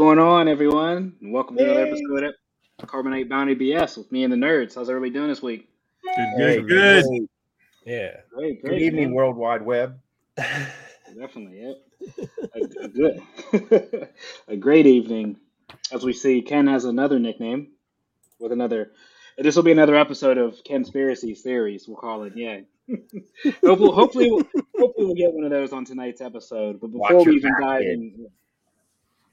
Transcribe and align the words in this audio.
going 0.00 0.18
on, 0.18 0.48
everyone? 0.48 1.14
And 1.20 1.30
welcome 1.30 1.58
to 1.58 1.62
another 1.62 1.84
episode 1.88 2.24
of 2.24 2.88
Carbonite 2.88 3.28
Bounty 3.28 3.54
BS 3.54 3.98
with 3.98 4.10
me 4.10 4.24
and 4.24 4.32
the 4.32 4.36
nerds. 4.38 4.74
How's 4.74 4.88
everybody 4.88 5.10
doing 5.12 5.28
this 5.28 5.42
week? 5.42 5.68
Good, 6.02 6.14
Hey, 6.38 6.56
good, 6.62 6.68
good. 6.68 7.04
hey, 7.04 7.26
Yeah. 7.84 8.20
Great, 8.34 8.62
Good 8.64 8.80
evening, 8.80 9.08
man. 9.08 9.12
World 9.12 9.36
Wide 9.36 9.60
Web. 9.60 10.00
Definitely, 10.38 11.60
yep. 11.60 11.76
a, 12.54 12.84
a 12.84 12.88
good, 12.88 14.08
a 14.48 14.56
great 14.56 14.86
evening. 14.86 15.36
As 15.92 16.02
we 16.02 16.14
see, 16.14 16.40
Ken 16.40 16.66
has 16.66 16.86
another 16.86 17.18
nickname 17.18 17.72
with 18.38 18.52
another. 18.52 18.92
This 19.36 19.54
will 19.54 19.64
be 19.64 19.72
another 19.72 19.96
episode 19.96 20.38
of 20.38 20.64
Conspiracy 20.64 21.34
Theories. 21.34 21.86
We'll 21.86 21.98
call 21.98 22.22
it. 22.22 22.32
Yeah. 22.36 22.60
hopefully, 23.62 23.92
hopefully, 23.92 24.30
we'll, 24.30 24.44
hopefully, 24.78 25.06
we'll 25.06 25.14
get 25.14 25.34
one 25.34 25.44
of 25.44 25.50
those 25.50 25.74
on 25.74 25.84
tonight's 25.84 26.22
episode. 26.22 26.80
But 26.80 26.86
before 26.92 27.16
Watch 27.18 27.26
we 27.26 27.36
even 27.36 27.52
dive 27.60 27.82
kid. 27.82 27.88
in, 27.90 28.26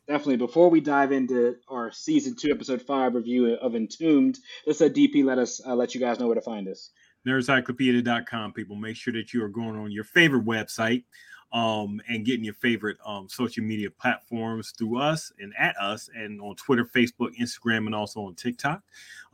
definitely 0.08 0.38
before 0.38 0.70
we 0.70 0.80
dive 0.80 1.12
into 1.12 1.58
our 1.68 1.92
season 1.92 2.36
two, 2.36 2.52
episode 2.52 2.82
five 2.82 3.16
review 3.16 3.54
of 3.56 3.76
Entombed, 3.76 4.40
let's 4.66 4.82
let 4.82 4.94
DP 4.94 5.24
let 5.24 5.38
us 5.38 5.62
uh, 5.66 5.76
let 5.76 5.94
you 5.94 6.00
guys 6.00 6.20
know 6.20 6.28
where 6.28 6.36
to 6.36 6.42
find 6.42 6.68
us. 6.68 6.92
Nerdcyclopedia.com, 7.28 8.54
people. 8.54 8.76
Make 8.76 8.96
sure 8.96 9.14
that 9.14 9.34
you 9.34 9.44
are 9.44 9.50
going 9.50 9.78
on 9.78 9.92
your 9.92 10.06
favorite 10.06 10.46
website 10.46 11.04
um, 11.52 12.02
and 12.08 12.26
getting 12.26 12.46
your 12.46 12.54
favorite 12.54 12.98
um, 13.06 13.28
social 13.28 13.64
media 13.64 13.90
platforms 13.90 14.74
through 14.78 14.98
us 14.98 15.32
and 15.40 15.54
at 15.58 15.76
us 15.78 16.10
and 16.16 16.40
on 16.42 16.55
Twitter, 16.55 16.86
Facebook, 16.86 17.36
Instagram, 17.40 17.86
and 17.86 17.96
also 17.96 18.22
on 18.22 18.36
TikTok. 18.36 18.82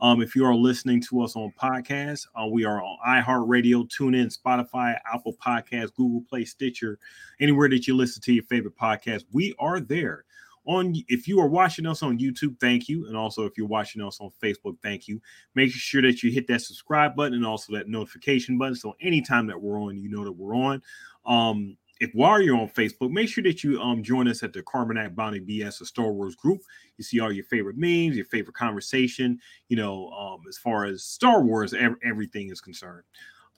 Um, 0.00 0.22
if 0.22 0.34
you 0.34 0.44
are 0.44 0.54
listening 0.54 1.00
to 1.02 1.22
us 1.22 1.36
on 1.36 1.52
podcasts, 1.60 2.26
uh, 2.34 2.46
we 2.46 2.64
are 2.64 2.82
on 2.82 2.98
iHeartRadio, 3.06 3.88
TuneIn, 3.88 4.36
Spotify, 4.36 4.98
Apple 5.12 5.34
Podcasts, 5.34 5.94
Google 5.94 6.22
Play, 6.28 6.44
Stitcher, 6.44 6.98
anywhere 7.40 7.68
that 7.68 7.86
you 7.86 7.96
listen 7.96 8.22
to 8.22 8.32
your 8.32 8.44
favorite 8.44 8.76
podcast. 8.76 9.24
We 9.32 9.54
are 9.58 9.78
there. 9.78 10.24
On 10.66 10.94
if 11.08 11.28
you 11.28 11.40
are 11.40 11.48
watching 11.48 11.86
us 11.86 12.02
on 12.02 12.18
YouTube, 12.18 12.58
thank 12.58 12.88
you, 12.88 13.06
and 13.06 13.16
also 13.16 13.44
if 13.44 13.52
you're 13.56 13.66
watching 13.66 14.00
us 14.02 14.18
on 14.20 14.30
Facebook, 14.42 14.76
thank 14.82 15.06
you. 15.06 15.20
Make 15.54 15.70
sure 15.70 16.00
that 16.02 16.22
you 16.22 16.30
hit 16.30 16.46
that 16.48 16.62
subscribe 16.62 17.14
button 17.14 17.34
and 17.34 17.46
also 17.46 17.74
that 17.74 17.88
notification 17.88 18.56
button. 18.56 18.74
So 18.74 18.94
anytime 19.00 19.46
that 19.48 19.60
we're 19.60 19.80
on 19.80 19.98
you 19.98 20.08
know 20.08 20.24
that 20.24 20.32
we're 20.32 20.56
on. 20.56 20.82
Um 21.26 21.76
if 22.00 22.10
while 22.12 22.40
you're 22.40 22.56
on 22.56 22.68
facebook 22.68 23.10
make 23.12 23.28
sure 23.28 23.44
that 23.44 23.62
you 23.62 23.80
um 23.80 24.02
join 24.02 24.26
us 24.26 24.42
at 24.42 24.52
the 24.52 24.62
Carbonite 24.62 25.14
bounty 25.14 25.40
bs 25.40 25.80
a 25.80 25.84
star 25.84 26.12
wars 26.12 26.34
group. 26.34 26.60
You 26.98 27.04
see 27.04 27.20
all 27.20 27.32
your 27.32 27.44
favorite 27.44 27.76
memes 27.76 28.16
your 28.16 28.24
favorite 28.26 28.56
conversation 28.56 29.38
you 29.68 29.76
know 29.76 30.08
um 30.10 30.40
as 30.48 30.58
far 30.58 30.86
as 30.86 31.04
star 31.04 31.42
wars 31.42 31.74
ev- 31.74 31.96
everything 32.02 32.50
is 32.50 32.60
concerned. 32.60 33.04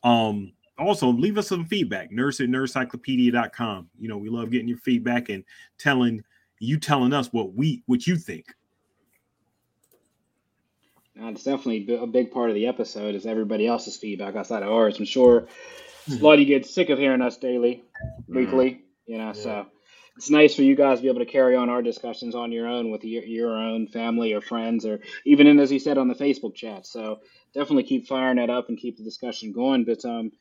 Um 0.02 0.52
also 0.78 1.08
leave 1.08 1.38
us 1.38 1.48
some 1.48 1.64
feedback 1.64 2.12
nurse 2.12 2.40
at 2.40 2.48
nerdcyclopedia.com 2.48 3.88
you 3.98 4.08
know 4.08 4.18
we 4.18 4.28
love 4.28 4.50
getting 4.50 4.68
your 4.68 4.78
feedback 4.78 5.28
and 5.30 5.42
telling 5.78 6.22
you 6.58 6.78
telling 6.78 7.12
us 7.12 7.32
what 7.32 7.54
we 7.54 7.82
what 7.86 8.06
you 8.06 8.16
think 8.16 8.46
Uh, 11.20 11.28
it's 11.28 11.44
definitely 11.44 11.96
a 11.96 12.06
big 12.06 12.30
part 12.30 12.50
of 12.50 12.54
the 12.54 12.66
episode 12.66 13.14
is 13.14 13.24
everybody 13.24 13.66
else's 13.66 13.96
feedback 13.96 14.36
outside 14.36 14.62
of 14.62 14.70
ours. 14.70 14.98
I'm 14.98 15.06
sure 15.06 15.46
a 16.10 16.14
lot 16.16 16.34
of 16.34 16.40
you 16.40 16.46
get 16.46 16.66
sick 16.66 16.90
of 16.90 16.98
hearing 16.98 17.22
us 17.22 17.38
daily, 17.38 17.84
weekly, 18.28 18.82
you 19.06 19.16
know. 19.16 19.32
So 19.32 19.66
it's 20.16 20.28
nice 20.28 20.54
for 20.54 20.62
you 20.62 20.76
guys 20.76 20.98
to 20.98 21.02
be 21.02 21.08
able 21.08 21.20
to 21.20 21.26
carry 21.26 21.56
on 21.56 21.70
our 21.70 21.80
discussions 21.80 22.34
on 22.34 22.52
your 22.52 22.66
own 22.66 22.90
with 22.90 23.02
your, 23.02 23.24
your 23.24 23.54
own 23.54 23.86
family 23.86 24.34
or 24.34 24.42
friends, 24.42 24.84
or 24.84 25.00
even 25.24 25.46
in 25.46 25.58
as 25.58 25.72
you 25.72 25.78
said 25.78 25.96
on 25.96 26.08
the 26.08 26.14
Facebook 26.14 26.54
chat. 26.54 26.86
So 26.86 27.20
definitely 27.54 27.84
keep 27.84 28.06
firing 28.06 28.36
that 28.36 28.50
up 28.50 28.68
and 28.68 28.76
keep 28.76 28.98
the 28.98 29.04
discussion 29.04 29.52
going. 29.52 29.84
But 29.84 30.04
um, 30.04 30.32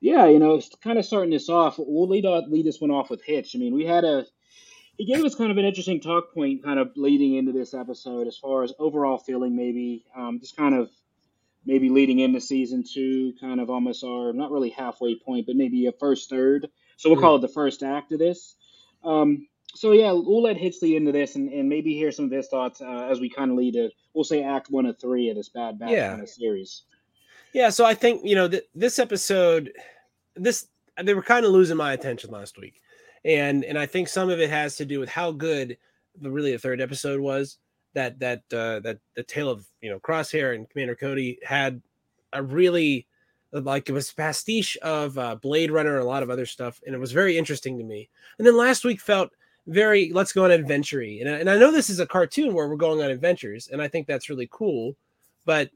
yeah, 0.00 0.26
you 0.26 0.38
know, 0.38 0.60
kind 0.82 0.98
of 0.98 1.06
starting 1.06 1.30
this 1.30 1.48
off, 1.48 1.76
we'll 1.78 2.08
lead 2.08 2.26
off, 2.26 2.44
lead 2.48 2.66
this 2.66 2.82
one 2.82 2.90
off 2.90 3.08
with 3.08 3.22
Hitch. 3.22 3.56
I 3.56 3.58
mean, 3.58 3.72
we 3.72 3.86
had 3.86 4.04
a 4.04 4.26
he 4.98 5.06
gave 5.06 5.24
us 5.24 5.34
kind 5.34 5.50
of 5.50 5.58
an 5.58 5.64
interesting 5.64 6.00
talk 6.00 6.32
point 6.34 6.62
kind 6.62 6.78
of 6.78 6.90
leading 6.96 7.34
into 7.34 7.52
this 7.52 7.74
episode 7.74 8.26
as 8.26 8.36
far 8.36 8.62
as 8.62 8.72
overall 8.78 9.18
feeling 9.18 9.56
maybe 9.56 10.04
um, 10.16 10.38
just 10.40 10.56
kind 10.56 10.74
of 10.74 10.90
maybe 11.64 11.88
leading 11.88 12.18
into 12.18 12.40
season 12.40 12.84
two 12.84 13.32
kind 13.40 13.60
of 13.60 13.70
almost 13.70 14.04
our 14.04 14.32
not 14.32 14.50
really 14.50 14.70
halfway 14.70 15.14
point 15.14 15.46
but 15.46 15.56
maybe 15.56 15.86
a 15.86 15.92
first 15.92 16.28
third 16.28 16.68
so 16.96 17.08
we'll 17.10 17.20
call 17.20 17.36
it 17.36 17.40
the 17.40 17.48
first 17.48 17.82
act 17.82 18.12
of 18.12 18.18
this 18.18 18.54
um, 19.04 19.46
so 19.74 19.92
yeah 19.92 20.12
we'll 20.12 20.42
let 20.42 20.56
hitch 20.56 20.76
lead 20.82 20.96
into 20.96 21.12
this 21.12 21.36
and, 21.36 21.50
and 21.52 21.68
maybe 21.68 21.94
hear 21.94 22.12
some 22.12 22.26
of 22.26 22.30
his 22.30 22.48
thoughts 22.48 22.80
uh, 22.82 23.08
as 23.10 23.18
we 23.20 23.30
kind 23.30 23.50
of 23.50 23.56
lead 23.56 23.74
to 23.74 23.90
we'll 24.14 24.24
say 24.24 24.42
act 24.42 24.70
one 24.70 24.86
of 24.86 24.98
three 25.00 25.30
of 25.30 25.36
this 25.36 25.48
bad 25.48 25.78
bad 25.78 25.90
Yeah. 25.90 26.10
kind 26.10 26.22
of 26.22 26.28
series 26.28 26.82
Yeah. 27.54 27.68
So 27.70 27.84
I 27.84 27.94
think, 27.94 28.22
you 28.24 28.34
know, 28.34 28.48
th- 28.48 28.64
this 28.74 28.98
episode, 28.98 29.72
this, 30.34 30.66
they 31.02 31.12
were 31.14 31.22
kind 31.22 31.44
of 31.44 31.52
losing 31.52 31.76
my 31.76 31.92
attention 31.92 32.30
last 32.30 32.58
week. 32.58 32.80
And, 33.24 33.64
and 33.64 33.78
I 33.78 33.86
think 33.86 34.08
some 34.08 34.30
of 34.30 34.40
it 34.40 34.50
has 34.50 34.76
to 34.76 34.84
do 34.84 35.00
with 35.00 35.08
how 35.08 35.32
good 35.32 35.76
the 36.20 36.30
really 36.30 36.52
the 36.52 36.58
third 36.58 36.80
episode 36.80 37.20
was 37.20 37.58
that, 37.94 38.18
that, 38.18 38.38
uh, 38.52 38.80
that 38.80 38.98
the 39.14 39.22
tale 39.22 39.48
of, 39.48 39.66
you 39.80 39.90
know, 39.90 39.98
Crosshair 40.00 40.54
and 40.54 40.68
Commander 40.68 40.94
Cody 40.94 41.38
had 41.44 41.80
a 42.32 42.42
really, 42.42 43.06
like 43.52 43.88
it 43.88 43.92
was 43.92 44.12
pastiche 44.12 44.76
of 44.78 45.18
uh, 45.18 45.36
Blade 45.36 45.70
Runner 45.70 45.94
and 45.94 46.02
a 46.02 46.08
lot 46.08 46.22
of 46.22 46.30
other 46.30 46.46
stuff. 46.46 46.80
And 46.86 46.94
it 46.94 46.98
was 46.98 47.12
very 47.12 47.36
interesting 47.36 47.78
to 47.78 47.84
me. 47.84 48.08
And 48.38 48.46
then 48.46 48.56
last 48.56 48.84
week 48.84 49.00
felt 49.00 49.30
very, 49.66 50.10
let's 50.12 50.32
go 50.32 50.44
on 50.44 50.50
adventure 50.50 51.02
And, 51.02 51.28
and 51.28 51.50
I 51.50 51.56
know 51.56 51.70
this 51.70 51.90
is 51.90 52.00
a 52.00 52.06
cartoon 52.06 52.54
where 52.54 52.68
we're 52.68 52.76
going 52.76 53.00
on 53.00 53.10
adventures. 53.10 53.68
And 53.68 53.80
I 53.80 53.88
think 53.88 54.06
that's 54.06 54.28
really 54.28 54.48
cool. 54.50 54.96
But 55.44 55.70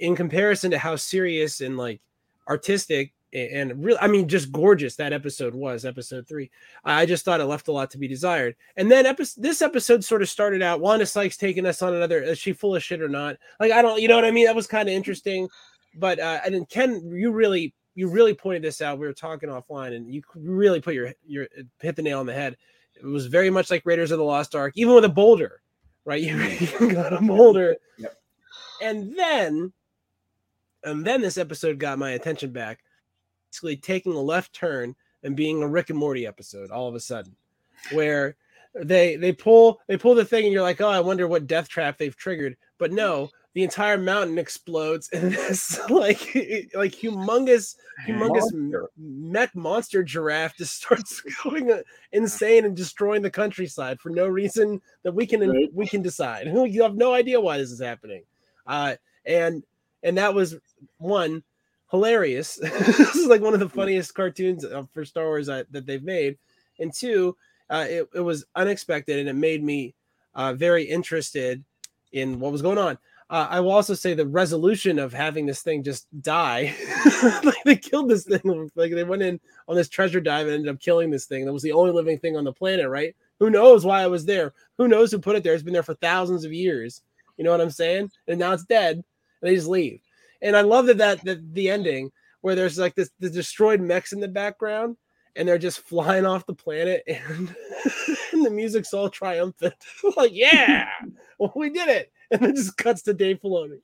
in 0.00 0.16
comparison 0.16 0.70
to 0.70 0.78
how 0.78 0.96
serious 0.96 1.60
and 1.60 1.76
like 1.76 2.00
artistic 2.48 3.12
and 3.32 3.84
really, 3.84 3.98
I 4.00 4.06
mean, 4.06 4.28
just 4.28 4.50
gorgeous 4.52 4.96
that 4.96 5.12
episode 5.12 5.54
was, 5.54 5.84
episode 5.84 6.26
three. 6.26 6.50
I 6.84 7.04
just 7.06 7.24
thought 7.24 7.40
it 7.40 7.44
left 7.44 7.68
a 7.68 7.72
lot 7.72 7.90
to 7.90 7.98
be 7.98 8.08
desired. 8.08 8.56
And 8.76 8.90
then 8.90 9.04
episode, 9.06 9.42
this 9.42 9.60
episode 9.62 10.02
sort 10.04 10.22
of 10.22 10.28
started 10.28 10.62
out. 10.62 10.80
Wanda 10.80 11.04
Sykes 11.06 11.36
taking 11.36 11.66
us 11.66 11.82
on 11.82 11.94
another. 11.94 12.22
Is 12.22 12.38
she 12.38 12.52
full 12.52 12.74
of 12.74 12.82
shit 12.82 13.02
or 13.02 13.08
not? 13.08 13.36
Like, 13.60 13.72
I 13.72 13.82
don't, 13.82 14.00
you 14.00 14.08
know 14.08 14.16
what 14.16 14.24
I 14.24 14.30
mean? 14.30 14.46
That 14.46 14.56
was 14.56 14.66
kind 14.66 14.88
of 14.88 14.94
interesting. 14.94 15.48
But 15.94 16.20
uh, 16.20 16.40
and 16.44 16.54
then 16.54 16.64
Ken, 16.66 17.10
you 17.12 17.30
really, 17.32 17.74
you 17.94 18.08
really 18.08 18.34
pointed 18.34 18.62
this 18.62 18.80
out. 18.80 18.98
We 18.98 19.06
were 19.06 19.12
talking 19.12 19.48
offline, 19.48 19.96
and 19.96 20.12
you 20.12 20.22
really 20.34 20.80
put 20.80 20.94
your 20.94 21.12
your 21.26 21.48
hit 21.80 21.96
the 21.96 22.02
nail 22.02 22.20
on 22.20 22.26
the 22.26 22.34
head. 22.34 22.56
It 22.94 23.04
was 23.06 23.26
very 23.26 23.50
much 23.50 23.70
like 23.70 23.84
Raiders 23.84 24.10
of 24.10 24.18
the 24.18 24.24
Lost 24.24 24.54
Ark, 24.54 24.72
even 24.76 24.94
with 24.94 25.04
a 25.04 25.08
boulder, 25.08 25.60
right? 26.04 26.22
You, 26.22 26.36
you 26.80 26.92
got 26.92 27.12
a 27.12 27.20
boulder, 27.20 27.76
Yep. 27.98 28.16
and 28.82 29.16
then 29.16 29.72
and 30.84 31.04
then 31.04 31.20
this 31.22 31.38
episode 31.38 31.78
got 31.78 31.98
my 31.98 32.10
attention 32.10 32.52
back, 32.52 32.80
taking 33.52 34.12
a 34.12 34.20
left 34.20 34.52
turn 34.52 34.94
and 35.22 35.36
being 35.36 35.62
a 35.62 35.68
Rick 35.68 35.90
and 35.90 35.98
Morty 35.98 36.26
episode 36.26 36.70
all 36.70 36.88
of 36.88 36.94
a 36.94 37.00
sudden, 37.00 37.34
where 37.92 38.36
they 38.74 39.16
they 39.16 39.32
pull 39.32 39.80
they 39.88 39.96
pull 39.96 40.14
the 40.14 40.24
thing 40.24 40.44
and 40.44 40.52
you're 40.52 40.62
like, 40.62 40.80
oh, 40.80 40.88
I 40.88 41.00
wonder 41.00 41.26
what 41.26 41.46
death 41.46 41.68
trap 41.68 41.98
they've 41.98 42.16
triggered. 42.16 42.56
But 42.78 42.92
no, 42.92 43.30
the 43.54 43.64
entire 43.64 43.98
mountain 43.98 44.38
explodes 44.38 45.08
and 45.12 45.32
this 45.32 45.80
like 45.90 46.20
like 46.74 46.92
humongous 46.92 47.76
humongous 48.06 48.52
Monster. 48.52 48.90
mech 48.96 49.54
monster 49.56 50.04
giraffe 50.04 50.56
just 50.56 50.76
starts 50.82 51.20
going 51.42 51.72
uh, 51.72 51.82
insane 52.12 52.64
and 52.64 52.76
destroying 52.76 53.22
the 53.22 53.30
countryside 53.30 53.98
for 53.98 54.10
no 54.10 54.28
reason 54.28 54.80
that 55.02 55.12
we 55.14 55.26
can 55.26 55.40
Right. 55.48 55.68
we 55.74 55.86
can 55.88 56.02
decide. 56.02 56.46
You 56.68 56.82
have 56.82 56.94
no 56.96 57.12
idea 57.14 57.40
why 57.40 57.58
this 57.58 57.72
is 57.72 57.80
happening. 57.80 58.22
Uh, 58.66 58.94
and 59.26 59.64
and 60.04 60.16
that 60.18 60.34
was 60.34 60.56
one 60.98 61.42
hilarious. 61.90 62.56
this 62.62 63.16
is 63.16 63.26
like 63.26 63.40
one 63.40 63.54
of 63.54 63.60
the 63.60 63.68
funniest 63.68 64.14
cartoons 64.14 64.64
uh, 64.64 64.84
for 64.92 65.04
Star 65.04 65.24
Wars 65.26 65.48
uh, 65.48 65.64
that 65.70 65.86
they've 65.86 66.02
made. 66.02 66.38
And 66.78 66.92
two, 66.92 67.36
uh, 67.70 67.86
it, 67.88 68.08
it 68.14 68.20
was 68.20 68.44
unexpected 68.54 69.18
and 69.18 69.28
it 69.28 69.34
made 69.34 69.62
me 69.62 69.94
uh, 70.34 70.52
very 70.52 70.84
interested 70.84 71.64
in 72.12 72.40
what 72.40 72.52
was 72.52 72.62
going 72.62 72.78
on. 72.78 72.98
Uh, 73.30 73.46
I 73.50 73.60
will 73.60 73.72
also 73.72 73.92
say 73.92 74.14
the 74.14 74.26
resolution 74.26 74.98
of 74.98 75.12
having 75.12 75.44
this 75.44 75.60
thing 75.60 75.82
just 75.82 76.06
die. 76.22 76.74
like 77.44 77.62
they 77.64 77.76
killed 77.76 78.08
this 78.08 78.24
thing. 78.24 78.70
Like 78.74 78.92
they 78.92 79.04
went 79.04 79.22
in 79.22 79.38
on 79.66 79.76
this 79.76 79.88
treasure 79.88 80.20
dive 80.20 80.46
and 80.46 80.54
ended 80.54 80.74
up 80.74 80.80
killing 80.80 81.10
this 81.10 81.26
thing. 81.26 81.44
That 81.44 81.52
was 81.52 81.62
the 81.62 81.72
only 81.72 81.90
living 81.90 82.18
thing 82.18 82.36
on 82.36 82.44
the 82.44 82.52
planet, 82.52 82.88
right? 82.88 83.14
Who 83.38 83.50
knows 83.50 83.84
why 83.84 84.02
it 84.02 84.10
was 84.10 84.24
there? 84.24 84.54
Who 84.78 84.88
knows 84.88 85.10
who 85.10 85.18
put 85.18 85.36
it 85.36 85.44
there? 85.44 85.52
It's 85.52 85.62
been 85.62 85.74
there 85.74 85.82
for 85.82 85.94
thousands 85.94 86.44
of 86.44 86.52
years. 86.52 87.02
You 87.36 87.44
know 87.44 87.50
what 87.50 87.60
I'm 87.60 87.70
saying? 87.70 88.10
And 88.26 88.38
now 88.38 88.52
it's 88.52 88.64
dead. 88.64 88.96
And 88.96 89.04
they 89.42 89.54
just 89.54 89.68
leave. 89.68 90.00
And 90.42 90.56
I 90.56 90.60
love 90.62 90.86
that 90.86 90.98
that, 90.98 91.24
that 91.24 91.54
the 91.54 91.70
ending 91.70 92.10
where 92.40 92.54
there's 92.54 92.78
like 92.78 92.94
this 92.94 93.10
the 93.18 93.30
destroyed 93.30 93.80
mechs 93.80 94.12
in 94.12 94.20
the 94.20 94.28
background 94.28 94.96
and 95.36 95.48
they're 95.48 95.58
just 95.58 95.80
flying 95.80 96.26
off 96.26 96.46
the 96.46 96.54
planet 96.54 97.02
and, 97.06 97.54
and 98.32 98.44
the 98.44 98.50
music's 98.50 98.92
all 98.92 99.08
triumphant. 99.08 99.74
like, 100.16 100.32
yeah, 100.34 100.88
well, 101.38 101.52
we 101.56 101.70
did 101.70 101.88
it. 101.88 102.12
And 102.30 102.42
then 102.42 102.54
just 102.54 102.76
cuts 102.76 103.02
to 103.02 103.14
Dave 103.14 103.40
Filoni. 103.40 103.78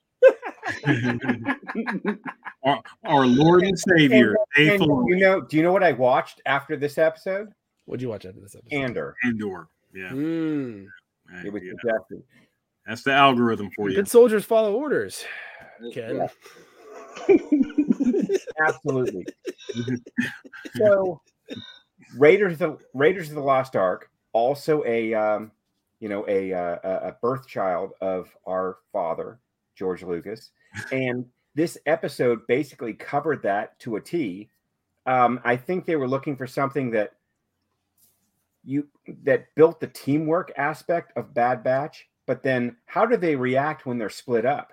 our, 2.65 2.83
our 3.05 3.27
Lord 3.27 3.63
and 3.63 3.79
Savior, 3.79 4.37
Dave 4.57 4.73
And 4.73 4.83
Filoni. 4.83 5.09
you 5.09 5.17
know, 5.17 5.41
do 5.41 5.57
you 5.57 5.63
know 5.63 5.73
what 5.73 5.83
I 5.83 5.93
watched 5.93 6.43
after 6.45 6.77
this 6.77 6.99
episode? 6.99 7.51
What'd 7.87 8.03
you 8.03 8.09
watch 8.09 8.27
after 8.27 8.41
this 8.41 8.55
episode? 8.55 8.77
Andor. 8.77 9.15
Andor. 9.25 9.69
Yeah, 9.95 10.11
Mm. 10.11 10.87
It 11.45 11.53
was 11.53 11.63
yeah. 11.63 11.73
that's 12.87 13.03
the 13.03 13.13
algorithm 13.13 13.71
for 13.75 13.89
you. 13.89 13.97
Good 13.97 14.09
soldiers 14.09 14.45
follow 14.45 14.75
orders. 14.75 15.25
Ken. 15.93 16.17
Yeah. 16.17 16.29
Absolutely. 18.67 19.27
So, 20.77 21.21
Raiders 22.17 22.55
of 22.55 22.59
the 22.59 22.79
Raiders 22.95 23.29
of 23.29 23.35
the 23.37 23.41
Lost 23.41 23.77
Ark, 23.77 24.11
also 24.33 24.83
a 24.85 25.15
um, 25.15 25.53
you 26.01 26.09
know, 26.09 26.25
a 26.29 26.53
uh, 26.53 26.79
a 26.83 27.13
birth 27.23 27.47
child 27.47 27.93
of 28.01 28.29
our 28.47 28.79
father, 28.93 29.39
George 29.77 30.03
Lucas, 30.03 30.51
and 30.91 31.27
this 31.55 31.79
episode 31.87 32.41
basically 32.49 32.93
covered 32.93 33.43
that 33.43 33.79
to 33.81 33.97
a 33.97 34.01
T. 34.01 34.51
Um, 35.07 35.41
I 35.45 35.57
think 35.57 35.85
they 35.85 35.97
were 35.97 36.09
looking 36.09 36.37
for 36.37 36.47
something 36.47 36.91
that 36.93 37.13
you 38.65 38.89
that 39.23 39.55
built 39.55 39.81
the 39.81 39.87
teamwork 39.87 40.53
aspect 40.57 41.13
of 41.17 41.35
Bad 41.35 41.63
Batch, 41.63 42.09
but 42.27 42.43
then 42.43 42.77
how 42.87 43.07
do 43.07 43.17
they 43.17 43.37
react 43.37 43.87
when 43.87 43.99
they're 43.99 44.11
split 44.11 44.47
up? 44.47 44.73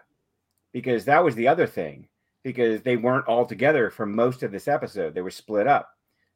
Because 0.74 1.06
that 1.06 1.24
was 1.24 1.36
the 1.36 1.48
other 1.48 1.68
thing, 1.68 2.08
because 2.44 2.82
they 2.82 2.98
weren't 2.98 3.28
all 3.28 3.46
together 3.46 3.90
for 3.90 4.06
most 4.06 4.44
of 4.44 4.52
this 4.52 4.68
episode. 4.68 5.14
They 5.14 5.22
were 5.22 5.30
split 5.30 5.68
up. 5.68 5.90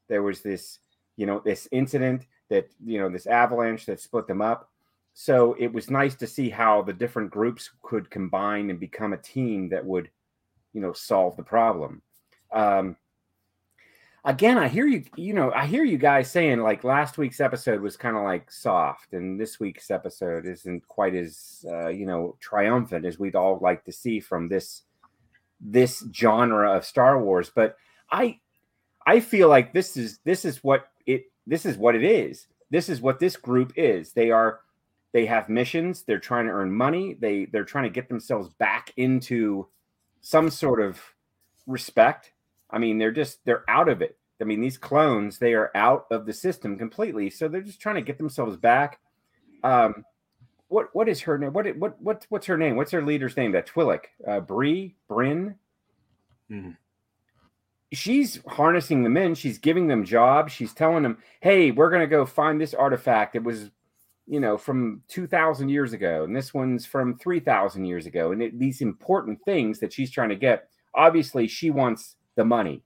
There 0.10 0.24
was 0.24 0.42
this, 0.42 0.80
you 1.16 1.26
know, 1.26 1.42
this 1.44 1.68
incident 1.72 2.28
that, 2.50 2.70
you 2.84 3.00
know, 3.00 3.10
this 3.10 3.28
avalanche 3.28 3.86
that 3.86 4.00
split 4.00 4.28
them 4.28 4.42
up. 4.42 4.70
So 5.14 5.56
it 5.58 5.72
was 5.72 5.90
nice 5.90 6.16
to 6.16 6.28
see 6.28 6.50
how 6.50 6.82
the 6.82 6.94
different 6.94 7.32
groups 7.32 7.70
could 7.82 8.12
combine 8.12 8.70
and 8.70 8.80
become 8.80 9.14
a 9.14 9.18
team 9.18 9.70
that 9.70 9.86
would, 9.86 10.10
you 10.74 10.82
know, 10.82 10.92
solve 10.92 11.38
the 11.38 11.44
problem. 11.44 12.02
Um, 12.52 12.98
again, 14.26 14.58
I 14.58 14.68
hear 14.68 14.88
you, 14.88 15.04
you 15.16 15.34
know, 15.34 15.52
I 15.52 15.68
hear 15.68 15.84
you 15.84 15.98
guys 15.98 16.30
saying 16.30 16.60
like 16.60 16.84
last 16.84 17.18
week's 17.18 17.40
episode 17.40 17.80
was 17.80 17.96
kind 17.96 18.18
of 18.18 18.24
like 18.24 18.52
soft, 18.52 19.14
and 19.14 19.40
this 19.40 19.60
week's 19.60 19.92
episode 19.92 20.46
isn't 20.46 20.86
quite 20.88 21.16
as, 21.16 21.64
uh, 21.70 21.88
you 21.88 22.06
know, 22.06 22.36
triumphant 22.40 23.06
as 23.06 23.20
we'd 23.20 23.36
all 23.36 23.60
like 23.62 23.86
to 23.86 23.92
see 23.92 24.20
from 24.20 24.50
this 24.50 24.82
this 25.62 26.04
genre 26.14 26.76
of 26.76 26.86
Star 26.86 27.22
Wars. 27.22 27.52
But 27.54 27.78
I, 28.12 28.40
I 29.06 29.20
feel 29.20 29.48
like 29.48 29.74
this 29.74 29.96
is 29.96 30.20
this 30.26 30.44
is 30.44 30.64
what 30.64 30.90
it 31.06 31.32
this 31.48 31.66
is 31.66 31.78
what 31.78 31.96
it 31.96 32.04
is. 32.04 32.48
This 32.72 32.90
is 32.90 33.00
what 33.00 33.20
this 33.20 33.38
group 33.38 33.74
is. 33.78 34.12
They 34.12 34.32
are 34.32 34.62
they 35.14 35.26
have 35.28 35.48
missions. 35.48 36.04
They're 36.04 36.20
trying 36.20 36.48
to 36.48 36.52
earn 36.52 36.74
money. 36.74 37.14
They 37.14 37.46
they're 37.46 37.64
trying 37.64 37.86
to 37.86 37.90
get 37.90 38.10
themselves 38.10 38.50
back 38.50 38.92
into 38.98 39.68
some 40.22 40.50
sort 40.50 40.82
of 40.82 41.00
respect 41.68 42.32
I 42.76 42.78
mean, 42.78 42.98
they're 42.98 43.12
just 43.12 43.40
they're 43.46 43.64
out 43.70 43.88
of 43.88 44.02
it. 44.02 44.18
I 44.42 44.44
mean, 44.44 44.60
these 44.60 44.78
clones 44.78 45.40
they 45.40 45.54
are 45.54 45.72
out 45.76 46.08
of 46.12 46.26
the 46.26 46.34
system 46.34 46.78
completely, 46.78 47.30
so 47.30 47.48
they're 47.48 47.62
just 47.62 47.80
trying 47.80 47.96
to 47.96 48.02
get 48.02 48.18
themselves 48.18 48.58
back. 48.58 49.00
Um, 49.64 50.04
what 50.68 50.90
what 50.94 51.08
is 51.08 51.22
her 51.22 51.38
name? 51.38 51.54
What 51.54 51.74
what 51.78 52.00
what 52.02 52.26
what's 52.28 52.48
her 52.48 52.58
name? 52.58 52.76
What's 52.76 52.92
her 52.92 53.02
leader's 53.02 53.38
name? 53.38 53.54
That 53.54 53.68
Twi'lek, 53.68 54.02
uh, 54.28 54.42
Bree, 54.42 54.96
Bryn. 55.08 55.56
Mm-hmm. 56.52 56.72
She's 57.94 58.42
harnessing 58.46 59.04
them 59.04 59.16
in. 59.16 59.36
She's 59.36 59.58
giving 59.58 59.88
them 59.88 60.04
jobs. 60.04 60.52
She's 60.52 60.74
telling 60.74 61.04
them, 61.04 61.20
"Hey, 61.40 61.72
we're 61.72 61.92
gonna 61.92 62.08
go 62.08 62.26
find 62.26 62.60
this 62.60 62.74
artifact. 62.74 63.38
It 63.38 63.44
was, 63.44 63.72
you 64.28 64.42
know, 64.42 64.58
from 64.58 65.02
two 65.08 65.28
thousand 65.28 65.70
years 65.70 65.94
ago, 65.94 66.26
and 66.26 66.36
this 66.36 66.54
one's 66.54 66.86
from 66.86 67.18
three 67.18 67.40
thousand 67.40 67.86
years 67.86 68.06
ago." 68.06 68.34
And 68.34 68.44
it, 68.44 68.60
these 68.60 68.82
important 68.82 69.40
things 69.46 69.80
that 69.80 69.94
she's 69.94 70.12
trying 70.12 70.30
to 70.30 70.36
get. 70.36 70.68
Obviously, 70.94 71.48
she 71.48 71.72
wants 71.72 72.16
the 72.36 72.46
money. 72.46 72.84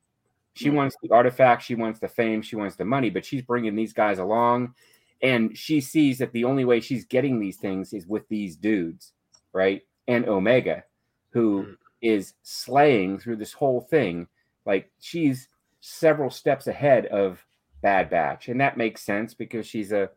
She 0.53 0.69
wants 0.69 0.95
the 1.01 1.11
artifact, 1.11 1.63
she 1.63 1.75
wants 1.75 1.99
the 1.99 2.07
fame, 2.07 2.41
she 2.41 2.55
wants 2.55 2.75
the 2.75 2.85
money, 2.85 3.09
but 3.09 3.23
she's 3.23 3.41
bringing 3.41 3.75
these 3.75 3.93
guys 3.93 4.19
along 4.19 4.73
and 5.21 5.57
she 5.57 5.81
sees 5.81 6.17
that 6.19 6.31
the 6.31 6.45
only 6.45 6.65
way 6.65 6.79
she's 6.79 7.05
getting 7.05 7.39
these 7.39 7.57
things 7.57 7.93
is 7.93 8.07
with 8.07 8.27
these 8.29 8.55
dudes, 8.55 9.13
right? 9.53 9.81
And 10.07 10.27
Omega, 10.27 10.83
who 11.31 11.63
mm. 11.63 11.75
is 12.01 12.33
slaying 12.41 13.19
through 13.19 13.35
this 13.37 13.53
whole 13.53 13.81
thing. 13.81 14.27
Like 14.65 14.91
she's 14.99 15.49
several 15.81 16.29
steps 16.29 16.67
ahead 16.67 17.05
of 17.07 17.45
Bad 17.81 18.09
Batch, 18.09 18.47
and 18.47 18.61
that 18.61 18.77
makes 18.77 19.03
sense 19.03 19.33
because 19.33 19.67
she's 19.67 19.91
a 19.91 20.09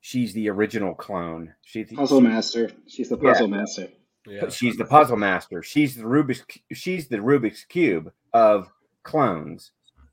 she's 0.00 0.34
the 0.34 0.48
original 0.48 0.94
clone. 0.94 1.54
She's 1.62 1.88
the 1.88 1.96
puzzle 1.96 2.20
master. 2.20 2.70
She's 2.86 3.08
the 3.08 3.16
puzzle 3.16 3.48
yeah. 3.48 3.56
master. 3.56 3.88
Yeah. 4.26 4.48
She's 4.48 4.76
the 4.76 4.84
puzzle 4.84 5.16
master. 5.16 5.62
She's 5.62 5.96
the 5.96 6.04
Rubik's 6.04 6.42
she's 6.72 7.08
the 7.08 7.18
Rubik's 7.18 7.64
cube 7.64 8.12
of 8.32 8.70
clones. 9.02 9.72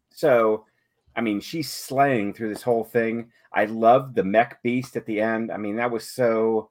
So, 0.09 0.65
I 1.15 1.21
mean, 1.21 1.39
she's 1.39 1.69
slaying 1.69 2.33
through 2.33 2.50
this 2.50 2.63
whole 2.63 2.83
thing. 2.83 3.31
I 3.54 3.65
love 3.65 4.15
the 4.15 4.24
mech 4.24 4.62
beast 4.63 4.95
at 4.95 5.06
the 5.06 5.21
end. 5.21 5.51
I 5.51 5.57
mean, 5.57 5.75
that 5.77 5.92
was 5.92 6.09
so 6.09 6.69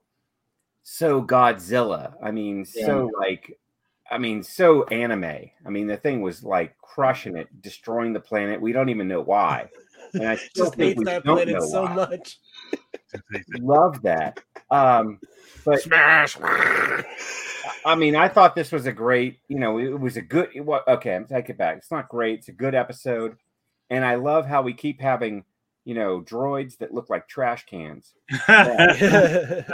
so 0.83 1.21
Godzilla. 1.21 2.13
I 2.23 2.31
mean, 2.31 2.65
yeah. 2.75 2.85
so 2.85 3.11
like 3.19 3.57
I 4.09 4.17
mean, 4.17 4.41
so 4.41 4.83
anime. 4.85 5.49
I 5.65 5.69
mean, 5.69 5.87
the 5.87 5.97
thing 5.97 6.21
was 6.21 6.43
like 6.43 6.77
crushing 6.77 7.35
it, 7.35 7.61
destroying 7.61 8.13
the 8.13 8.19
planet. 8.19 8.61
We 8.61 8.71
don't 8.71 8.89
even 8.89 9.07
know 9.07 9.21
why. 9.21 9.69
And 10.13 10.27
I 10.27 10.35
still 10.37 10.65
just 10.65 10.77
hate 10.77 10.97
that 11.05 11.23
planet 11.23 11.61
so 11.63 11.83
why. 11.83 11.95
much. 11.95 12.39
Love 13.59 14.01
that. 14.03 14.39
Um, 14.69 15.19
but 15.65 15.81
smash. 15.81 16.37
I 17.85 17.95
mean, 17.95 18.15
I 18.15 18.27
thought 18.27 18.55
this 18.55 18.71
was 18.71 18.85
a 18.85 18.91
great. 18.91 19.39
You 19.47 19.59
know, 19.59 19.79
it 19.79 19.99
was 19.99 20.17
a 20.17 20.21
good. 20.21 20.49
What? 20.63 20.87
Okay, 20.87 21.15
I'm 21.15 21.25
take 21.25 21.49
it 21.49 21.57
back. 21.57 21.77
It's 21.77 21.91
not 21.91 22.09
great. 22.09 22.39
It's 22.39 22.49
a 22.49 22.53
good 22.53 22.75
episode, 22.75 23.37
and 23.89 24.03
I 24.05 24.15
love 24.15 24.45
how 24.45 24.61
we 24.61 24.73
keep 24.73 25.01
having 25.01 25.45
you 25.85 25.93
know 25.93 26.21
droids 26.21 26.77
that 26.79 26.93
look 26.93 27.09
like 27.09 27.27
trash 27.29 27.65
cans. 27.65 28.13
yeah. 28.49 29.71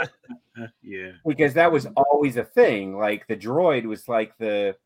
Because 1.26 1.54
that 1.54 1.72
was 1.72 1.88
always 1.96 2.36
a 2.36 2.44
thing. 2.44 2.96
Like 2.96 3.26
the 3.26 3.36
droid 3.36 3.84
was 3.84 4.08
like 4.08 4.38
the 4.38 4.76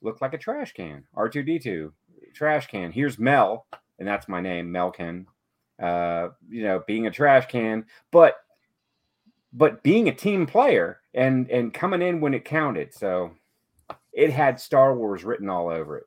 looked 0.00 0.22
like 0.22 0.34
a 0.34 0.38
trash 0.38 0.72
can. 0.72 1.02
R 1.14 1.28
two 1.28 1.42
D 1.42 1.58
two 1.58 1.92
trash 2.32 2.68
can. 2.68 2.92
Here's 2.92 3.18
Mel, 3.18 3.66
and 3.98 4.06
that's 4.06 4.28
my 4.28 4.40
name, 4.40 4.72
Melkin. 4.72 5.26
Uh, 5.80 6.28
you 6.48 6.62
know, 6.62 6.82
being 6.86 7.06
a 7.06 7.10
trash 7.10 7.46
can, 7.46 7.84
but 8.10 8.36
but 9.52 9.82
being 9.82 10.08
a 10.08 10.14
team 10.14 10.46
player 10.46 11.00
and 11.14 11.50
and 11.50 11.74
coming 11.74 12.02
in 12.02 12.20
when 12.20 12.34
it 12.34 12.44
counted. 12.44 12.94
So 12.94 13.32
it 14.12 14.30
had 14.30 14.60
Star 14.60 14.94
Wars 14.94 15.24
written 15.24 15.48
all 15.48 15.68
over 15.68 15.98
it. 15.98 16.06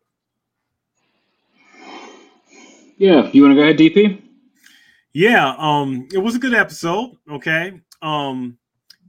Yeah, 2.98 3.30
you 3.32 3.42
want 3.42 3.52
to 3.52 3.56
go 3.56 3.62
ahead, 3.62 3.78
DP? 3.78 4.22
Yeah, 5.14 5.56
um, 5.58 6.08
it 6.14 6.18
was 6.18 6.36
a 6.36 6.40
good 6.40 6.54
episode. 6.54 7.12
Okay, 7.32 7.80
um, 8.02 8.58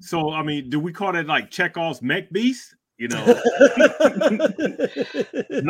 so 0.01 0.33
I 0.33 0.43
mean, 0.43 0.71
do 0.71 0.79
we 0.81 0.93
call 0.93 1.13
that 1.13 1.27
like 1.27 1.51
Chekhov's 1.51 2.03
mech 2.03 2.31
beast? 2.31 2.76
You 2.99 3.09
know, 3.09 3.23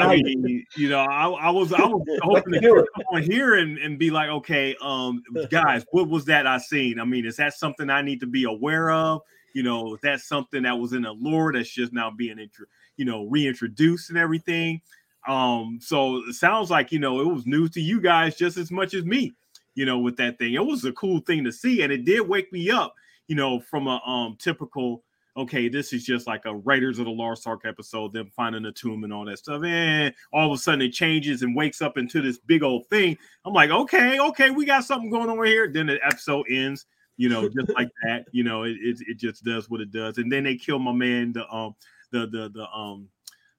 I 0.00 0.16
mean, 0.22 0.64
you 0.76 0.88
know, 0.88 1.00
I, 1.00 1.28
I 1.28 1.50
was 1.50 1.72
I 1.72 1.84
was 1.84 2.06
hoping 2.22 2.52
to 2.52 2.60
come 2.60 3.04
on 3.12 3.22
here 3.22 3.56
and, 3.56 3.78
and 3.78 3.98
be 3.98 4.10
like, 4.10 4.28
okay, 4.28 4.76
um, 4.80 5.24
guys, 5.50 5.84
what 5.90 6.08
was 6.08 6.24
that 6.26 6.46
I 6.46 6.58
seen? 6.58 7.00
I 7.00 7.04
mean, 7.04 7.26
is 7.26 7.36
that 7.36 7.54
something 7.54 7.90
I 7.90 8.00
need 8.02 8.20
to 8.20 8.28
be 8.28 8.44
aware 8.44 8.92
of? 8.92 9.22
You 9.54 9.64
know, 9.64 9.98
that's 10.04 10.28
something 10.28 10.62
that 10.62 10.78
was 10.78 10.92
in 10.92 11.02
the 11.02 11.12
lore 11.12 11.52
that's 11.52 11.68
just 11.68 11.92
now 11.92 12.12
being 12.12 12.38
intro, 12.38 12.66
you 12.96 13.04
know, 13.04 13.24
reintroduced 13.24 14.10
and 14.10 14.18
everything. 14.18 14.80
Um, 15.26 15.80
so 15.82 16.18
it 16.28 16.34
sounds 16.34 16.70
like 16.70 16.92
you 16.92 17.00
know 17.00 17.20
it 17.20 17.26
was 17.26 17.44
news 17.44 17.70
to 17.72 17.80
you 17.80 18.00
guys 18.00 18.36
just 18.36 18.56
as 18.56 18.70
much 18.70 18.94
as 18.94 19.04
me, 19.04 19.34
you 19.74 19.84
know, 19.84 19.98
with 19.98 20.16
that 20.18 20.38
thing. 20.38 20.54
It 20.54 20.64
was 20.64 20.84
a 20.84 20.92
cool 20.92 21.18
thing 21.20 21.42
to 21.42 21.50
see, 21.50 21.82
and 21.82 21.92
it 21.92 22.04
did 22.04 22.28
wake 22.28 22.52
me 22.52 22.70
up, 22.70 22.94
you 23.26 23.34
know, 23.34 23.58
from 23.58 23.88
a 23.88 24.00
um 24.06 24.36
typical 24.38 25.02
okay, 25.36 25.68
this 25.68 25.92
is 25.92 26.04
just 26.04 26.26
like 26.26 26.44
a 26.46 26.54
Raiders 26.54 26.98
of 26.98 27.04
the 27.04 27.10
Lost 27.10 27.46
Ark 27.46 27.62
episode, 27.66 28.12
them 28.12 28.30
finding 28.34 28.64
a 28.64 28.72
tomb 28.72 29.04
and 29.04 29.12
all 29.12 29.24
that 29.26 29.38
stuff. 29.38 29.62
And 29.64 30.14
all 30.32 30.50
of 30.50 30.58
a 30.58 30.60
sudden 30.60 30.82
it 30.82 30.92
changes 30.92 31.42
and 31.42 31.54
wakes 31.54 31.82
up 31.82 31.98
into 31.98 32.22
this 32.22 32.38
big 32.38 32.62
old 32.62 32.86
thing. 32.88 33.18
I'm 33.44 33.52
like, 33.52 33.70
okay, 33.70 34.18
okay, 34.18 34.50
we 34.50 34.64
got 34.64 34.84
something 34.84 35.10
going 35.10 35.28
on 35.28 35.44
here. 35.44 35.70
Then 35.70 35.86
the 35.86 35.98
episode 36.04 36.46
ends, 36.50 36.86
you 37.16 37.28
know, 37.28 37.48
just 37.48 37.68
like 37.74 37.88
that. 38.04 38.24
You 38.32 38.44
know, 38.44 38.62
it, 38.62 38.76
it, 38.80 38.98
it 39.06 39.18
just 39.18 39.44
does 39.44 39.68
what 39.68 39.80
it 39.80 39.92
does. 39.92 40.18
And 40.18 40.32
then 40.32 40.44
they 40.44 40.56
kill 40.56 40.78
my 40.78 40.92
man, 40.92 41.32
the 41.32 41.46
um, 41.54 41.74
the 42.12 42.26
the 42.26 42.50
the 42.54 42.66
um 42.70 43.08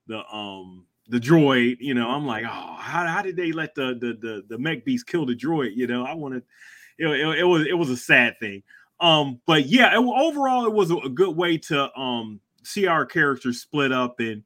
the 0.07 0.25
um 0.33 0.85
the 1.09 1.19
droid, 1.19 1.77
you 1.79 1.93
know, 1.93 2.09
I'm 2.09 2.25
like, 2.25 2.43
oh, 2.43 2.75
how, 2.79 3.05
how 3.07 3.21
did 3.21 3.37
they 3.37 3.51
let 3.51 3.75
the 3.75 3.97
the 3.99 4.17
the, 4.19 4.43
the 4.49 4.57
mech 4.57 4.83
beast 4.83 5.07
kill 5.07 5.25
the 5.25 5.35
droid? 5.35 5.75
You 5.75 5.87
know, 5.87 6.05
I 6.05 6.13
wanted 6.13 6.43
it, 6.97 7.07
it, 7.07 7.39
it 7.39 7.43
was 7.43 7.67
it 7.67 7.77
was 7.77 7.89
a 7.89 7.97
sad 7.97 8.39
thing. 8.39 8.63
Um, 8.99 9.41
but 9.45 9.67
yeah, 9.67 9.93
it, 9.93 9.97
overall, 9.97 10.65
it 10.65 10.73
was 10.73 10.91
a, 10.91 11.09
good 11.09 11.35
way 11.35 11.57
to 11.57 11.95
um 11.97 12.39
see 12.63 12.87
our 12.87 13.05
characters 13.05 13.61
split 13.61 13.91
up 13.91 14.19
and 14.19 14.43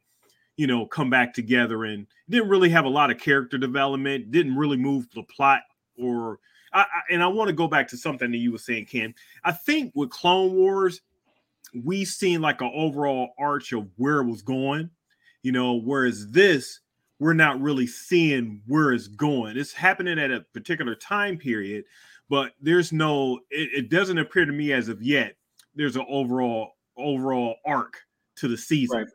you 0.57 0.67
know 0.67 0.85
come 0.85 1.09
back 1.09 1.33
together 1.33 1.85
and 1.85 2.05
didn't 2.29 2.49
really 2.49 2.69
have 2.69 2.85
a 2.85 2.89
lot 2.89 3.09
of 3.09 3.17
character 3.17 3.57
development 3.57 4.31
didn't 4.31 4.55
really 4.55 4.77
move 4.77 5.07
the 5.15 5.23
plot 5.23 5.61
or 5.97 6.39
I, 6.71 6.81
I, 6.81 7.13
and 7.13 7.23
i 7.23 7.27
want 7.27 7.47
to 7.47 7.53
go 7.53 7.67
back 7.67 7.87
to 7.87 7.97
something 7.97 8.29
that 8.29 8.37
you 8.37 8.51
were 8.51 8.59
saying 8.59 8.85
ken. 8.85 9.15
I 9.43 9.53
think 9.53 9.93
with 9.95 10.11
clone 10.11 10.53
wars 10.53 11.01
we 11.73 12.05
seen 12.05 12.41
like 12.41 12.61
an 12.61 12.71
overall 12.75 13.29
arch 13.39 13.73
of 13.73 13.87
where 13.95 14.19
it 14.19 14.27
was 14.27 14.43
going 14.43 14.91
you 15.41 15.51
know 15.51 15.73
whereas 15.73 16.29
this 16.29 16.79
we're 17.21 17.33
not 17.33 17.61
really 17.61 17.85
seeing 17.85 18.63
where 18.65 18.91
it's 18.91 19.07
going. 19.07 19.55
It's 19.55 19.71
happening 19.71 20.17
at 20.17 20.31
a 20.31 20.41
particular 20.55 20.95
time 20.95 21.37
period 21.37 21.85
but 22.31 22.53
there's 22.61 22.93
no 22.93 23.39
it, 23.51 23.69
it, 23.73 23.89
doesn't 23.89 24.17
appear 24.17 24.45
to 24.45 24.53
me 24.53 24.71
as 24.71 24.87
of 24.87 25.03
yet 25.03 25.35
there's 25.75 25.97
an 25.97 26.05
overall 26.09 26.71
overall 26.97 27.55
arc 27.65 27.97
to 28.37 28.47
the 28.47 28.57
season 28.57 28.99
right. 28.99 29.07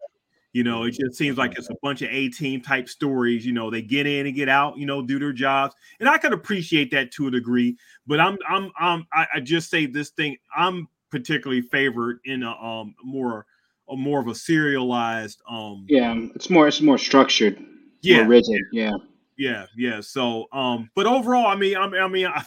You 0.52 0.64
know, 0.64 0.84
it 0.84 0.92
just 0.92 1.18
seems 1.18 1.36
like 1.36 1.58
it's 1.58 1.68
a 1.68 1.76
bunch 1.82 2.00
of 2.00 2.08
A 2.10 2.30
team 2.30 2.62
type 2.62 2.88
stories. 2.88 3.44
You 3.44 3.52
know, 3.52 3.68
they 3.68 3.82
get 3.82 4.06
in 4.06 4.24
and 4.24 4.34
get 4.34 4.48
out. 4.48 4.78
You 4.78 4.86
know, 4.86 5.02
do 5.02 5.18
their 5.18 5.34
jobs, 5.34 5.74
and 6.00 6.08
I 6.08 6.16
can 6.16 6.32
appreciate 6.32 6.90
that 6.92 7.12
to 7.12 7.26
a 7.26 7.30
degree. 7.30 7.76
But 8.06 8.20
I'm, 8.20 8.38
I'm, 8.48 8.70
I'm, 8.80 9.06
I, 9.12 9.26
I 9.34 9.40
just 9.40 9.68
say 9.68 9.84
this 9.84 10.08
thing. 10.12 10.38
I'm 10.56 10.88
particularly 11.10 11.60
favored 11.60 12.20
in 12.24 12.42
a 12.42 12.52
um 12.52 12.94
more, 13.04 13.44
a 13.90 13.96
more 13.96 14.18
of 14.18 14.28
a 14.28 14.34
serialized. 14.34 15.42
Um, 15.46 15.84
Yeah, 15.90 16.16
it's 16.34 16.48
more 16.48 16.66
it's 16.66 16.80
more 16.80 16.96
structured, 16.96 17.62
yeah, 18.00 18.20
more 18.20 18.28
rigid. 18.28 18.62
Yeah, 18.72 18.94
yeah, 19.36 19.66
yeah. 19.76 20.00
So, 20.00 20.46
um, 20.52 20.90
but 20.94 21.04
overall, 21.04 21.48
I 21.48 21.56
mean, 21.56 21.76
I 21.76 21.86
mean, 21.86 22.00
I 22.00 22.08
mean, 22.08 22.26
I, 22.28 22.42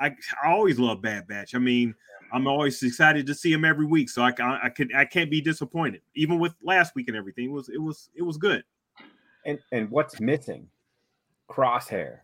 I, 0.00 0.14
I 0.42 0.50
always 0.50 0.78
love 0.78 1.02
Bad 1.02 1.26
Batch. 1.26 1.54
I 1.54 1.58
mean, 1.58 1.94
I'm 2.32 2.46
always 2.46 2.82
excited 2.82 3.26
to 3.26 3.34
see 3.34 3.52
him 3.52 3.64
every 3.64 3.86
week. 3.86 4.10
So 4.10 4.22
I, 4.22 4.32
I, 4.40 4.66
I 4.66 4.68
could, 4.68 4.94
I 4.94 5.04
can't 5.04 5.30
be 5.30 5.40
disappointed. 5.40 6.02
Even 6.14 6.38
with 6.38 6.54
last 6.62 6.94
week 6.94 7.08
and 7.08 7.16
everything, 7.16 7.44
it 7.46 7.52
was, 7.52 7.68
it 7.68 7.80
was, 7.80 8.10
it 8.14 8.22
was 8.22 8.36
good. 8.36 8.64
And 9.46 9.58
and 9.72 9.90
what's 9.90 10.20
missing? 10.20 10.68
Crosshair. 11.50 12.20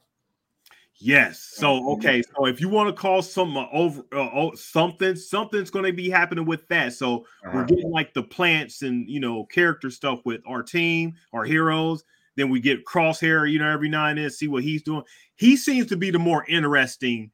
Yes. 1.02 1.40
So 1.40 1.92
okay. 1.92 2.22
So 2.22 2.46
if 2.46 2.60
you 2.60 2.68
want 2.68 2.94
to 2.94 3.00
call 3.00 3.22
some 3.22 3.56
uh, 3.56 3.66
over 3.72 4.00
uh, 4.12 4.28
oh, 4.34 4.54
something, 4.54 5.16
something's 5.16 5.70
going 5.70 5.84
to 5.86 5.92
be 5.92 6.10
happening 6.10 6.44
with 6.44 6.66
that. 6.68 6.92
So 6.92 7.26
we're 7.44 7.60
Uh-huh. 7.60 7.64
getting 7.64 7.90
like 7.90 8.12
the 8.14 8.22
plants 8.22 8.82
and 8.82 9.08
you 9.08 9.20
know 9.20 9.44
character 9.44 9.90
stuff 9.90 10.20
with 10.24 10.40
our 10.46 10.62
team, 10.62 11.14
our 11.32 11.44
heroes. 11.44 12.04
Then 12.36 12.48
we 12.48 12.60
get 12.60 12.84
Crosshair, 12.84 13.50
you 13.50 13.58
know, 13.58 13.70
every 13.70 13.88
now 13.88 14.06
and 14.06 14.18
then, 14.18 14.30
see 14.30 14.48
what 14.48 14.62
he's 14.62 14.82
doing. 14.82 15.02
He 15.36 15.56
seems 15.56 15.88
to 15.88 15.96
be 15.96 16.10
the 16.10 16.18
more 16.18 16.44
interesting 16.46 17.30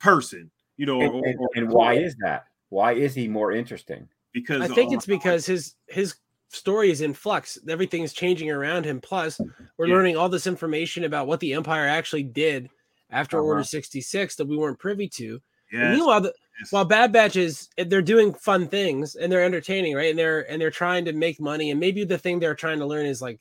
person, 0.00 0.50
you 0.76 0.86
know. 0.86 1.00
And, 1.00 1.10
or- 1.14 1.26
and- 1.26 1.38
or- 1.38 1.48
and 1.54 1.68
why 1.70 1.94
is 1.94 2.16
that? 2.22 2.46
Why 2.70 2.92
is 2.92 3.14
he 3.14 3.28
more 3.28 3.52
interesting? 3.52 4.08
because 4.32 4.62
I 4.62 4.68
think 4.68 4.92
uh, 4.92 4.96
it's 4.96 5.06
because 5.06 5.44
his 5.44 5.74
his 5.88 6.14
story 6.48 6.90
is 6.90 7.00
in 7.00 7.12
flux. 7.14 7.58
Everything's 7.68 8.12
changing 8.12 8.48
around 8.50 8.84
him. 8.84 9.00
Plus, 9.00 9.40
we're 9.76 9.86
Yeah. 9.86 9.94
learning 9.94 10.16
all 10.16 10.28
this 10.28 10.46
information 10.46 11.02
about 11.04 11.26
what 11.26 11.40
the 11.40 11.52
Empire 11.54 11.86
actually 11.88 12.22
did 12.24 12.68
after 13.10 13.38
Uh-huh. 13.38 13.46
Order 13.46 13.64
66 13.64 14.36
that 14.36 14.46
we 14.46 14.56
weren't 14.56 14.78
privy 14.78 15.08
to. 15.08 15.40
And 15.72 15.80
yes, 15.82 15.96
meanwhile, 15.96 16.20
the, 16.20 16.32
yes. 16.60 16.70
while 16.72 16.84
Bad 16.84 17.12
Batch 17.12 17.34
is 17.36 17.68
they're 17.76 18.02
doing 18.02 18.32
fun 18.34 18.68
things 18.68 19.16
and 19.16 19.30
they're 19.32 19.44
entertaining, 19.44 19.94
right? 19.96 20.10
And 20.10 20.18
they're 20.18 20.48
and 20.50 20.60
they're 20.62 20.70
trying 20.70 21.04
to 21.06 21.12
make 21.12 21.40
money. 21.40 21.70
And 21.72 21.80
maybe 21.80 22.04
the 22.04 22.18
thing 22.18 22.38
they're 22.38 22.54
trying 22.54 22.78
to 22.78 22.86
learn 22.86 23.06
is 23.06 23.20
like, 23.20 23.40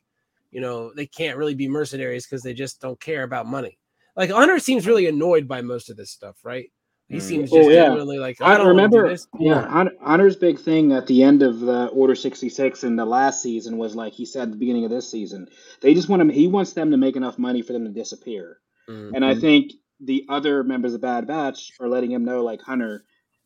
you 0.52 0.60
know, 0.62 0.92
they 0.96 1.06
can't 1.06 1.38
really 1.38 1.56
be 1.56 1.68
mercenaries 1.68 2.26
because 2.26 2.42
they 2.42 2.54
just 2.56 2.82
don't 2.82 3.00
care 3.00 3.22
about 3.24 3.46
money. 3.46 3.78
Like 4.16 4.32
Hunter 4.32 4.60
seems 4.60 4.88
really 4.88 5.08
annoyed 5.08 5.48
by 5.48 5.62
most 5.62 5.90
of 5.90 5.98
this 5.98 6.12
stuff, 6.12 6.38
right? 6.44 6.66
He 7.08 7.18
Mm. 7.18 7.22
seems 7.22 7.50
Oh, 7.54 7.70
yeah. 7.70 7.86
genuinely 7.86 8.20
like 8.20 8.40
I 8.42 8.54
I 8.54 8.58
don't 8.58 8.68
remember. 8.68 8.98
remember. 8.98 9.14
this. 9.14 9.28
Yeah, 9.40 9.68
Hun- 9.68 9.98
Hunter's 10.02 10.36
big 10.36 10.60
thing 10.60 10.92
at 10.92 11.08
the 11.08 11.24
end 11.24 11.42
of 11.42 11.60
the 11.60 11.88
Order 11.88 12.14
sixty 12.16 12.50
six 12.50 12.84
in 12.84 12.96
the 12.96 13.06
last 13.06 13.42
season 13.42 13.78
was 13.78 13.96
like 13.96 14.14
he 14.14 14.26
said 14.26 14.44
at 14.44 14.52
the 14.52 14.58
beginning 14.58 14.86
of 14.86 14.92
this 14.92 15.10
season. 15.10 15.48
They 15.82 15.94
just 15.94 16.08
want 16.10 16.22
him. 16.22 16.30
He 16.30 16.48
wants 16.48 16.74
them 16.74 16.92
to 16.92 16.98
make 16.98 17.16
enough 17.16 17.40
money 17.40 17.62
for 17.64 17.74
them 17.74 17.86
to 17.86 17.92
disappear. 17.92 18.60
Mm. 18.88 19.12
And 19.16 19.26
I 19.26 19.34
think 19.36 19.72
the 20.00 20.26
other 20.30 20.64
members 20.64 20.94
of 20.94 21.02
Bad 21.02 21.26
Batch 21.28 21.72
are 21.80 21.90
letting 21.90 22.12
him 22.12 22.24
know, 22.26 22.44
like 22.44 22.62
Hunter, 22.62 23.06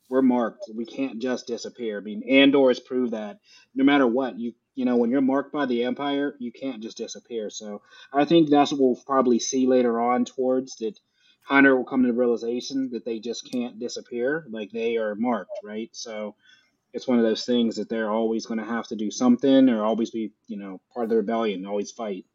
we're 0.09 0.21
marked. 0.21 0.65
We 0.75 0.85
can't 0.85 1.19
just 1.21 1.47
disappear. 1.47 1.99
I 1.99 2.01
mean, 2.01 2.21
Andor 2.29 2.67
has 2.67 2.79
proved 2.81 3.13
that 3.13 3.39
no 3.75 3.83
matter 3.85 4.05
what, 4.05 4.37
you 4.37 4.53
you 4.75 4.85
know, 4.85 4.97
when 4.97 5.09
you're 5.09 5.21
marked 5.21 5.51
by 5.51 5.65
the 5.65 5.83
Empire, 5.83 6.35
you 6.39 6.51
can't 6.51 6.81
just 6.81 6.97
disappear. 6.97 7.49
So 7.49 7.81
I 8.11 8.25
think 8.25 8.49
that's 8.49 8.71
what 8.71 8.81
we'll 8.81 9.03
probably 9.05 9.39
see 9.39 9.67
later 9.67 9.99
on 9.99 10.25
towards 10.25 10.75
that. 10.77 10.99
Hunter 11.45 11.75
will 11.75 11.83
come 11.83 12.03
to 12.03 12.07
the 12.07 12.17
realization 12.17 12.89
that 12.91 13.03
they 13.03 13.19
just 13.19 13.51
can't 13.51 13.77
disappear, 13.77 14.47
like 14.49 14.71
they 14.71 14.95
are 14.95 15.13
marked, 15.13 15.59
right? 15.61 15.89
So 15.91 16.35
it's 16.93 17.05
one 17.05 17.17
of 17.17 17.25
those 17.25 17.43
things 17.43 17.75
that 17.75 17.89
they're 17.89 18.09
always 18.09 18.45
going 18.45 18.59
to 18.59 18.65
have 18.65 18.87
to 18.87 18.95
do 18.95 19.11
something, 19.11 19.67
or 19.67 19.83
always 19.83 20.09
be, 20.09 20.31
you 20.47 20.55
know, 20.55 20.79
part 20.93 21.03
of 21.03 21.09
the 21.09 21.17
rebellion, 21.17 21.65
always 21.65 21.91
fight. 21.91 22.25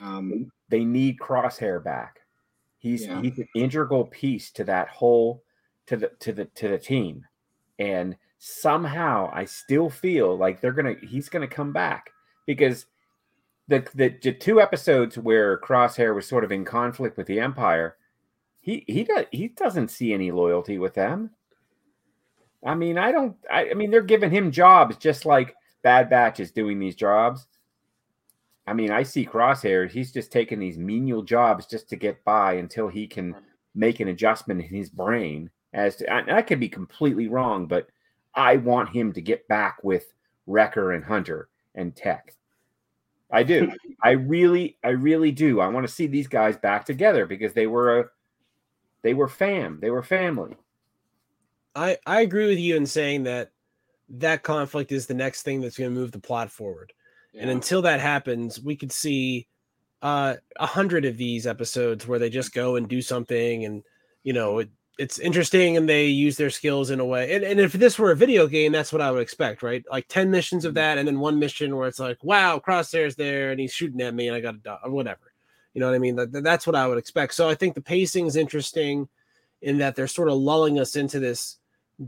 Um, 0.00 0.52
They 0.68 0.84
need 0.84 1.18
Crosshair 1.18 1.82
back. 1.82 2.20
He's 2.78 3.02
Yeah. 3.02 3.20
he's 3.20 3.38
an 3.38 3.48
integral 3.56 4.04
piece 4.04 4.52
to 4.52 4.64
that 4.64 4.88
whole 4.88 5.42
to 5.86 5.96
the 5.96 6.08
to 6.20 6.32
the 6.32 6.44
to 6.44 6.68
the 6.68 6.78
team. 6.78 7.26
And 7.78 8.16
somehow 8.44 9.30
I 9.32 9.44
still 9.44 9.88
feel 9.88 10.36
like 10.36 10.60
they're 10.60 10.72
gonna 10.72 10.96
he's 11.00 11.28
gonna 11.28 11.46
come 11.46 11.72
back 11.72 12.10
because 12.44 12.86
the, 13.68 13.86
the 13.94 14.16
the 14.20 14.32
two 14.32 14.60
episodes 14.60 15.16
where 15.16 15.58
Crosshair 15.58 16.12
was 16.12 16.26
sort 16.26 16.42
of 16.42 16.50
in 16.50 16.64
conflict 16.64 17.16
with 17.16 17.28
the 17.28 17.38
Empire, 17.38 17.96
he 18.60 18.84
he 18.88 19.04
does 19.04 19.26
he 19.30 19.46
doesn't 19.46 19.92
see 19.92 20.12
any 20.12 20.32
loyalty 20.32 20.78
with 20.78 20.92
them. 20.92 21.30
I 22.66 22.74
mean, 22.74 22.98
I 22.98 23.12
don't. 23.12 23.36
I, 23.48 23.70
I 23.70 23.74
mean, 23.74 23.92
they're 23.92 24.02
giving 24.02 24.32
him 24.32 24.50
jobs 24.50 24.96
just 24.96 25.24
like 25.24 25.54
Bad 25.82 26.10
Batch 26.10 26.40
is 26.40 26.50
doing 26.50 26.80
these 26.80 26.96
jobs. 26.96 27.46
I 28.66 28.72
mean, 28.72 28.90
I 28.90 29.04
see 29.04 29.24
Crosshair. 29.24 29.88
He's 29.88 30.10
just 30.10 30.32
taking 30.32 30.58
these 30.58 30.78
menial 30.78 31.22
jobs 31.22 31.66
just 31.66 31.88
to 31.90 31.96
get 31.96 32.24
by 32.24 32.54
until 32.54 32.88
he 32.88 33.06
can 33.06 33.36
make 33.76 34.00
an 34.00 34.08
adjustment 34.08 34.62
in 34.62 34.66
his 34.66 34.90
brain. 34.90 35.48
As 35.72 35.96
to, 35.96 36.12
and 36.12 36.30
I 36.32 36.42
could 36.42 36.60
be 36.60 36.68
completely 36.68 37.28
wrong, 37.28 37.66
but 37.66 37.86
I 38.34 38.56
want 38.56 38.90
him 38.90 39.12
to 39.12 39.20
get 39.20 39.46
back 39.48 39.78
with 39.82 40.12
Wrecker 40.46 40.92
and 40.92 41.04
Hunter 41.04 41.48
and 41.74 41.94
Tech. 41.94 42.34
I 43.30 43.42
do. 43.42 43.72
I 44.02 44.12
really, 44.12 44.78
I 44.84 44.90
really 44.90 45.32
do. 45.32 45.60
I 45.60 45.68
want 45.68 45.86
to 45.86 45.92
see 45.92 46.06
these 46.06 46.28
guys 46.28 46.56
back 46.56 46.84
together 46.84 47.26
because 47.26 47.52
they 47.52 47.66
were 47.66 48.00
a, 48.00 48.04
they 49.02 49.14
were 49.14 49.28
fam. 49.28 49.78
They 49.80 49.90
were 49.90 50.02
family. 50.02 50.56
I 51.74 51.98
I 52.06 52.20
agree 52.20 52.48
with 52.48 52.58
you 52.58 52.76
in 52.76 52.86
saying 52.86 53.24
that 53.24 53.50
that 54.10 54.42
conflict 54.42 54.92
is 54.92 55.06
the 55.06 55.14
next 55.14 55.42
thing 55.42 55.60
that's 55.60 55.78
going 55.78 55.92
to 55.92 55.98
move 55.98 56.12
the 56.12 56.18
plot 56.18 56.50
forward. 56.50 56.92
And 57.34 57.48
until 57.48 57.80
that 57.82 58.00
happens, 58.00 58.60
we 58.60 58.76
could 58.76 58.92
see 58.92 59.46
uh, 60.02 60.34
a 60.56 60.66
hundred 60.66 61.06
of 61.06 61.16
these 61.16 61.46
episodes 61.46 62.06
where 62.06 62.18
they 62.18 62.28
just 62.28 62.52
go 62.52 62.76
and 62.76 62.86
do 62.86 63.00
something, 63.00 63.64
and 63.64 63.82
you 64.22 64.34
know 64.34 64.58
it, 64.58 64.68
it's 64.98 65.18
interesting, 65.18 65.76
and 65.76 65.88
they 65.88 66.06
use 66.06 66.36
their 66.36 66.50
skills 66.50 66.90
in 66.90 67.00
a 67.00 67.04
way. 67.04 67.34
And, 67.34 67.44
and 67.44 67.58
if 67.58 67.72
this 67.72 67.98
were 67.98 68.10
a 68.10 68.16
video 68.16 68.46
game, 68.46 68.72
that's 68.72 68.92
what 68.92 69.00
I 69.00 69.10
would 69.10 69.22
expect, 69.22 69.62
right? 69.62 69.82
Like 69.90 70.06
ten 70.08 70.30
missions 70.30 70.64
of 70.64 70.74
that, 70.74 70.98
and 70.98 71.08
then 71.08 71.18
one 71.18 71.38
mission 71.38 71.76
where 71.76 71.88
it's 71.88 71.98
like, 71.98 72.22
wow, 72.22 72.58
Crosshair's 72.58 73.16
there, 73.16 73.50
and 73.50 73.60
he's 73.60 73.72
shooting 73.72 74.02
at 74.02 74.14
me, 74.14 74.28
and 74.28 74.36
I 74.36 74.40
got 74.40 74.52
to 74.52 74.58
die, 74.58 74.78
or 74.84 74.90
whatever. 74.90 75.32
You 75.74 75.80
know 75.80 75.86
what 75.86 75.94
I 75.94 75.98
mean? 75.98 76.16
That, 76.16 76.42
that's 76.42 76.66
what 76.66 76.76
I 76.76 76.86
would 76.86 76.98
expect. 76.98 77.34
So 77.34 77.48
I 77.48 77.54
think 77.54 77.74
the 77.74 77.80
pacing 77.80 78.26
is 78.26 78.36
interesting 78.36 79.08
in 79.62 79.78
that 79.78 79.96
they're 79.96 80.06
sort 80.06 80.28
of 80.28 80.34
lulling 80.34 80.78
us 80.78 80.96
into 80.96 81.18
this 81.18 81.56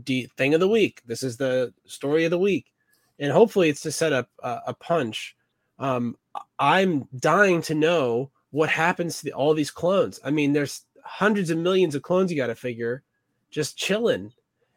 de- 0.03 0.29
thing 0.37 0.53
of 0.53 0.59
the 0.59 0.67
week. 0.67 1.01
This 1.07 1.23
is 1.23 1.37
the 1.37 1.73
story 1.85 2.25
of 2.25 2.31
the 2.31 2.37
week, 2.37 2.71
and 3.17 3.31
hopefully 3.31 3.69
it's 3.69 3.81
to 3.81 3.91
set 3.91 4.13
up 4.13 4.29
a, 4.43 4.59
a 4.67 4.73
punch. 4.73 5.35
Um, 5.79 6.17
I'm 6.59 7.07
dying 7.17 7.61
to 7.63 7.73
know 7.73 8.29
what 8.51 8.69
happens 8.69 9.17
to 9.17 9.25
the, 9.25 9.33
all 9.33 9.53
these 9.53 9.71
clones. 9.71 10.19
I 10.23 10.29
mean, 10.29 10.53
there's 10.53 10.83
hundreds 11.05 11.49
of 11.49 11.57
millions 11.57 11.95
of 11.95 12.01
clones 12.01 12.31
you 12.31 12.37
got 12.37 12.47
to 12.47 12.55
figure, 12.55 13.03
just 13.51 13.77
chilling, 13.77 14.33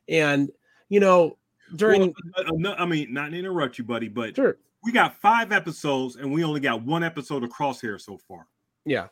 and 0.08 0.50
you 0.88 1.00
know 1.00 1.36
during 1.76 2.14
Well, 2.36 2.58
no, 2.58 2.74
I 2.74 2.86
mean, 2.86 3.12
not 3.12 3.30
to 3.30 3.38
interrupt 3.38 3.78
you, 3.78 3.84
buddy, 3.84 4.08
but 4.08 4.36
sure, 4.36 4.58
we 4.84 4.92
got 4.92 5.16
five 5.20 5.52
episodes 5.52 6.16
and 6.16 6.32
we 6.32 6.44
only 6.44 6.60
got 6.60 6.82
one 6.82 7.02
episode 7.02 7.42
of 7.44 7.50
Crosshair 7.50 8.00
so 8.00 8.18
far. 8.18 8.46
yeah. 8.84 9.08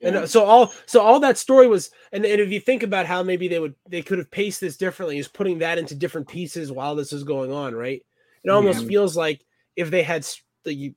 Yeah. 0.00 0.08
And 0.08 0.16
uh, 0.16 0.26
so 0.26 0.44
all 0.46 0.72
so 0.86 1.00
all 1.02 1.20
that 1.20 1.36
story 1.36 1.66
was 1.68 1.90
and, 2.12 2.24
and 2.24 2.40
if 2.40 2.50
you 2.50 2.58
think 2.58 2.82
about 2.82 3.04
how 3.04 3.22
maybe 3.22 3.48
they 3.48 3.58
would 3.60 3.74
they 3.86 4.00
could 4.00 4.16
have 4.16 4.30
paced 4.30 4.58
this 4.62 4.78
differently 4.78 5.18
is 5.18 5.28
putting 5.28 5.58
that 5.58 5.76
into 5.76 5.94
different 5.94 6.26
pieces 6.26 6.72
while 6.72 6.94
this 6.94 7.12
is 7.12 7.22
going 7.22 7.52
on, 7.52 7.74
right? 7.74 8.02
It 8.42 8.48
almost 8.48 8.80
Yeah. 8.82 8.88
feels 8.88 9.14
like 9.14 9.44
if 9.76 9.90
they 9.90 10.02
had 10.02 10.22
s- 10.22 10.40
the, 10.64 10.94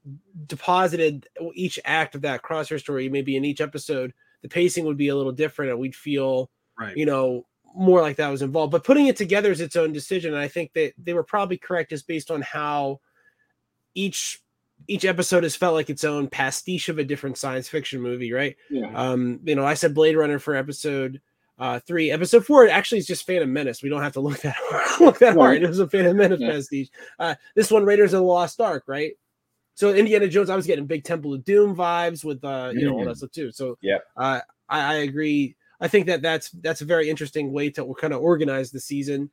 deposited 0.48 1.28
each 1.54 1.82
act 1.84 2.16
of 2.16 2.22
that 2.22 2.44
crosshair 2.44 2.80
story, 2.80 3.10
maybe 3.10 3.36
in 3.36 3.44
each 3.44 3.60
episode, 3.60 4.14
the 4.44 4.48
pacing 4.50 4.86
would 4.86 4.98
be 4.98 5.08
a 5.08 5.16
little 5.16 5.32
different 5.32 5.72
and 5.72 5.80
we'd 5.80 5.96
feel, 5.96 6.52
Right. 6.80 6.96
you 6.96 7.06
know, 7.08 7.46
more 7.76 8.02
like 8.02 8.18
that 8.18 8.30
was 8.30 8.44
involved. 8.44 8.72
But 8.72 8.84
putting 8.84 9.08
it 9.08 9.16
together 9.16 9.50
is 9.52 9.60
its 9.62 9.76
own 9.76 9.92
decision. 9.94 10.34
And 10.36 10.42
I 10.42 10.48
think 10.48 10.74
that 10.74 10.94
they 10.98 11.14
were 11.16 11.24
probably 11.24 11.58
correct 11.58 11.90
just 11.90 12.06
based 12.08 12.30
on 12.30 12.42
how 12.44 13.00
each 13.96 14.40
each 14.88 15.06
episode 15.06 15.44
has 15.44 15.56
felt 15.56 15.76
like 15.76 15.90
its 15.90 16.04
own 16.04 16.28
pastiche 16.28 16.90
of 16.90 16.98
a 17.00 17.04
different 17.06 17.38
science 17.38 17.70
fiction 17.70 18.02
movie, 18.02 18.34
right? 18.34 18.58
yeah. 18.70 18.92
Um, 18.94 19.40
you 19.46 19.56
know, 19.56 19.66
I 19.66 19.76
said 19.76 19.94
Blade 19.96 20.18
Runner 20.18 20.40
for 20.40 20.56
episode 20.56 21.22
uh 21.60 21.80
three. 21.80 22.12
Episode 22.12 22.46
four 22.46 22.68
actually 22.68 22.98
is 22.98 23.06
just 23.08 23.26
Phantom 23.26 23.52
Menace. 23.52 23.82
We 23.84 23.90
don't 23.90 24.02
have 24.02 24.14
to 24.14 24.20
look 24.20 24.40
that 24.42 24.56
look 25.00 25.20
that 25.20 25.36
hard. 25.38 25.64
It 25.64 25.68
was 25.70 25.80
a 25.80 25.88
Phantom 25.88 26.18
Menace 26.18 26.40
Yeah. 26.42 26.52
pastiche. 26.52 26.90
Uh, 27.20 27.36
this 27.56 27.72
one 27.72 27.86
Raiders 27.86 28.14
of 28.14 28.20
the 28.22 28.26
Lost 28.26 28.60
Ark, 28.60 28.84
right? 28.88 29.14
So 29.76 29.94
Indiana 29.94 30.28
Jones, 30.28 30.50
I 30.50 30.56
was 30.56 30.68
getting 30.68 30.86
big 30.86 31.04
Temple 31.04 31.34
of 31.34 31.44
Doom 31.44 31.76
vibes 31.76 32.24
with 32.24 32.44
uh, 32.44 32.72
you 32.74 32.86
know, 32.86 32.98
all 32.98 33.06
that 33.06 33.18
stuff 33.18 33.32
too. 33.32 33.52
So 33.52 33.78
yeah, 33.82 33.98
uh, 34.18 34.40
I, 34.70 34.80
I 34.80 34.94
agree. 34.96 35.56
I 35.82 35.88
think 35.88 36.06
that 36.08 36.22
that's 36.22 36.50
that's 36.52 36.82
a 36.82 36.86
very 36.86 37.10
interesting 37.10 37.52
way 37.52 37.70
to 37.72 37.94
kind 38.00 38.14
of 38.14 38.22
organize 38.22 38.72
the 38.72 38.80
season. 38.80 39.30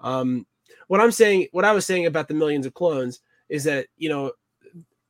Um, 0.00 0.46
what 0.88 1.00
I'm 1.00 1.10
saying, 1.10 1.48
what 1.52 1.64
I 1.64 1.72
was 1.72 1.86
saying 1.86 2.06
about 2.06 2.28
the 2.28 2.34
millions 2.34 2.66
of 2.66 2.74
clones 2.74 3.20
is 3.48 3.64
that 3.64 3.86
you 3.96 4.08
know 4.08 4.32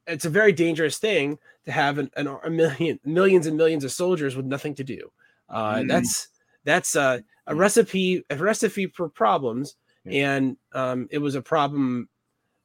it's 0.06 0.24
a 0.24 0.30
very 0.30 0.52
dangerous 0.52 0.98
thing 0.98 1.38
to 1.66 1.72
have 1.72 1.98
an, 1.98 2.10
an, 2.16 2.26
a 2.44 2.50
million 2.50 2.98
millions 3.04 3.46
and 3.46 3.56
millions 3.56 3.84
of 3.84 3.92
soldiers 3.92 4.36
with 4.36 4.46
nothing 4.46 4.74
to 4.76 4.84
do. 4.84 5.10
Uh, 5.48 5.76
Mm. 5.76 5.88
That's 5.88 6.28
that's 6.64 6.96
uh, 6.96 7.18
a 7.46 7.54
recipe 7.54 8.24
a 8.30 8.36
recipe 8.36 8.86
for 8.86 9.08
problems, 9.08 9.76
Yeah. 10.04 10.36
and 10.36 10.56
um, 10.72 11.08
it 11.10 11.18
was 11.18 11.34
a 11.34 11.42
problem 11.42 12.08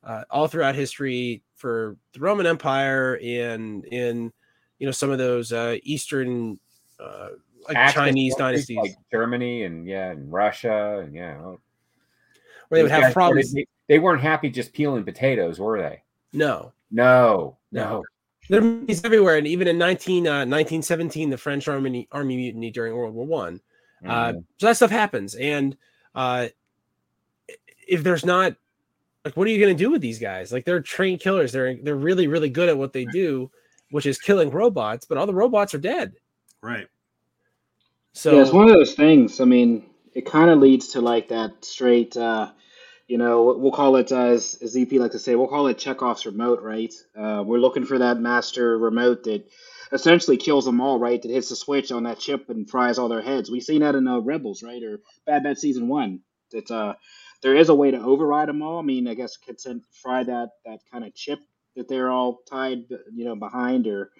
uh, 0.04 0.24
all 0.30 0.48
throughout 0.48 0.76
history 0.76 1.42
for 1.56 1.96
the 2.14 2.20
Roman 2.20 2.46
Empire 2.46 3.20
and 3.24 3.86
in 3.86 4.32
you 4.80 4.86
know 4.86 4.92
some 4.92 5.12
of 5.12 5.18
those 5.18 5.52
uh, 5.54 5.78
Eastern 5.84 6.60
uh, 7.00 7.30
like 7.68 7.78
Axis 7.78 7.94
Chinese 7.94 8.36
dynasties 8.36 8.78
like 8.78 8.96
Germany 9.12 9.64
and 9.64 9.88
yeah, 9.88 10.12
and 10.12 10.32
Russia 10.32 11.02
and 11.04 11.16
yeah. 11.16 11.38
where 11.42 11.58
they 12.72 12.84
would 12.84 12.92
have 12.92 13.14
problems. 13.14 13.54
They, 13.54 13.66
they 13.88 14.00
weren't 14.00 14.22
happy 14.22 14.50
just 14.50 14.74
peeling 14.74 15.04
potatoes, 15.04 15.60
were 15.60 15.80
they? 15.82 16.04
No, 16.34 16.74
No, 16.92 17.58
No. 17.72 17.84
no. 17.84 18.04
there 18.50 18.60
are 18.60 18.64
mutinies 18.64 19.06
everywhere, 19.06 19.38
and 19.38 19.48
even 19.48 19.68
in 19.68 19.78
19, 19.78 20.28
uh, 20.28 20.32
1917, 20.46 21.30
the 21.30 21.38
French 21.38 21.68
army 21.68 22.08
army 22.12 22.36
mutiny 22.36 22.72
during 22.72 22.96
World 22.96 23.14
War 23.14 23.26
One. 23.26 23.62
Uh, 24.06 24.34
Mhm. 24.34 24.44
so 24.58 24.68
that 24.68 24.76
stuff 24.76 24.92
happens, 24.92 25.36
and 25.36 25.78
uh, 26.16 26.48
if 27.88 28.04
there's 28.04 28.26
not 28.26 28.56
like, 29.26 29.38
what 29.38 29.48
are 29.48 29.52
you 29.52 29.60
going 29.60 29.76
to 29.76 29.84
do 29.84 29.92
with 29.92 30.02
these 30.02 30.20
guys? 30.20 30.52
Like, 30.52 30.66
they're 30.66 30.82
trained 30.82 31.20
killers. 31.20 31.52
They're 31.52 31.76
they're 31.82 31.96
really 31.96 32.28
really 32.28 32.50
good 32.50 32.70
at 32.70 32.78
what 32.78 32.94
they 32.94 33.06
do, 33.06 33.52
which 33.92 34.06
is 34.06 34.18
killing 34.20 34.50
robots. 34.50 35.06
But 35.06 35.18
all 35.18 35.28
the 35.28 35.34
robots 35.34 35.74
are 35.74 35.80
dead. 35.80 36.14
Right. 36.62 36.88
So 38.14 38.36
yeah, 38.36 38.42
it's 38.42 38.52
one 38.52 38.68
of 38.68 38.74
those 38.74 38.94
things. 38.94 39.42
I 39.42 39.46
mean, 39.46 39.90
it 40.14 40.26
kind 40.26 40.50
of 40.50 40.60
leads 40.60 40.90
to 40.90 41.02
like 41.02 41.30
that 41.30 41.66
straight, 41.66 42.16
uh, 42.16 42.52
you 43.08 43.18
know, 43.18 43.56
we'll 43.58 43.72
call 43.72 43.96
it, 43.96 44.12
uh, 44.12 44.28
as, 44.28 44.58
as 44.62 44.78
EP 44.78 44.92
like 44.94 45.12
to 45.12 45.20
say, 45.20 45.36
we'll 45.36 45.48
call 45.48 45.68
it 45.68 45.78
Chekhov's 45.78 46.26
remote, 46.26 46.62
right? 46.62 46.94
Uh, 47.18 47.44
we're 47.46 47.58
looking 47.58 47.86
for 47.86 48.00
that 48.00 48.20
master 48.20 48.78
remote 48.78 49.24
that 49.24 49.50
essentially 49.92 50.38
kills 50.38 50.66
them 50.66 50.80
all, 50.80 51.00
right? 51.00 51.22
That 51.22 51.32
hits 51.32 51.50
the 51.50 51.56
switch 51.56 51.92
on 51.92 52.04
that 52.04 52.20
chip 52.20 52.50
and 52.50 52.70
fries 52.70 52.98
all 52.98 53.10
their 53.10 53.22
heads. 53.22 53.52
We've 53.52 53.64
seen 53.64 53.82
that 53.82 53.96
in 53.96 54.08
uh, 54.08 54.20
Rebels, 54.20 54.64
right? 54.64 54.82
Or 54.84 55.00
Bad 55.26 55.44
Batch 55.44 55.58
Season 55.58 55.88
1. 55.88 56.20
That 56.52 56.70
uh, 56.72 56.94
there 57.44 57.56
is 57.56 57.70
a 57.70 57.76
way 57.76 57.92
to 57.92 58.02
override 58.02 58.50
them 58.50 58.64
all. 58.64 58.80
I 58.80 58.84
mean, 58.84 59.08
I 59.08 59.14
guess 59.14 59.38
could 59.38 59.62
send, 59.62 59.84
fry 60.02 60.24
that, 60.24 60.50
that 60.66 60.80
kind 60.92 61.04
of 61.04 61.14
chip 61.14 61.40
that 61.76 61.88
they're 61.88 62.10
all 62.10 62.40
tied, 62.50 62.86
you 63.14 63.26
know, 63.26 63.36
behind 63.36 63.86
or, 63.88 64.12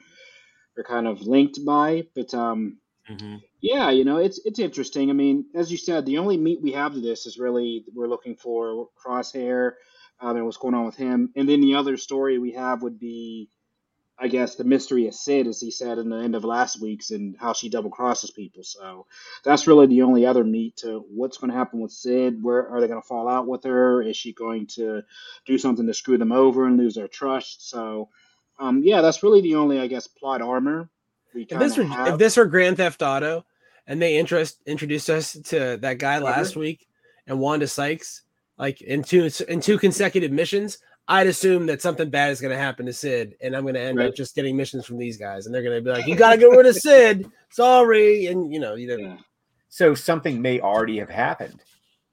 or 0.78 0.84
kind 0.84 1.08
of 1.08 1.22
linked 1.24 1.66
by. 1.66 2.04
But, 2.16 2.34
um, 2.36 2.78
hmm 3.08 3.38
yeah, 3.64 3.92
you 3.92 4.04
know, 4.04 4.18
it's 4.18 4.42
it's 4.46 4.60
interesting. 4.60 5.10
I 5.10 5.14
mean, 5.14 5.46
as 5.56 5.72
you 5.72 5.78
said, 5.78 6.06
the 6.06 6.18
only 6.18 6.36
meat 6.36 6.62
we 6.62 6.74
have 6.74 6.94
to 6.94 7.00
this 7.00 7.26
is 7.26 7.40
really 7.40 7.86
we're 7.96 8.10
looking 8.10 8.36
for 8.36 8.90
Crosshair 9.02 9.76
um, 10.20 10.36
and 10.36 10.46
what's 10.46 10.58
going 10.58 10.74
on 10.74 10.86
with 10.86 10.98
him, 10.98 11.32
and 11.38 11.48
then 11.48 11.62
the 11.62 11.76
other 11.76 11.96
story 11.96 12.38
we 12.38 12.52
have 12.52 12.82
would 12.84 13.00
be, 13.00 13.50
I 14.20 14.28
guess, 14.28 14.56
the 14.56 14.64
mystery 14.64 15.08
of 15.08 15.16
Cid, 15.16 15.48
as 15.48 15.60
he 15.60 15.72
said 15.72 15.98
in 15.98 16.10
the 16.10 16.18
end 16.18 16.36
of 16.36 16.44
last 16.44 16.80
week's, 16.80 17.12
and 17.12 17.36
how 17.38 17.54
she 17.54 17.68
double 17.68 17.90
crosses 17.90 18.30
people. 18.32 18.64
So 18.64 19.08
that's 19.44 19.66
really 19.66 19.88
the 19.88 20.04
only 20.04 20.26
other 20.26 20.44
meat 20.44 20.78
to 20.78 21.04
what's 21.10 21.38
going 21.38 21.52
to 21.52 21.58
happen 21.58 21.80
with 21.80 21.92
Cid. 21.92 22.42
Where 22.42 22.70
are 22.70 22.80
they 22.80 22.88
going 22.88 23.02
to 23.02 23.08
fall 23.08 23.28
out 23.28 23.48
with 23.48 23.64
her? 23.64 24.04
Is 24.04 24.16
she 24.16 24.32
going 24.34 24.68
to 24.76 25.02
do 25.46 25.58
something 25.58 25.88
to 25.88 25.94
screw 25.94 26.18
them 26.18 26.32
over 26.32 26.68
and 26.68 26.78
lose 26.78 26.94
their 26.94 27.08
trust? 27.08 27.70
So, 27.70 28.10
um, 28.60 28.82
yeah, 28.84 29.02
that's 29.02 29.24
really 29.24 29.42
the 29.42 29.56
only, 29.56 29.80
I 29.80 29.88
guess, 29.88 30.08
plot 30.08 30.42
armor. 30.42 30.90
If 31.34 31.50
this 31.50 31.78
were 31.78 31.84
have. 31.86 32.08
if 32.10 32.18
this 32.20 32.38
were 32.38 32.46
Grand 32.46 32.78
Theft 32.78 33.02
Auto, 33.02 33.44
and 33.88 34.02
they 34.02 34.18
interest 34.18 34.60
introduced 34.66 35.10
us 35.10 35.34
to 35.34 35.78
that 35.82 35.98
guy 35.98 36.20
last 36.20 36.56
week 36.56 36.88
and 37.28 37.40
Wanda 37.40 37.68
Sykes, 37.68 38.22
like 38.58 38.82
in 38.82 39.04
two 39.04 39.30
in 39.48 39.60
two 39.60 39.78
consecutive 39.78 40.32
missions, 40.32 40.78
I'd 41.08 41.28
assume 41.28 41.66
that 41.66 41.82
something 41.82 42.10
bad 42.10 42.32
is 42.32 42.40
going 42.40 42.54
to 42.54 42.58
happen 42.58 42.86
to 42.86 42.94
Cid, 42.94 43.36
and 43.42 43.56
I'm 43.56 43.64
going 43.64 43.74
to 43.74 43.82
end 43.82 44.00
up 44.00 44.16
just 44.16 44.36
getting 44.36 44.56
missions 44.56 44.86
from 44.86 44.98
these 44.98 45.18
guys, 45.18 45.46
and 45.46 45.54
they're 45.54 45.64
going 45.64 45.76
to 45.76 45.82
be 45.82 45.90
like, 45.90 46.08
"You 46.08 46.16
got 46.16 46.32
to 46.32 46.38
get 46.38 46.46
rid 46.46 46.66
of 46.66 46.76
Cid." 46.76 47.30
Sorry, 47.50 48.28
and 48.28 48.52
you 48.54 48.60
know, 48.60 48.76
you 48.76 48.88
know, 48.88 48.96
Yeah. 48.96 49.18
So 49.68 49.96
something 49.96 50.42
may 50.42 50.62
already 50.62 51.00
have 51.00 51.10
happened. 51.10 51.62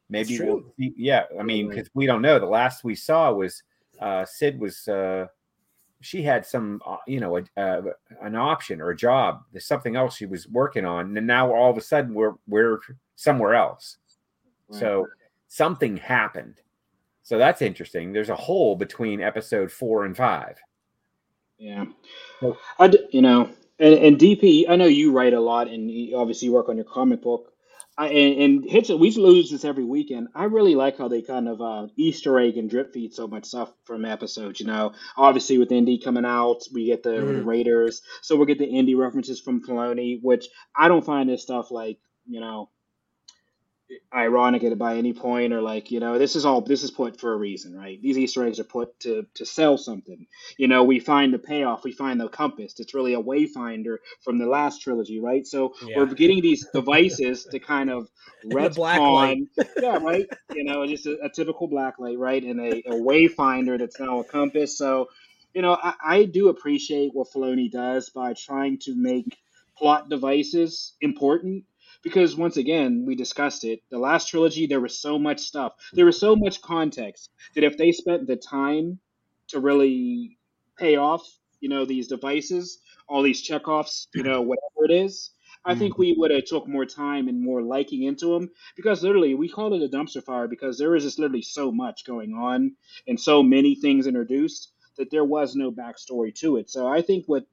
Maybe 0.08 0.34
It's 0.34 0.42
we'll 0.42 0.60
true. 0.60 0.72
Yeah, 0.76 1.24
I 1.38 1.42
mean, 1.42 1.68
because 1.68 1.88
we 1.94 2.06
don't 2.06 2.22
know. 2.22 2.38
The 2.38 2.46
last 2.46 2.82
we 2.82 2.94
saw 2.94 3.32
was 3.32 3.62
uh, 4.00 4.24
Cid 4.24 4.58
was 4.58 4.88
uh, 4.88 5.26
she 6.00 6.22
had 6.22 6.44
some, 6.44 6.80
uh, 6.86 6.96
you 7.06 7.20
know, 7.20 7.36
a, 7.36 7.42
uh, 7.56 7.82
an 8.22 8.34
option 8.34 8.80
or 8.80 8.90
a 8.90 8.96
job. 8.96 9.42
There's 9.52 9.66
something 9.66 9.94
else 9.94 10.16
she 10.16 10.26
was 10.26 10.48
working 10.48 10.84
on, 10.84 11.16
and 11.16 11.26
now 11.26 11.52
all 11.54 11.70
of 11.70 11.76
a 11.76 11.80
sudden 11.80 12.14
we're 12.14 12.34
we're 12.48 12.80
somewhere 13.16 13.54
else. 13.54 13.98
So 14.72 15.06
something 15.48 15.96
happened. 15.96 16.60
So 17.30 17.38
that's 17.38 17.62
interesting. 17.62 18.12
There's 18.12 18.28
a 18.28 18.34
hole 18.34 18.74
between 18.74 19.20
episode 19.20 19.70
four 19.70 20.04
and 20.04 20.16
five. 20.16 20.58
Yeah, 21.58 21.84
I 22.76 22.88
d- 22.88 23.06
you 23.12 23.22
know, 23.22 23.50
and, 23.78 23.94
and 23.94 24.18
DP, 24.18 24.68
I 24.68 24.74
know 24.74 24.86
you 24.86 25.12
write 25.12 25.32
a 25.32 25.38
lot, 25.38 25.68
and 25.68 25.88
you 25.88 26.16
obviously 26.16 26.48
work 26.48 26.68
on 26.68 26.74
your 26.74 26.86
comic 26.86 27.22
book. 27.22 27.52
I 27.96 28.08
and, 28.08 28.42
and 28.42 28.64
hits 28.68 28.88
we 28.88 29.12
lose 29.12 29.48
this 29.48 29.64
every 29.64 29.84
weekend. 29.84 30.26
I 30.34 30.46
really 30.46 30.74
like 30.74 30.98
how 30.98 31.06
they 31.06 31.22
kind 31.22 31.46
of 31.48 31.60
uh, 31.62 31.86
Easter 31.96 32.36
egg 32.40 32.56
and 32.56 32.68
drip 32.68 32.92
feed 32.92 33.14
so 33.14 33.28
much 33.28 33.44
stuff 33.44 33.72
from 33.84 34.04
episodes. 34.04 34.58
You 34.58 34.66
know, 34.66 34.94
obviously 35.16 35.56
with 35.58 35.70
Indy 35.70 35.98
coming 35.98 36.24
out, 36.24 36.62
we 36.74 36.86
get 36.86 37.04
the, 37.04 37.10
the 37.10 37.16
Mhm. 37.16 37.46
Raiders, 37.46 38.02
so 38.22 38.34
we'll 38.34 38.46
get 38.46 38.58
the 38.58 38.66
Indy 38.66 38.96
references 38.96 39.38
from 39.38 39.62
Filoni, 39.62 40.18
which 40.20 40.48
I 40.76 40.88
don't 40.88 41.06
find 41.06 41.30
this 41.30 41.42
stuff 41.42 41.70
like 41.70 42.00
you 42.28 42.40
know 42.40 42.70
ironic 44.14 44.64
at 44.64 44.76
by 44.78 44.96
any 44.96 45.12
point 45.12 45.52
or 45.52 45.60
like 45.60 45.90
you 45.90 46.00
know 46.00 46.18
this 46.18 46.36
is 46.36 46.44
all 46.44 46.60
this 46.60 46.82
is 46.82 46.90
put 46.90 47.20
for 47.20 47.32
a 47.32 47.36
reason 47.36 47.76
right? 47.76 48.00
These 48.00 48.18
easter 48.18 48.44
eggs 48.44 48.60
are 48.60 48.64
put 48.64 48.98
to 49.00 49.26
to 49.34 49.46
sell 49.46 49.78
something. 49.78 50.26
You 50.58 50.68
know 50.68 50.84
we 50.84 51.00
find 51.00 51.32
the 51.32 51.38
payoff 51.38 51.84
we 51.84 51.92
find 51.92 52.20
the 52.20 52.28
compass. 52.28 52.74
It's 52.78 52.94
really 52.94 53.14
a 53.14 53.22
wayfinder 53.22 53.96
from 54.22 54.38
the 54.38 54.46
last 54.46 54.82
trilogy 54.82 55.20
right? 55.20 55.46
So 55.46 55.74
Yeah. 55.82 55.96
we're 55.96 56.06
getting 56.06 56.40
these 56.42 56.66
devices 56.70 57.46
to 57.46 57.58
kind 57.60 57.90
of 57.90 58.08
red 58.44 58.74
black 58.74 59.02
retcon 59.06 59.46
yeah 59.78 59.96
right? 59.96 60.26
You 60.52 60.64
know 60.64 60.86
just 60.86 61.06
a, 61.06 61.18
a 61.24 61.28
typical 61.28 61.68
black 61.68 61.98
light 61.98 62.18
right? 62.18 62.42
And 62.42 62.60
a, 62.60 62.82
a 62.86 62.92
wayfinder 62.92 63.78
that's 63.78 63.98
now 64.00 64.20
a 64.20 64.24
compass. 64.24 64.76
So 64.78 65.08
you 65.54 65.62
know 65.62 65.76
I, 65.80 65.94
I 66.04 66.24
do 66.24 66.48
appreciate 66.48 67.10
what 67.12 67.28
Filoni 67.32 67.70
does 67.70 68.10
by 68.10 68.34
trying 68.34 68.78
to 68.80 68.94
make 68.94 69.36
plot 69.76 70.08
devices 70.10 70.94
important 71.00 71.64
because 72.02 72.36
once 72.36 72.56
again 72.56 73.04
we 73.06 73.14
discussed 73.14 73.64
it 73.64 73.80
the 73.90 73.98
last 73.98 74.28
trilogy 74.28 74.66
there 74.66 74.80
was 74.80 74.98
so 74.98 75.18
much 75.18 75.40
stuff. 75.40 75.72
There 75.92 76.06
was 76.06 76.18
so 76.18 76.36
much 76.36 76.62
context 76.62 77.30
that 77.54 77.64
if 77.64 77.76
they 77.76 77.92
spent 77.92 78.26
the 78.26 78.36
time 78.36 78.98
to 79.48 79.60
really 79.60 80.38
pay 80.78 80.96
off 80.96 81.26
you 81.60 81.68
know 81.68 81.84
these 81.84 82.08
devices 82.08 82.78
all 83.08 83.22
these 83.22 83.46
checkoffs 83.46 84.06
you 84.14 84.22
know 84.22 84.40
whatever 84.40 84.84
it 84.84 84.90
is 84.90 85.30
i 85.64 85.74
think 85.74 85.98
we 85.98 86.14
would 86.16 86.30
have 86.30 86.44
took 86.44 86.66
more 86.66 86.86
time 86.86 87.28
and 87.28 87.42
more 87.42 87.60
liking 87.62 88.04
into 88.04 88.32
them 88.32 88.48
because 88.76 89.02
literally 89.02 89.34
we 89.34 89.48
called 89.48 89.74
it 89.74 89.82
a 89.82 89.88
dumpster 89.94 90.24
fire 90.24 90.48
because 90.48 90.78
there 90.78 90.90
was 90.90 91.04
just 91.04 91.18
literally 91.18 91.42
so 91.42 91.70
much 91.70 92.06
going 92.06 92.32
on 92.32 92.72
and 93.06 93.20
so 93.20 93.42
many 93.42 93.74
things 93.74 94.06
introduced 94.06 94.72
that 94.96 95.10
there 95.10 95.24
was 95.24 95.54
no 95.54 95.70
backstory 95.70 96.34
to 96.34 96.56
it. 96.56 96.70
So 96.70 96.86
i 96.86 97.02
think 97.02 97.26
what 97.26 97.44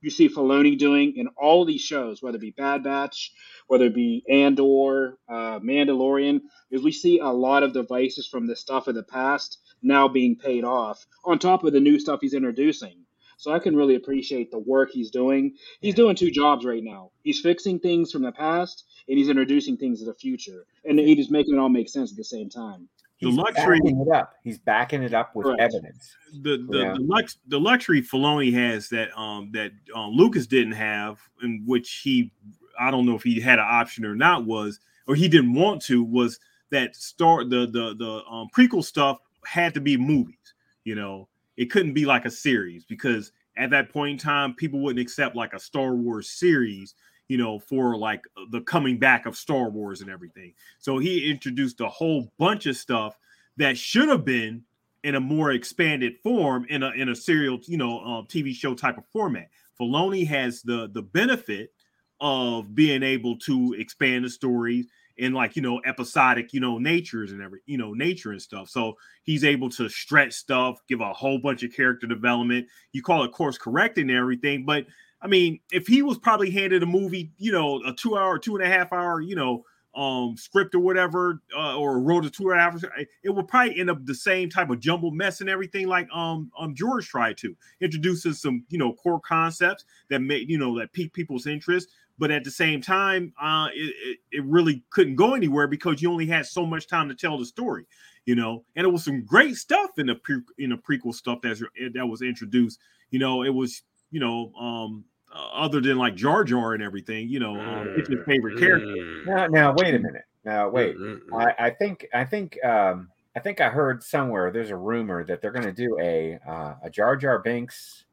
you 0.00 0.10
see 0.10 0.28
Filoni 0.28 0.78
doing 0.78 1.14
in 1.16 1.28
all 1.36 1.64
these 1.64 1.80
shows, 1.80 2.22
whether 2.22 2.36
it 2.36 2.40
be 2.40 2.50
Bad 2.50 2.82
Batch, 2.84 3.32
whether 3.66 3.86
it 3.86 3.94
be 3.94 4.24
Andor, 4.28 5.18
uh, 5.28 5.60
Mandalorian, 5.60 6.40
is 6.70 6.82
we 6.82 6.92
see 6.92 7.18
a 7.18 7.28
lot 7.28 7.62
of 7.62 7.72
devices 7.72 8.26
from 8.26 8.46
the 8.46 8.56
stuff 8.56 8.88
of 8.88 8.94
the 8.94 9.02
past 9.02 9.58
now 9.82 10.08
being 10.08 10.36
paid 10.36 10.64
off 10.64 11.06
on 11.24 11.38
top 11.38 11.64
of 11.64 11.72
the 11.72 11.80
new 11.80 11.98
stuff 11.98 12.20
he's 12.20 12.34
introducing. 12.34 13.04
So 13.36 13.52
I 13.52 13.58
can 13.58 13.74
really 13.74 13.94
appreciate 13.94 14.50
the 14.50 14.58
work 14.58 14.90
he's 14.92 15.10
doing. 15.10 15.54
He's 15.80 15.94
doing 15.94 16.14
two 16.14 16.30
jobs 16.30 16.66
right 16.66 16.84
now. 16.84 17.10
He's 17.22 17.40
fixing 17.40 17.78
things 17.78 18.12
from 18.12 18.22
the 18.22 18.32
past 18.32 18.84
and 19.08 19.16
he's 19.16 19.30
introducing 19.30 19.78
things 19.78 20.00
to 20.00 20.04
the 20.04 20.14
future. 20.14 20.66
And 20.84 20.98
he's 20.98 21.16
just 21.16 21.30
making 21.30 21.54
it 21.54 21.58
all 21.58 21.70
make 21.70 21.88
sense 21.88 22.10
at 22.10 22.18
the 22.18 22.24
same 22.24 22.50
time. 22.50 22.90
The 23.20 23.28
He's 23.28 23.36
luxury- 23.36 23.80
backing 23.80 24.00
it 24.00 24.08
up. 24.14 24.34
He's 24.42 24.58
backing 24.58 25.02
it 25.02 25.12
up 25.12 25.34
with 25.36 25.44
Correct. 25.46 25.60
evidence. 25.60 26.16
the 26.42 26.66
the, 26.70 26.78
Yeah. 26.78 26.92
the, 26.94 27.00
lux, 27.00 27.36
the 27.48 27.60
luxury 27.60 28.00
Filoni 28.02 28.52
has 28.54 28.88
that 28.88 29.16
um 29.18 29.50
that 29.52 29.72
um, 29.94 30.12
Lucas 30.12 30.46
didn't 30.46 30.72
have, 30.72 31.20
in 31.42 31.62
which 31.66 32.00
he 32.02 32.32
I 32.78 32.90
don't 32.90 33.04
know 33.04 33.14
if 33.16 33.22
he 33.22 33.38
had 33.40 33.58
an 33.58 33.66
option 33.68 34.04
or 34.06 34.14
not 34.14 34.46
was 34.46 34.80
or 35.06 35.14
he 35.14 35.28
didn't 35.28 35.52
want 35.54 35.82
to 35.82 36.02
was 36.02 36.38
that 36.70 36.96
start 36.96 37.50
the 37.50 37.66
the 37.66 37.94
the 37.98 38.22
um, 38.30 38.48
prequel 38.56 38.82
stuff 38.82 39.18
had 39.44 39.74
to 39.74 39.80
be 39.80 39.96
movies. 39.98 40.54
You 40.84 40.94
know, 40.94 41.28
it 41.58 41.66
couldn't 41.70 41.92
be 41.92 42.06
like 42.06 42.24
a 42.24 42.30
series 42.30 42.84
because 42.86 43.32
at 43.58 43.68
that 43.70 43.90
point 43.90 44.12
in 44.12 44.18
time, 44.18 44.54
people 44.54 44.80
wouldn't 44.80 45.02
accept 45.02 45.36
like 45.36 45.52
a 45.52 45.58
Star 45.60 45.94
Wars 45.94 46.30
series. 46.30 46.94
You 47.30 47.38
know, 47.38 47.60
for 47.60 47.96
like 47.96 48.24
the 48.50 48.60
coming 48.62 48.98
back 48.98 49.24
of 49.24 49.36
Star 49.36 49.70
Wars 49.70 50.00
and 50.00 50.10
everything. 50.10 50.52
So 50.80 50.98
he 50.98 51.30
introduced 51.30 51.80
a 51.80 51.88
whole 51.88 52.30
bunch 52.38 52.66
of 52.66 52.76
stuff 52.76 53.16
that 53.56 53.78
should 53.78 54.08
have 54.08 54.24
been 54.24 54.64
in 55.04 55.14
a 55.14 55.20
more 55.20 55.52
expanded 55.52 56.18
form 56.24 56.66
in 56.68 56.82
a 56.82 56.90
in 56.90 57.08
a 57.08 57.14
serial, 57.14 57.60
you 57.66 57.76
know, 57.76 58.00
um, 58.00 58.26
TV 58.26 58.52
show 58.52 58.74
type 58.74 58.98
of 58.98 59.04
format. 59.12 59.48
Filoni 59.80 60.26
has 60.26 60.60
the 60.62 60.90
the 60.92 61.02
benefit 61.02 61.72
of 62.20 62.74
being 62.74 63.02
able 63.02 63.36
to 63.38 63.74
expand 63.78 64.24
the 64.24 64.30
stories 64.30 64.86
in 65.16 65.32
like 65.32 65.54
you 65.54 65.62
know 65.62 65.80
episodic 65.86 66.52
you 66.52 66.60
know 66.60 66.78
natures 66.78 67.30
and 67.30 67.42
every 67.42 67.60
you 67.66 67.76
know 67.76 67.92
nature 67.92 68.32
and 68.32 68.40
stuff 68.40 68.68
so 68.68 68.96
he's 69.22 69.44
able 69.44 69.68
to 69.68 69.88
stretch 69.88 70.32
stuff 70.32 70.80
give 70.88 71.00
a 71.00 71.12
whole 71.12 71.38
bunch 71.38 71.62
of 71.62 71.72
character 71.72 72.06
development 72.06 72.66
you 72.92 73.02
call 73.02 73.22
it 73.22 73.32
course 73.32 73.58
correcting 73.58 74.10
everything 74.10 74.64
but 74.64 74.86
i 75.22 75.26
mean 75.26 75.58
if 75.72 75.86
he 75.86 76.02
was 76.02 76.18
probably 76.18 76.50
handed 76.50 76.82
a 76.82 76.86
movie 76.86 77.30
you 77.38 77.52
know 77.52 77.80
a 77.86 77.92
two 77.92 78.16
hour 78.16 78.38
two 78.38 78.56
and 78.56 78.64
a 78.64 78.68
half 78.68 78.92
hour 78.92 79.20
you 79.20 79.34
know 79.34 79.64
um 79.96 80.36
script 80.36 80.72
or 80.74 80.78
whatever 80.78 81.42
uh, 81.56 81.76
or 81.76 81.98
wrote 81.98 82.24
a 82.24 82.30
two 82.30 82.52
hours 82.52 82.84
it 83.24 83.30
would 83.30 83.48
probably 83.48 83.78
end 83.78 83.90
up 83.90 84.04
the 84.06 84.14
same 84.14 84.48
type 84.48 84.70
of 84.70 84.78
jumble 84.78 85.10
mess 85.10 85.40
and 85.40 85.50
everything 85.50 85.88
like 85.88 86.08
um 86.14 86.50
um 86.58 86.74
george 86.76 87.08
tried 87.08 87.36
to 87.36 87.56
introduces 87.80 88.40
some 88.40 88.64
you 88.68 88.78
know 88.78 88.92
core 88.92 89.20
concepts 89.20 89.84
that 90.08 90.20
made 90.20 90.48
you 90.48 90.58
know 90.58 90.78
that 90.78 90.92
pique 90.92 91.12
people's 91.12 91.46
interest. 91.46 91.88
But 92.18 92.30
at 92.30 92.44
the 92.44 92.50
same 92.50 92.82
time 92.82 93.32
uh 93.40 93.68
it, 93.74 93.94
it, 94.04 94.18
it 94.30 94.44
really 94.44 94.84
couldn't 94.90 95.16
go 95.16 95.34
anywhere 95.34 95.66
because 95.66 96.02
you 96.02 96.10
only 96.10 96.26
had 96.26 96.44
so 96.44 96.66
much 96.66 96.86
time 96.86 97.08
to 97.08 97.14
tell 97.14 97.38
the 97.38 97.46
story 97.46 97.86
you 98.26 98.34
know? 98.34 98.64
And 98.76 98.86
it 98.86 98.90
was 98.90 99.04
some 99.04 99.24
great 99.24 99.56
stuff 99.56 99.92
in 99.96 100.06
the 100.06 100.14
pre- 100.14 100.42
in 100.58 100.70
the 100.70 100.76
prequel 100.76 101.14
stuff 101.14 101.38
that's 101.42 101.62
that 101.94 102.06
was 102.06 102.20
introduced 102.22 102.78
you 103.10 103.18
know? 103.18 103.42
It 103.42 103.54
was 103.54 103.82
you 104.10 104.20
know 104.20 104.52
um 104.58 105.04
uh, 105.32 105.48
other 105.52 105.80
than 105.80 105.96
like 105.96 106.16
Jar 106.16 106.42
Jar 106.42 106.74
and 106.74 106.82
everything, 106.82 107.28
you 107.28 107.38
know, 107.38 107.54
um, 107.54 107.94
it's 107.96 108.08
his 108.08 108.18
favorite 108.26 108.58
character. 108.58 109.22
Now, 109.24 109.46
now, 109.46 109.74
wait 109.76 109.94
a 109.94 109.98
minute. 110.00 110.24
Now, 110.44 110.68
wait. 110.68 110.96
I, 111.32 111.54
I 111.66 111.70
think, 111.70 112.06
I 112.12 112.24
think, 112.24 112.58
um, 112.64 113.08
I 113.36 113.40
think 113.40 113.60
I 113.60 113.68
heard 113.68 114.02
somewhere 114.02 114.50
there's 114.50 114.70
a 114.70 114.76
rumor 114.76 115.22
that 115.24 115.40
they're 115.40 115.52
going 115.52 115.64
to 115.64 115.72
do 115.72 115.96
a 116.00 116.38
uh, 116.46 116.74
a 116.82 116.90
Jar 116.90 117.14
Jar 117.14 117.38
Binks 117.38 118.04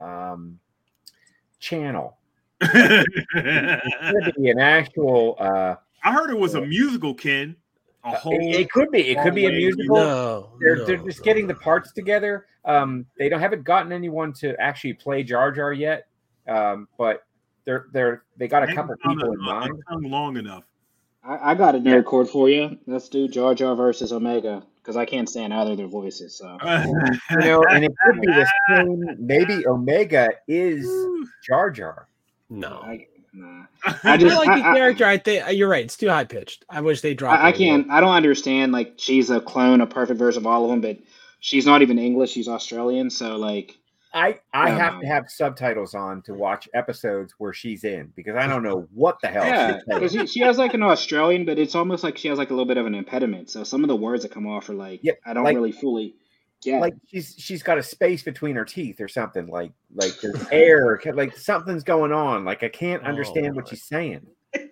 um, 0.00 0.58
channel. 1.60 2.16
It's 2.60 4.36
be 4.36 4.50
an 4.50 4.58
actual. 4.58 5.36
Uh, 5.38 5.76
I 6.04 6.12
heard 6.12 6.30
it 6.30 6.38
was 6.38 6.54
a 6.54 6.60
musical, 6.60 7.14
Ken. 7.14 7.54
A 8.14 8.18
whole. 8.18 8.32
It, 8.32 8.60
it 8.60 8.70
could 8.70 8.90
be. 8.90 9.08
It 9.08 9.22
could 9.22 9.34
be 9.34 9.46
a 9.46 9.50
musical. 9.50 9.96
No, 9.96 10.50
they're 10.60 10.76
no, 10.76 10.84
they're 10.84 10.96
just 10.98 11.20
no. 11.20 11.24
getting 11.24 11.46
the 11.46 11.54
parts 11.54 11.92
together. 11.92 12.46
Um, 12.64 13.06
they 13.18 13.28
don't 13.28 13.40
haven't 13.40 13.64
gotten 13.64 13.92
anyone 13.92 14.32
to 14.34 14.58
actually 14.60 14.94
play 14.94 15.22
Jar 15.22 15.52
Jar 15.52 15.72
yet. 15.72 16.06
Um, 16.48 16.88
but 16.96 17.24
they're 17.64 17.86
they're 17.92 18.22
they 18.36 18.48
got 18.48 18.62
a 18.68 18.74
couple 18.74 18.94
people 18.96 19.32
in 19.32 19.40
mind. 19.40 19.72
Long 19.90 20.36
enough. 20.36 20.64
I, 21.22 21.50
I 21.50 21.54
got 21.54 21.74
a 21.74 21.78
nerd 21.78 22.04
cord 22.04 22.28
for 22.28 22.48
you. 22.48 22.78
Let's 22.86 23.08
do 23.08 23.28
Jar 23.28 23.54
Jar 23.54 23.74
versus 23.74 24.12
Omega 24.12 24.64
because 24.76 24.96
I 24.96 25.04
can't 25.04 25.28
stand 25.28 25.52
either 25.52 25.72
of 25.72 25.76
their 25.76 25.86
voices. 25.86 26.34
So 26.34 26.56
you 26.64 27.36
know, 27.40 27.62
and 27.70 27.84
it 27.84 27.92
could 28.04 28.20
be 28.20 28.26
the 28.26 28.50
same. 28.70 29.16
Maybe 29.18 29.66
Omega 29.66 30.30
is 30.46 30.88
Jar 31.46 31.70
Jar. 31.70 32.08
No, 32.48 32.80
I, 32.82 33.06
nah. 33.32 33.64
I 34.04 34.16
just 34.16 34.34
just- 34.34 34.46
like 34.46 34.58
the 34.60 34.66
I- 34.66 34.70
I- 34.72 34.74
character. 34.74 35.04
I 35.04 35.18
think 35.18 35.46
uh, 35.46 35.50
you're 35.50 35.68
right. 35.68 35.84
It's 35.84 35.96
too 35.96 36.08
high 36.08 36.24
pitched. 36.24 36.64
I 36.70 36.80
wish 36.80 37.00
they 37.00 37.14
dropped. 37.14 37.40
I, 37.42 37.46
I 37.46 37.48
it 37.50 37.56
a 37.56 37.58
little. 37.58 37.76
can't. 37.82 37.90
I 37.90 38.00
don't 38.00 38.14
understand. 38.14 38.72
Like 38.72 38.94
she's 38.96 39.30
a 39.30 39.40
clone, 39.40 39.80
a 39.80 39.86
perfect 39.86 40.18
version 40.18 40.42
of 40.42 40.46
all 40.46 40.64
of 40.64 40.70
them, 40.70 40.80
but 40.80 40.98
she's 41.40 41.66
not 41.66 41.82
even 41.82 41.98
English. 41.98 42.30
She's 42.32 42.48
Australian. 42.48 43.10
So 43.10 43.36
like, 43.36 43.76
I 44.14 44.38
I 44.52 44.68
Yeah. 44.68 44.78
have 44.78 45.00
to 45.00 45.06
have 45.06 45.24
subtitles 45.28 45.94
on 45.94 46.22
to 46.22 46.34
watch 46.34 46.68
episodes 46.74 47.34
where 47.38 47.52
she's 47.52 47.84
in 47.84 48.12
because 48.16 48.36
I 48.36 48.46
don't 48.46 48.62
know 48.62 48.88
what 48.94 49.20
the 49.20 49.28
hell. 49.28 49.44
yeah, 49.44 49.80
because 49.86 50.12
she, 50.12 50.26
she 50.26 50.40
has 50.40 50.56
like 50.58 50.74
an 50.74 50.82
Australian, 50.82 51.44
but 51.44 51.58
it's 51.58 51.74
almost 51.74 52.02
like 52.04 52.16
she 52.18 52.28
has 52.28 52.38
like 52.38 52.50
a 52.50 52.54
little 52.54 52.64
bit 52.66 52.78
of 52.78 52.86
an 52.86 52.94
impediment. 52.94 53.50
So 53.50 53.64
some 53.64 53.84
of 53.84 53.88
the 53.88 53.96
words 53.96 54.22
that 54.22 54.32
come 54.32 54.46
off 54.46 54.68
are 54.70 54.74
like 54.74 55.00
Yeah, 55.02 55.12
I 55.26 55.34
don't 55.34 55.44
like- 55.44 55.54
really 55.54 55.72
fully 55.72 56.14
get. 56.62 56.80
like 56.80 56.94
she's 57.06 57.34
she's 57.38 57.62
got 57.62 57.78
a 57.78 57.82
space 57.82 58.22
between 58.22 58.56
her 58.56 58.64
teeth 58.64 59.00
or 59.00 59.08
something 59.08 59.46
like 59.46 59.72
like 59.94 60.12
there's 60.20 60.46
air 60.50 61.00
like 61.14 61.36
something's 61.36 61.84
going 61.84 62.12
on 62.12 62.44
like 62.44 62.62
i 62.62 62.68
can't 62.68 63.02
oh, 63.04 63.08
understand 63.08 63.54
what 63.54 63.68
she's 63.68 63.84
saying 63.84 64.26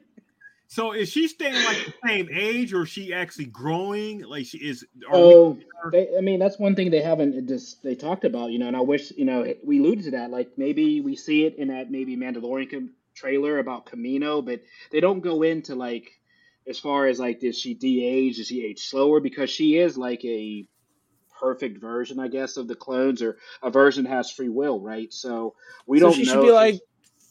So 0.68 0.92
is 0.92 1.09
she 1.09 1.29
staying 1.29 1.55
like 1.55 1.87
the 1.87 1.94
same 2.07 2.29
age, 2.33 2.72
or 2.72 2.83
is 2.83 2.88
she 2.88 3.14
actually 3.14 3.46
growing? 3.46 4.22
Like 4.22 4.46
she 4.46 4.59
is. 4.59 4.85
Oh, 5.11 5.57
they, 5.92 6.09
I 6.16 6.20
mean, 6.20 6.40
that's 6.40 6.59
one 6.59 6.75
thing 6.75 6.90
they 6.90 7.03
haven't 7.03 7.38
uh, 7.38 7.40
just 7.42 7.83
they 7.83 7.94
talked 7.94 8.25
about, 8.25 8.51
you 8.51 8.59
know, 8.59 8.66
and 8.66 8.77
I 8.77 8.81
wish, 8.81 9.12
you 9.12 9.25
know, 9.25 9.55
we 9.64 9.79
alluded 9.79 10.05
to 10.07 10.11
that. 10.12 10.31
Like 10.31 10.51
maybe 10.57 11.01
we 11.01 11.14
see 11.14 11.44
it 11.44 11.57
in 11.57 11.68
that 11.68 11.90
maybe 11.90 12.16
Mandalorian 12.16 12.70
com- 12.70 12.90
trailer 13.14 13.59
about 13.59 13.87
Kamino, 13.87 14.44
but 14.44 14.61
they 14.90 15.01
don't 15.01 15.20
go 15.20 15.42
into 15.42 15.77
like 15.77 16.11
as 16.66 16.81
far 16.81 17.07
as 17.07 17.20
like 17.20 17.40
does 17.40 17.57
she 17.57 17.75
de-age, 17.75 18.38
does 18.38 18.49
she 18.49 18.64
age 18.64 18.81
slower? 18.81 19.20
Because 19.20 19.51
she 19.51 19.79
is 19.79 19.96
like 19.96 20.25
a 20.25 20.66
perfect 21.38 21.81
version, 21.81 22.18
I 22.18 22.29
guess, 22.29 22.57
of 22.57 22.68
the 22.68 22.75
clones, 22.75 23.22
or 23.22 23.38
a 23.62 23.70
version 23.70 24.05
that 24.05 24.11
has 24.11 24.31
free 24.31 24.49
will, 24.49 24.81
right? 24.81 25.12
So 25.12 25.55
we 25.87 25.99
so 25.99 26.07
don't. 26.07 26.14
she 26.14 26.25
should 26.25 26.42
be 26.42 26.51
like 26.51 26.81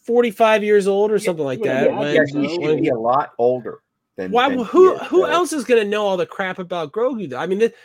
45 0.05 0.63
years 0.63 0.87
old 0.87 1.11
or 1.11 1.19
something 1.19 1.45
like 1.45 1.63
yeah, 1.63 1.73
that. 1.73 1.89
yeah, 1.91 1.99
when- 1.99 2.07
yeah 2.15 2.23
guess 2.23 2.31
she 2.31 2.55
should 2.55 2.81
be 2.81 2.89
a 2.89 2.97
lot 2.97 3.31
older 3.37 3.81
than 4.15 4.31
Why? 4.31 4.49
than 4.49 4.59
Who? 4.59 4.93
is, 4.93 5.01
Who 5.07 5.21
so- 5.21 5.25
else 5.25 5.53
is 5.53 5.65
going 5.65 5.83
to 5.83 5.89
know 5.89 6.05
all 6.05 6.17
the 6.17 6.25
crap 6.25 6.59
about 6.59 6.91
Grogu? 6.91 7.29
Though? 7.29 7.37
I 7.37 7.47
mean, 7.47 7.61
it, 7.61 7.75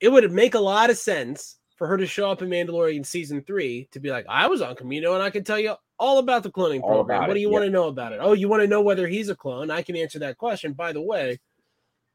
it 0.00 0.08
would 0.10 0.30
make 0.32 0.54
a 0.54 0.60
lot 0.60 0.90
of 0.90 0.98
sense 0.98 1.56
for 1.76 1.86
her 1.86 1.96
to 1.96 2.06
show 2.06 2.30
up 2.30 2.42
in 2.42 2.48
Mandalorian 2.48 3.06
season 3.06 3.42
three 3.42 3.88
to 3.92 4.00
be 4.00 4.10
like, 4.10 4.26
"I 4.28 4.48
was 4.48 4.60
on 4.60 4.74
Kamino 4.74 5.14
and 5.14 5.22
I 5.22 5.30
can 5.30 5.44
tell 5.44 5.58
you 5.58 5.76
all 5.98 6.18
about 6.18 6.42
the 6.42 6.50
cloning 6.50 6.80
All 6.82 7.04
program. 7.04 7.26
What 7.26 7.34
do 7.34 7.40
you 7.40 7.48
yeah. 7.48 7.52
want 7.52 7.64
to 7.64 7.70
know 7.70 7.88
about 7.88 8.12
it? 8.12 8.18
Oh, 8.20 8.32
you 8.32 8.48
want 8.48 8.62
to 8.62 8.68
know 8.68 8.80
whether 8.80 9.06
he's 9.06 9.28
a 9.28 9.36
clone? 9.36 9.70
I 9.70 9.82
can 9.82 9.96
answer 9.96 10.18
that 10.20 10.38
question. 10.38 10.72
By 10.72 10.92
the 10.92 11.00
way, 11.00 11.38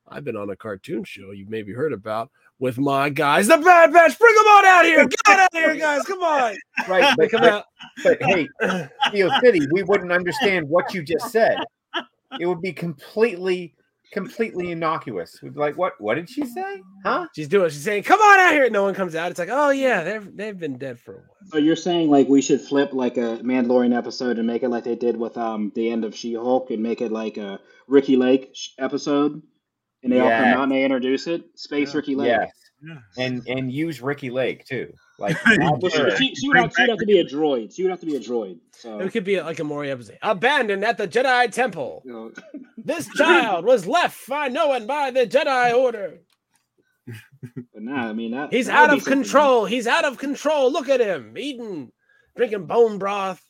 I've 0.08 0.24
been 0.24 0.38
on 0.38 0.50
a 0.50 0.56
cartoon 0.56 1.04
show 1.04 1.32
you 1.32 1.46
maybe 1.48 1.74
heard 1.74 1.94
about 1.94 2.32
with 2.64 2.80
my 2.80 3.10
guys, 3.10 3.48
the 3.48 3.58
Bad 3.58 3.92
Batch. 3.92 4.18
Bring 4.18 4.36
them 4.36 4.46
on 4.46 4.66
out 4.66 4.86
here! 4.86 5.06
Get 5.06 5.40
out 5.40 5.50
here, 5.54 5.76
guys! 5.76 6.02
Come 6.04 6.24
on, 6.24 6.56
right 6.88 7.14
they 7.18 7.26
but, 7.26 7.32
come 7.32 7.42
but, 7.42 7.54
out. 7.54 7.66
but 8.04 8.24
hey 8.24 8.48
steel 9.10 9.30
city 9.42 9.60
we 9.72 9.84
wouldn't 9.84 10.12
understand 10.12 10.68
what 10.68 10.94
you 10.94 11.04
just 11.04 11.30
said 11.30 11.58
it 12.40 12.46
would 12.46 12.62
be 12.62 12.74
completely 12.74 13.76
completely 14.12 14.72
innocuous 14.72 15.40
we'd 15.42 15.54
be 15.54 15.60
like 15.60 15.78
what 15.78 15.94
what 16.00 16.16
did 16.16 16.30
she 16.30 16.46
say 16.46 16.82
huh 17.04 17.28
She's 17.36 17.48
doing. 17.48 17.70
She's 17.70 17.84
saying, 17.84 18.04
"Come 18.04 18.20
on 18.20 18.40
out 18.40 18.54
here!" 18.54 18.70
No 18.70 18.84
one 18.84 18.94
comes 18.94 19.16
out. 19.16 19.32
It's 19.32 19.40
like, 19.40 19.50
"Oh 19.52 19.72
yeah, 19.72 20.04
they've 20.04 20.38
they've 20.38 20.58
been 20.58 20.78
dead 20.78 21.00
for 21.00 21.14
a 21.14 21.18
while." 21.18 21.38
So 21.52 21.58
you're 21.58 21.76
saying 21.76 22.10
like 22.10 22.28
we 22.30 22.42
should 22.42 22.62
flip 22.62 22.94
like 22.94 23.18
a 23.18 23.40
Mandalorian 23.44 23.96
episode 23.96 24.38
and 24.38 24.48
make 24.48 24.64
it 24.64 24.70
like 24.70 24.84
they 24.86 24.96
did 24.96 25.18
with 25.18 25.38
um 25.38 25.72
the 25.76 25.90
end 25.90 26.06
of 26.06 26.16
She-Hulk 26.16 26.72
and 26.72 26.82
make 26.82 27.02
it 27.02 27.12
like 27.12 27.38
a 27.38 27.60
Ricki 27.88 28.16
Lake 28.16 28.56
episode, 28.80 29.42
and 30.04 30.12
they 30.12 30.20
all 30.20 30.30
come 30.30 30.42
Yes. 30.44 30.56
out 30.58 30.64
and 30.64 30.72
they 30.72 30.84
introduce 30.84 31.28
it. 31.28 31.44
Space 31.56 31.94
Yeah. 31.94 31.98
Ricki 31.98 32.16
Lake. 32.16 32.28
yes 32.28 32.52
Yeah. 32.84 32.98
and 33.26 33.48
and 33.48 33.72
use 33.72 34.02
ricki 34.02 34.30
lake 34.32 34.66
too 34.66 34.92
like 35.20 35.38
Well, 35.58 35.80
Well, 35.82 35.92
she, 35.92 36.28
she, 36.30 36.36
she 36.36 36.48
would 36.50 36.58
have, 36.58 36.74
she 36.76 36.82
would 36.84 36.90
have 36.90 37.00
to 37.00 37.06
be 37.06 37.20
a 37.20 37.26
droid. 37.26 37.74
She 37.76 37.84
would 37.84 37.92
have 37.92 38.00
to 38.02 38.06
be 38.06 38.16
a 38.16 38.20
droid. 38.20 38.58
So 38.72 39.00
It 39.00 39.12
could 39.12 39.24
be 39.24 39.40
like 39.40 39.60
a 39.60 39.64
Maury 39.64 39.92
episode. 39.92 40.18
Abandoned 40.22 40.84
at 40.84 40.98
the 40.98 41.08
Jedi 41.08 41.50
Temple. 41.52 42.02
you 42.06 42.12
know, 42.12 42.32
This 42.78 43.08
child 43.16 43.64
was 43.66 43.86
left 43.88 44.28
by 44.28 44.50
no 44.50 44.68
one 44.68 44.86
by 44.88 45.12
the 45.12 45.26
Jedi 45.28 45.74
Order. 45.78 46.20
but 47.06 47.84
nah, 47.84 48.10
I 48.10 48.14
mean 48.14 48.32
that 48.32 48.52
He's 48.54 48.68
that 48.68 48.76
out 48.76 48.90
be 48.92 48.98
of 48.98 49.04
something. 49.04 49.24
control. 49.24 49.66
He's 49.66 49.88
out 49.88 50.06
of 50.06 50.18
control. 50.18 50.72
Look 50.72 50.90
at 50.90 51.00
him 51.00 51.38
eating, 51.38 51.92
drinking 52.36 52.66
bone 52.66 52.98
broth, 52.98 53.42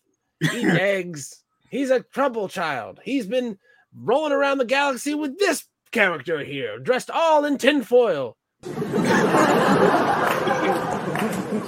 eating 0.44 0.68
eggs. 0.70 1.44
He's 1.70 1.89
a 1.92 2.02
trouble 2.02 2.48
child. 2.50 3.00
He's 3.04 3.26
been 3.26 3.58
rolling 3.96 4.32
around 4.34 4.58
the 4.58 4.66
galaxy 4.66 5.13
with 5.16 5.38
this 5.39 5.63
character 5.93 6.43
here, 6.43 6.77
dressed 6.79 7.10
all 7.10 7.45
in 7.45 7.58
tinfoil. 7.58 8.36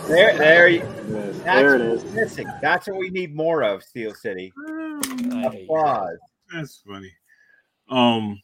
there 0.07 0.38
there 0.38 0.67
you- 0.67 0.79
Yes, 1.07 1.35
that's 1.38 1.43
there 1.43 1.75
it 1.75 1.89
what's 1.89 2.03
is. 2.03 2.13
missing 2.13 2.47
that's 2.61 2.88
what 2.88 2.97
we 2.97 3.09
need 3.09 3.35
more 3.35 3.63
of 3.63 3.83
steel 3.83 4.13
city 4.13 4.51
I 4.57 5.49
applause 5.53 6.17
That's 6.53 6.81
funny. 6.88 7.11
Um, 7.89 8.41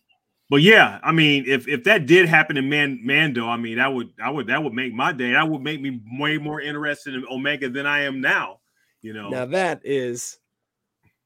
but 0.49 0.61
yeah, 0.61 0.99
I 1.03 1.11
mean, 1.11 1.45
if 1.47 1.67
if 1.67 1.83
that 1.85 2.05
did 2.05 2.27
happen 2.27 2.57
in 2.57 2.69
Man 2.69 2.99
Mando, 3.03 3.47
I 3.47 3.57
mean, 3.57 3.77
that 3.77 3.91
would 3.93 4.09
I 4.21 4.29
would 4.29 4.47
that 4.47 4.61
would 4.63 4.73
make 4.73 4.93
my 4.93 5.11
day. 5.13 5.31
That 5.31 5.49
would 5.49 5.61
make 5.61 5.81
me 5.81 6.01
way 6.19 6.37
more 6.37 6.59
interested 6.61 7.15
in 7.15 7.25
Omega 7.31 7.69
than 7.69 7.85
I 7.87 8.01
am 8.01 8.19
now. 8.21 8.59
You 9.01 9.13
know. 9.13 9.29
Now 9.29 9.45
that 9.45 9.81
is 9.83 10.37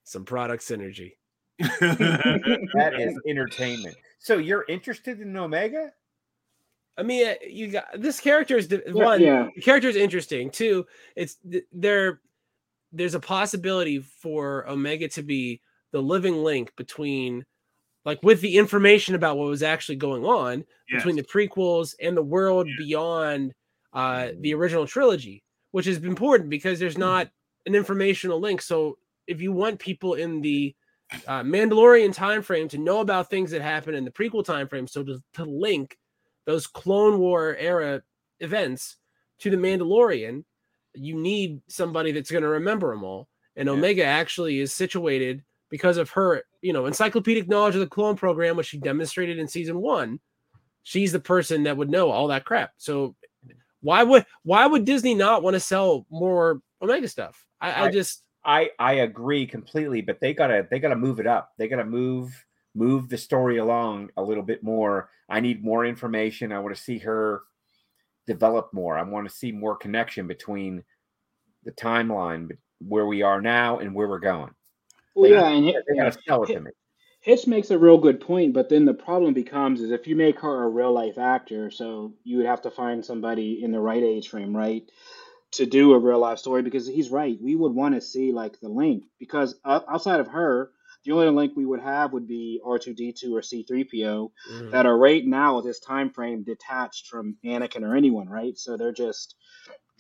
some 0.03 0.23
product 0.25 0.63
synergy. 0.63 1.13
that 1.59 2.93
is 2.97 3.19
entertainment 3.27 3.95
so 4.25 4.38
you're 4.38 4.65
interested 4.67 5.21
in 5.21 5.38
omega 5.38 5.91
I 6.97 7.03
mean, 7.03 7.27
uh, 7.27 7.33
you 7.45 7.67
got 7.67 7.88
this 7.97 8.19
character 8.21 8.55
is 8.57 8.69
one. 8.88 9.21
yeah. 9.21 9.49
The 9.53 9.61
character 9.61 9.89
is 9.89 9.97
interesting. 9.97 10.49
Two, 10.49 10.85
it's 11.17 11.35
there. 11.73 12.21
There's 12.93 13.15
a 13.15 13.19
possibility 13.19 13.99
for 13.99 14.65
Omega 14.69 15.09
to 15.09 15.21
be 15.21 15.59
the 15.91 16.01
living 16.01 16.38
link 16.41 16.71
between, 16.77 17.43
like, 18.05 18.23
with 18.23 18.39
the 18.39 18.57
information 18.57 19.13
about 19.13 19.38
what 19.38 19.49
was 19.49 19.61
actually 19.61 19.97
going 19.97 20.23
on 20.23 20.63
between 20.89 21.17
the 21.17 21.23
prequels 21.23 21.95
and 22.01 22.15
the 22.15 22.23
world 22.23 22.65
Yeah. 22.69 22.75
beyond 22.77 23.53
uh, 23.91 24.29
the 24.39 24.53
original 24.53 24.88
trilogy, 24.88 25.43
which 25.71 25.88
is 25.88 25.97
important 25.97 26.49
because 26.49 26.79
there's 26.79 26.97
not 26.97 27.29
an 27.65 27.75
informational 27.75 28.39
link. 28.39 28.61
So 28.61 28.97
if 29.27 29.41
you 29.41 29.51
want 29.51 29.79
people 29.79 30.13
in 30.13 30.39
the 30.39 30.73
uh, 31.27 31.43
Mandalorian 31.43 32.13
time 32.13 32.41
frame 32.41 32.67
to 32.69 32.77
know 32.77 32.99
about 32.99 33.29
things 33.29 33.51
that 33.51 33.61
happened 33.61 33.95
in 33.95 34.05
the 34.05 34.11
prequel 34.11 34.43
time 34.43 34.67
frame, 34.67 34.87
so 34.87 35.03
to, 35.03 35.21
to 35.33 35.45
link 35.45 35.97
those 36.45 36.67
Clone 36.67 37.19
War 37.19 37.55
era 37.57 38.01
events 38.39 38.97
to 39.39 39.49
the 39.49 39.57
Mandalorian, 39.57 40.43
you 40.93 41.15
need 41.15 41.61
somebody 41.67 42.11
that's 42.11 42.31
going 42.31 42.43
to 42.43 42.49
remember 42.49 42.91
them 42.91 43.03
all. 43.03 43.27
And 43.55 43.67
Yeah. 43.67 43.73
Omega 43.73 44.03
actually 44.03 44.59
is 44.59 44.73
situated 44.73 45.43
because 45.69 45.97
of 45.97 46.09
her, 46.11 46.43
you 46.61 46.73
know, 46.73 46.85
encyclopedic 46.85 47.47
knowledge 47.47 47.75
of 47.75 47.81
the 47.81 47.87
clone 47.87 48.15
program, 48.15 48.55
which 48.55 48.67
she 48.67 48.77
demonstrated 48.77 49.39
in 49.39 49.47
season 49.47 49.79
one. 49.79 50.19
She's 50.83 51.11
the 51.11 51.19
person 51.19 51.63
that 51.63 51.77
would 51.77 51.89
know 51.89 52.11
all 52.11 52.27
that 52.27 52.45
crap. 52.45 52.71
So 52.77 53.15
why 53.81 54.03
would 54.03 54.25
why 54.43 54.65
would 54.67 54.85
Disney 54.85 55.13
not 55.13 55.43
want 55.43 55.55
to 55.55 55.59
sell 55.59 56.05
more 56.09 56.61
Omega 56.81 57.07
stuff? 57.07 57.45
I, 57.59 57.85
I 57.85 57.91
just 57.91 58.23
I 58.45 58.69
I 58.79 58.93
agree 58.95 59.45
completely, 59.47 60.01
but 60.01 60.19
they 60.19 60.34
gotta 60.34 60.67
they 60.69 60.79
gotta 60.79 60.95
move 60.95 61.19
it 61.19 61.27
up. 61.27 61.53
They 61.58 61.67
gotta 61.67 61.86
move 61.86 62.34
move 62.75 63.10
the 63.10 63.17
story 63.17 63.58
along 63.58 64.10
a 64.17 64.23
little 64.23 64.43
bit 64.43 64.63
more. 64.63 65.10
I 65.29 65.39
need 65.39 65.63
more 65.63 65.86
information. 65.86 66.51
I 66.51 66.60
want 66.60 66.75
to 66.75 66.81
see 66.81 66.97
her 66.99 67.43
develop 68.27 68.73
more. 68.73 68.97
I 68.97 69.03
want 69.03 69.27
to 69.29 69.36
see 69.36 69.51
more 69.51 69.75
connection 69.75 70.27
between 70.27 70.84
the 71.63 71.71
timeline 71.71 72.51
where 72.79 73.05
we 73.05 73.21
are 73.21 73.41
now 73.41 73.79
and 73.79 73.93
where 73.95 74.08
we're 74.08 74.19
going. 74.19 74.51
Well, 75.15 75.29
They 75.29 75.36
yeah, 75.36 75.41
gotta- 75.41 75.55
and 75.55 75.65
they 75.88 75.95
gotta 75.95 76.17
sell 76.27 76.43
it 76.43 76.47
to 76.53 76.60
me. 76.60 76.71
Hitch 77.21 77.47
makes 77.47 77.71
a 77.71 77.77
real 77.79 77.97
good 77.97 78.19
point, 78.21 78.53
but 78.53 78.69
then 78.69 78.86
the 78.86 78.93
problem 78.93 79.34
becomes 79.34 79.81
is 79.81 79.89
if 79.89 80.05
you 80.05 80.15
make 80.15 80.39
her 80.41 80.63
a 80.65 80.69
real 80.69 80.91
life 80.91 81.17
actor, 81.17 81.71
so 81.71 82.13
you 82.23 82.38
would 82.38 82.45
have 82.45 82.62
to 82.62 82.69
find 82.69 83.03
somebody 83.03 83.63
in 83.63 83.71
the 83.71 83.79
right 83.79 84.03
age 84.03 84.27
frame, 84.29 84.55
right, 84.55 84.88
to 85.53 85.65
do 85.65 85.93
a 85.93 85.99
real 85.99 86.19
life 86.19 86.39
story. 86.39 86.62
Because 86.62 86.88
he's 86.88 87.10
right, 87.10 87.38
we 87.41 87.55
would 87.55 87.73
want 87.73 87.95
to 87.95 88.01
see 88.01 88.31
like 88.31 88.60
the 88.60 88.69
link 88.69 89.05
because 89.19 89.55
outside 89.65 90.19
of 90.19 90.27
her, 90.29 90.71
the 91.05 91.12
only 91.13 91.29
link 91.29 91.53
we 91.55 91.65
would 91.65 91.81
have 91.81 92.13
would 92.13 92.27
be 92.27 92.62
R 92.65 92.79
two 92.79 92.93
D 92.93 93.13
two 93.13 93.36
or 93.36 93.41
C 93.41 93.63
three 93.63 93.84
PO 93.84 94.31
Mhm. 94.51 94.71
that 94.71 94.86
are 94.86 94.97
right 94.97 95.25
now 95.25 95.60
at 95.60 95.63
this 95.63 95.79
time 95.79 96.10
frame 96.12 96.43
detached 96.43 97.08
from 97.08 97.38
Anakin 97.45 97.84
or 97.84 97.95
anyone, 97.95 98.27
right? 98.29 98.58
So 98.58 98.77
they're 98.77 98.91
just 98.93 99.36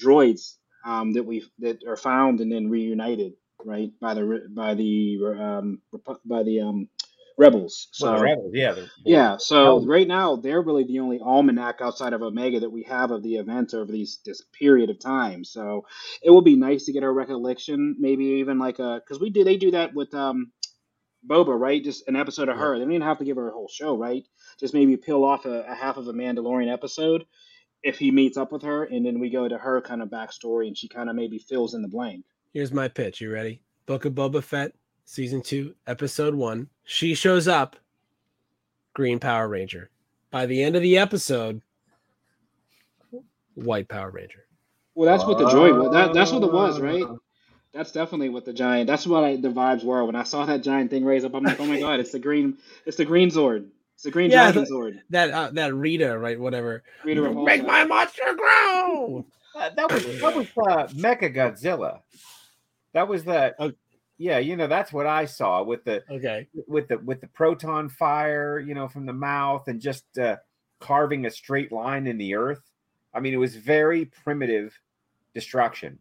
droids 0.01 0.57
um, 0.85 1.13
that 1.13 1.23
we 1.23 1.45
that 1.59 1.83
are 1.87 1.97
found 1.97 2.41
and 2.41 2.51
then 2.51 2.69
reunited, 2.69 3.33
right, 3.63 3.91
by 3.99 4.13
the 4.13 4.47
by 4.49 4.73
the 4.75 5.17
um, 5.39 5.81
by 6.25 6.43
the 6.43 6.61
um, 6.61 6.89
rebels. 7.37 7.89
So 7.91 8.11
Well, 8.13 8.21
rebels, 8.21 8.51
yeah, 8.53 8.71
the- 8.73 8.89
yeah, 9.03 9.37
so 9.37 9.83
right 9.85 10.07
now 10.07 10.35
they're 10.37 10.61
really 10.61 10.83
the 10.85 10.99
only 10.99 11.19
almanac 11.19 11.81
outside 11.81 12.13
of 12.13 12.21
Omega 12.21 12.59
that 12.61 12.69
we 12.69 12.83
have 12.83 13.11
of 13.11 13.23
the 13.23 13.35
events 13.35 13.73
over 13.73 13.91
these 13.91 14.19
this 14.25 14.41
period 14.57 14.89
of 14.89 14.99
time. 14.99 15.43
So 15.43 15.85
it 16.23 16.31
would 16.31 16.45
be 16.45 16.55
nice 16.55 16.85
to 16.85 16.93
get 16.93 17.03
a 17.03 17.11
recollection, 17.11 17.95
maybe 17.99 18.25
even 18.25 18.57
like 18.59 18.79
a 18.79 19.01
because 19.03 19.19
we 19.19 19.29
do 19.29 19.43
they 19.43 19.57
do 19.57 19.71
that 19.71 19.93
with 19.93 20.13
um 20.13 20.51
Boba, 21.27 21.59
right? 21.59 21.83
Just 21.83 22.07
an 22.07 22.15
episode 22.15 22.49
of 22.49 22.55
Yeah. 22.57 22.61
her. 22.63 22.73
They 22.77 22.83
don't 22.85 22.91
even 22.93 23.01
have 23.01 23.17
to 23.17 23.25
give 23.25 23.37
her 23.37 23.49
a 23.49 23.53
whole 23.53 23.67
show, 23.67 23.97
right? 23.97 24.23
Just 24.59 24.73
maybe 24.75 24.95
peel 24.95 25.23
off 25.23 25.45
a, 25.45 25.61
a 25.67 25.73
half 25.73 25.97
of 25.97 26.07
a 26.07 26.13
Mandalorian 26.13 26.71
episode 26.71 27.25
if 27.83 27.97
he 27.97 28.11
meets 28.11 28.37
up 28.37 28.51
with 28.51 28.61
her, 28.61 28.83
and 28.85 29.05
then 29.05 29.19
we 29.19 29.29
go 29.29 29.47
to 29.47 29.57
her 29.57 29.81
kind 29.81 30.01
of 30.03 30.09
backstory, 30.09 30.67
and 30.67 30.77
she 30.77 30.87
kind 30.87 31.09
of 31.09 31.15
maybe 31.15 31.37
fills 31.39 31.73
in 31.73 31.81
the 31.81 31.87
blank. 31.87 32.25
Here's 32.53 32.71
my 32.71 32.87
pitch. 32.87 33.21
You 33.21 33.31
ready? 33.31 33.61
Book 33.87 34.05
of 34.05 34.13
Boba 34.13 34.43
Fett, 34.43 34.73
season 35.05 35.41
two, 35.41 35.75
episode 35.87 36.35
one. 36.35 36.69
She 36.83 37.15
shows 37.15 37.47
up, 37.47 37.75
Green 38.93 39.19
Power 39.19 39.47
Ranger. 39.47 39.89
By 40.31 40.45
the 40.45 40.61
end 40.63 40.75
of 40.75 40.81
the 40.81 40.97
episode, 40.97 41.61
White 43.55 43.87
Power 43.87 44.09
Ranger. 44.11 44.45
Well, 44.95 45.09
that's 45.09 45.25
what 45.27 45.37
the 45.37 45.45
droid 45.45 45.81
was. 45.81 45.91
That, 45.93 46.13
that's 46.13 46.31
what 46.31 46.43
it 46.43 46.51
was, 46.51 46.79
right? 46.79 47.03
That's 47.73 47.91
definitely 47.91 48.29
what 48.29 48.45
the 48.45 48.53
giant. 48.53 48.87
That's 48.87 49.05
what 49.05 49.23
I, 49.23 49.35
the 49.35 49.49
vibes 49.49 49.83
were 49.83 50.05
when 50.05 50.15
I 50.15 50.23
saw 50.23 50.45
that 50.45 50.61
giant 50.61 50.89
thing 50.91 51.03
raise 51.03 51.25
up. 51.25 51.33
I'm 51.35 51.43
like, 51.43 51.59
oh 51.59 51.65
my 51.65 51.79
god, 51.79 51.99
it's 51.99 52.11
the 52.11 52.19
green, 52.19 52.57
it's 52.85 52.97
the 52.97 53.05
green 53.05 53.29
Zord. 53.29 53.67
It's 53.95 54.03
the 54.03 54.11
green 54.11 54.31
Yeah, 54.31 54.51
dragon 54.51 54.63
the- 54.63 54.69
Zord. 54.69 55.01
That 55.09 55.31
uh, 55.31 55.49
that 55.53 55.73
Rita, 55.73 56.17
right? 56.17 56.39
Whatever. 56.39 56.83
Rita 57.03 57.21
Repulsa. 57.21 57.45
Make 57.45 57.65
my 57.65 57.83
monster 57.85 58.23
grow. 58.35 59.25
Uh, 59.55 59.69
that 59.69 59.91
was 59.91 60.05
that 60.19 60.35
was 60.35 60.47
uh, 60.57 60.87
Mecha 60.93 61.33
Godzilla. 61.33 61.99
That 62.93 63.07
was 63.07 63.23
that. 63.25 63.55
Oh. 63.59 63.71
Yeah, 64.17 64.37
you 64.37 64.55
know 64.55 64.67
that's 64.67 64.93
what 64.93 65.05
I 65.05 65.25
saw 65.25 65.63
with 65.63 65.83
the 65.83 66.03
Okay. 66.09 66.47
with 66.67 66.87
the 66.87 66.97
with 66.99 67.21
the 67.21 67.27
proton 67.27 67.89
fire, 67.89 68.59
you 68.59 68.73
know, 68.73 68.87
from 68.87 69.05
the 69.05 69.13
mouth 69.13 69.67
and 69.67 69.81
just 69.81 70.17
uh, 70.17 70.37
carving 70.79 71.25
a 71.25 71.31
straight 71.31 71.71
line 71.71 72.07
in 72.07 72.17
the 72.17 72.35
earth. 72.35 72.61
I 73.13 73.19
mean, 73.19 73.33
it 73.33 73.37
was 73.37 73.55
very 73.55 74.05
primitive 74.05 74.77
destruction. 75.33 75.99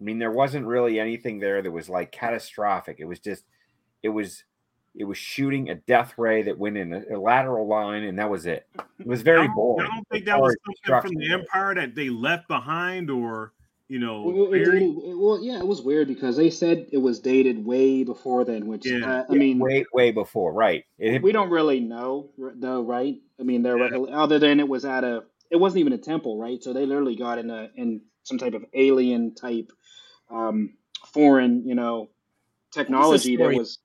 I 0.00 0.04
mean, 0.04 0.18
there 0.18 0.30
wasn't 0.30 0.66
really 0.66 1.00
anything 1.00 1.40
there 1.40 1.60
that 1.60 1.70
was 1.70 1.88
like 1.88 2.12
catastrophic. 2.12 2.96
It 3.00 3.06
was 3.06 3.18
just 3.18 3.44
it 4.02 4.08
was 4.10 4.44
it 4.94 5.04
was 5.04 5.18
shooting 5.18 5.70
a 5.70 5.74
death 5.74 6.14
ray 6.16 6.42
that 6.42 6.58
went 6.58 6.76
in 6.76 6.92
a, 6.92 7.16
a 7.16 7.18
lateral 7.18 7.66
line, 7.66 8.04
and 8.04 8.18
that 8.18 8.30
was 8.30 8.46
it. 8.46 8.66
It 8.98 9.06
was 9.06 9.22
very 9.22 9.46
don't, 9.46 9.54
boring. 9.54 9.88
I 9.90 9.94
don't 9.94 10.08
think 10.08 10.24
that 10.26 10.40
was 10.40 10.56
something 10.86 11.10
from 11.10 11.20
the 11.20 11.32
empire 11.32 11.74
that 11.74 11.94
they 11.94 12.08
left 12.08 12.48
behind, 12.48 13.10
or 13.10 13.52
you 13.88 13.98
know, 13.98 14.22
Well, 14.22 14.52
it- 14.52 14.64
buried. 14.64 14.82
it- 14.82 15.18
well, 15.18 15.42
yeah, 15.42 15.58
it 15.58 15.66
was 15.66 15.80
weird 15.82 16.08
because 16.08 16.36
they 16.36 16.50
said 16.50 16.88
it 16.92 16.98
was 16.98 17.20
dated 17.20 17.64
way 17.64 18.04
before 18.04 18.44
then, 18.44 18.66
which 18.66 18.86
Yeah. 18.86 19.06
uh, 19.06 19.24
I 19.28 19.32
Yeah, 19.32 19.38
mean, 19.38 19.58
way 19.58 19.84
way 19.92 20.10
before, 20.10 20.52
right? 20.52 20.84
It 20.98 21.22
we 21.22 21.32
don't 21.32 21.50
really 21.50 21.80
know 21.80 22.30
though, 22.38 22.82
right? 22.82 23.20
I 23.40 23.42
mean, 23.42 23.62
they're 23.62 23.78
Yeah. 23.78 23.88
recol- 23.88 24.12
other 24.12 24.38
than 24.38 24.60
it 24.60 24.68
was 24.68 24.84
at 24.84 25.04
a, 25.04 25.24
it 25.50 25.56
wasn't 25.56 25.80
even 25.80 25.94
a 25.94 25.98
temple, 25.98 26.38
right? 26.38 26.62
So 26.62 26.72
they 26.72 26.84
literally 26.86 27.16
got 27.16 27.38
in 27.38 27.50
a 27.50 27.70
in 27.76 28.02
some 28.24 28.36
type 28.38 28.54
of 28.54 28.64
alien 28.74 29.34
type, 29.34 29.72
um, 30.28 30.74
foreign, 31.06 31.66
you 31.66 31.74
know, 31.74 32.10
technology 32.72 33.36
that 33.36 33.42
story? 33.42 33.56
was. 33.56 33.78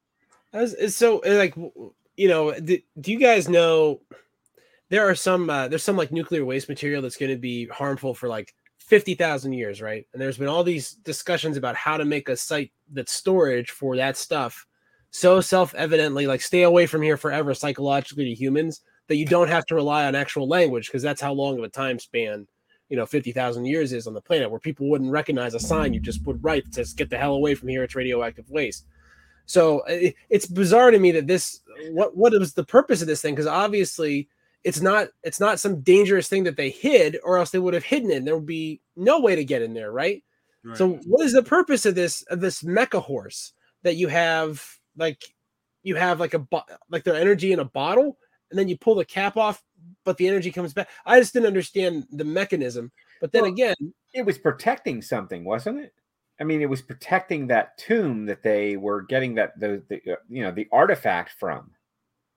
That's, 0.52 0.74
it's 0.74 0.96
so 0.96 1.22
like 1.26 1.56
you 1.56 2.28
know. 2.28 2.60
Do, 2.60 2.78
do 3.00 3.12
you 3.12 3.20
guys 3.20 3.48
know 3.48 4.02
there 4.90 5.08
are 5.08 5.16
some 5.16 5.50
uh, 5.50 5.68
there's 5.70 5.84
some 5.84 5.96
like 5.96 6.12
nuclear 6.12 6.44
waste 6.44 6.68
material 6.68 7.02
that's 7.02 7.18
going 7.18 7.32
to 7.32 7.38
be 7.38 7.68
harmful 7.68 8.14
for 8.14 8.28
like 8.28 8.54
fifty 8.88 9.16
thousand 9.16 9.54
years, 9.54 9.82
right? 9.82 10.06
And 10.14 10.22
there's 10.22 10.38
been 10.38 10.48
all 10.48 10.64
these 10.64 10.92
discussions 10.92 11.58
about 11.58 11.76
how 11.76 11.98
to 11.98 12.06
make 12.06 12.30
a 12.30 12.38
site 12.38 12.72
that's 12.92 13.14
storage 13.14 13.72
for 13.72 13.96
that 13.98 14.18
stuff 14.18 14.66
so 15.16 15.40
self-evidently 15.40 16.26
like 16.26 16.42
stay 16.42 16.64
away 16.64 16.88
from 16.88 17.04
here 17.04 17.18
forever 17.18 17.54
psychologically 17.54 18.26
to 18.26 18.34
humans 18.34 18.82
that 19.08 19.16
you 19.16 19.28
don't 19.28 19.48
have 19.48 19.64
to 19.64 19.76
rely 19.76 20.06
on 20.06 20.16
actual 20.16 20.48
language 20.48 20.88
because 20.88 21.04
that's 21.04 21.22
how 21.22 21.32
long 21.32 21.58
of 21.60 21.64
a 21.64 21.70
time 21.70 22.00
span 22.00 22.48
you 22.90 22.98
know 22.98 23.06
50,000 23.06 23.66
years 23.66 23.94
is 23.94 24.08
on 24.08 24.14
the 24.14 24.22
planet 24.22 24.50
where 24.50 24.60
people 24.60 24.90
wouldn't 24.90 25.12
recognize 25.12 25.54
a 25.54 25.60
sign. 25.60 25.94
You 25.94 26.00
just 26.00 26.26
would 26.26 26.44
write 26.44 26.66
that 26.66 26.74
says 26.74 26.94
get 26.94 27.10
the 27.10 27.18
hell 27.18 27.36
away 27.36 27.56
from 27.56 27.70
here 27.70 27.84
it's 27.84 27.96
radioactive 27.96 28.50
waste. 28.50 28.86
So 29.46 29.84
it, 29.84 30.16
it's 30.30 30.48
bizarre 30.48 30.92
to 30.92 31.00
me 31.00 31.12
that 31.12 31.28
this 31.28 31.62
what 31.92 32.18
what 32.18 32.34
is 32.34 32.54
the 32.54 32.64
purpose 32.64 33.02
of 33.02 33.08
this 33.08 33.22
thing? 33.22 33.36
Because 33.36 33.48
obviously 33.48 34.30
it's 34.64 34.82
not 34.82 35.08
it's 35.24 35.40
not 35.40 35.60
some 35.60 35.82
dangerous 35.82 36.28
thing 36.28 36.44
that 36.44 36.56
they 36.58 36.70
hid 36.70 37.18
or 37.24 37.38
else 37.38 37.52
they 37.52 37.60
would 37.60 37.74
have 37.74 37.84
hidden 37.84 38.12
it 38.12 38.24
there 38.26 38.36
would 38.36 38.46
be 38.46 38.82
no 38.96 39.20
way 39.20 39.36
to 39.36 39.46
get 39.46 39.62
in 39.62 39.74
there 39.74 39.92
right 39.92 40.24
Right. 40.66 40.78
so 40.78 40.94
what 41.08 41.26
is 41.26 41.34
the 41.34 41.44
purpose 41.44 41.86
of 41.86 41.94
this 41.96 42.22
of 42.24 42.40
this 42.40 42.64
mecha 42.64 43.02
horse 43.02 43.52
that 43.82 43.96
you 43.96 44.08
have 44.08 44.66
like 44.96 45.22
you 45.84 45.96
have 45.96 46.22
like 46.22 46.34
a 46.34 46.40
bo- 46.40 46.64
like 46.90 47.04
their 47.04 47.16
energy 47.16 47.52
in 47.52 47.60
a 47.60 47.66
bottle 47.66 48.18
and 48.50 48.58
then 48.58 48.70
you 48.70 48.78
pull 48.78 48.96
the 48.96 49.04
cap 49.04 49.36
off 49.36 49.62
but 50.06 50.16
the 50.16 50.26
energy 50.26 50.52
comes 50.54 50.74
back 50.74 50.88
i 51.06 51.20
just 51.20 51.34
didn't 51.34 51.48
understand 51.48 52.06
the 52.12 52.24
mechanism 52.24 52.94
but 53.20 53.34
then 53.34 53.42
Well, 53.42 53.52
again 53.52 53.76
it 54.14 54.26
was 54.26 54.38
protecting 54.38 55.02
something, 55.02 55.44
wasn't 55.44 55.80
it? 55.80 55.94
I 56.40 56.44
mean, 56.44 56.62
it 56.62 56.70
was 56.70 56.82
protecting 56.82 57.48
that 57.48 57.78
tomb 57.78 58.26
that 58.28 58.44
they 58.44 58.78
were 58.78 59.02
getting 59.02 59.36
that 59.36 59.60
the, 59.60 59.82
the 59.90 60.14
uh, 60.14 60.16
you 60.30 60.44
know 60.44 60.52
the 60.52 60.68
artifact 60.72 61.32
from. 61.40 61.72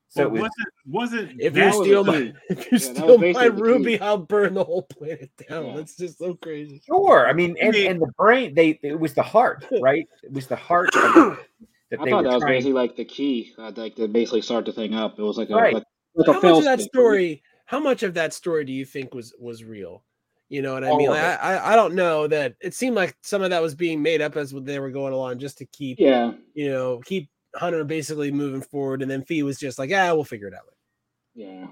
So 0.09 0.29
But 0.31 0.39
it 0.39 0.43
was 0.43 0.51
wasn't 0.87 1.31
wasn't 1.31 1.41
if 1.41 1.57
you 1.57 1.73
steal 1.73 2.05
my 2.05 2.33
if 2.51 2.59
you 2.73 2.79
Yeah, 2.79 2.79
steal 2.79 3.19
my 3.19 3.33
basically 3.33 3.51
key. 3.57 3.63
ruby 3.63 4.01
i'll 4.01 4.19
burn 4.19 4.55
the 4.55 4.65
whole 4.65 4.83
planet 4.83 5.31
down 5.49 5.67
Yeah. 5.67 5.77
that's 5.77 5.97
just 5.97 6.19
so 6.19 6.35
crazy 6.35 6.81
sure. 6.87 7.27
I 7.27 7.33
mean, 7.33 7.57
and, 7.61 7.73
mean- 7.73 7.91
and 7.91 8.01
the 8.01 8.13
brain 8.17 8.55
they 8.55 8.79
it 8.83 8.99
was 8.99 9.15
the 9.15 9.23
heart, 9.23 9.67
right? 9.81 10.07
It 10.23 10.33
was 10.33 10.47
the 10.47 10.57
heart 10.57 10.95
of- 10.97 11.39
that 11.91 12.01
I 12.01 12.05
they 12.05 12.11
thought 12.11 12.25
were 12.25 12.31
that 12.31 12.35
was 12.35 12.43
trying. 12.43 12.55
basically 12.55 12.73
like 12.73 12.97
the 12.97 13.05
key, 13.05 13.53
uh, 13.59 13.73
like 13.77 13.95
to 13.97 14.09
basically 14.09 14.43
start 14.43 14.65
the 14.65 14.73
thing 14.73 14.95
up. 14.95 15.19
It 15.19 15.23
was 15.23 15.39
like 15.39 15.51
a 15.51 15.55
Right. 15.55 15.75
like, 15.75 15.85
like 16.15 16.27
how 16.35 16.41
fail 16.41 16.51
much 16.55 16.59
of 16.61 16.65
that 16.65 16.81
state. 16.81 16.89
story 16.93 17.43
how 17.67 17.81
much 17.81 18.03
of 18.05 18.15
that 18.15 18.33
story 18.33 18.65
do 18.65 18.73
you 18.73 18.85
think 18.85 19.13
was 19.13 19.35
was 19.39 19.63
real 19.65 20.03
you 20.49 20.63
know 20.63 20.73
what 20.75 20.85
i 20.85 20.89
All 20.89 20.97
mean 20.99 21.11
Like. 21.11 21.21
I, 21.21 21.35
I 21.57 21.73
i 21.73 21.77
don't 21.77 21.95
know 21.97 22.27
that 22.29 22.55
it 22.61 22.73
seemed 22.75 22.95
like 22.95 23.17
some 23.23 23.43
of 23.43 23.51
that 23.51 23.61
was 23.61 23.75
being 23.75 24.01
made 24.01 24.23
up 24.23 24.37
as 24.37 24.53
they 24.53 24.79
were 24.79 24.91
going 24.93 25.13
along 25.13 25.41
just 25.41 25.59
to 25.59 25.67
keep 25.67 25.99
Yeah, 25.99 26.33
you 26.55 26.71
know 26.71 27.01
keep 27.05 27.29
hunter 27.57 27.85
basically 27.85 28.31
moving 28.31 28.63
forward 28.63 29.03
and 29.03 29.11
then 29.11 29.23
Phee 29.25 29.43
was 29.43 29.59
just 29.59 29.79
like 29.79 29.91
"Yeah, 29.91 30.13
we'll 30.13 30.25
figure 30.25 30.49
it 30.49 30.55
out 30.55 30.63
later. 30.67 31.51
yeah, 31.51 31.67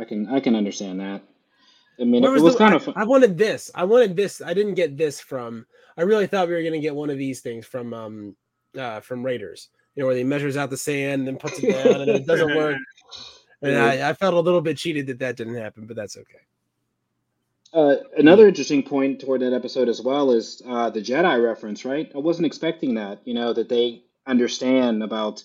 I 0.00 0.04
can 0.04 0.28
I 0.28 0.40
can 0.40 0.54
understand 0.56 1.00
that. 1.00 1.22
I 2.00 2.04
mean, 2.04 2.22
Where 2.22 2.34
it 2.36 2.40
was 2.42 2.54
the- 2.54 2.58
kind 2.58 2.72
I, 2.74 2.76
of 2.76 2.84
fun. 2.84 2.94
I 2.96 3.04
wanted 3.04 3.36
this 3.36 3.70
i 3.74 3.84
wanted 3.84 4.16
this 4.16 4.40
i 4.40 4.54
didn't 4.54 4.74
get 4.74 4.96
this 4.96 5.20
from 5.20 5.66
i 5.98 6.02
really 6.02 6.26
thought 6.26 6.48
we 6.48 6.54
were 6.54 6.62
going 6.62 6.72
to 6.72 6.78
get 6.80 6.94
one 6.94 7.10
of 7.10 7.18
these 7.18 7.40
things 7.40 7.66
from 7.66 7.92
um 7.92 8.36
uh 8.78 9.00
from 9.00 9.22
raiders 9.22 9.68
you 9.94 10.02
know 10.02 10.06
where 10.06 10.16
he 10.16 10.24
measures 10.24 10.56
out 10.56 10.70
the 10.70 10.76
sand 10.78 11.20
and 11.20 11.28
then 11.28 11.36
puts 11.36 11.58
it 11.62 11.70
down 11.70 12.00
and 12.00 12.10
it 12.10 12.26
doesn't 12.26 12.56
work 12.56 12.76
and 13.62 13.76
I, 13.76 14.08
I 14.08 14.12
felt 14.14 14.32
a 14.32 14.40
little 14.40 14.62
bit 14.62 14.78
cheated 14.78 15.08
that 15.08 15.18
that 15.18 15.36
didn't 15.36 15.56
happen 15.56 15.86
but 15.86 15.94
that's 15.96 16.16
okay 16.16 16.38
Uh, 17.72 17.96
another 18.16 18.48
interesting 18.48 18.82
point 18.82 19.20
toward 19.20 19.42
that 19.42 19.52
episode 19.52 19.88
as 19.88 20.00
well 20.02 20.30
is 20.32 20.60
uh, 20.66 20.90
the 20.90 21.00
Jedi 21.00 21.40
reference, 21.42 21.84
right? 21.84 22.10
I 22.14 22.18
wasn't 22.18 22.46
expecting 22.46 22.94
that, 22.94 23.20
you 23.24 23.32
know, 23.34 23.52
that 23.52 23.68
they 23.68 24.02
understand 24.30 25.02
about 25.02 25.42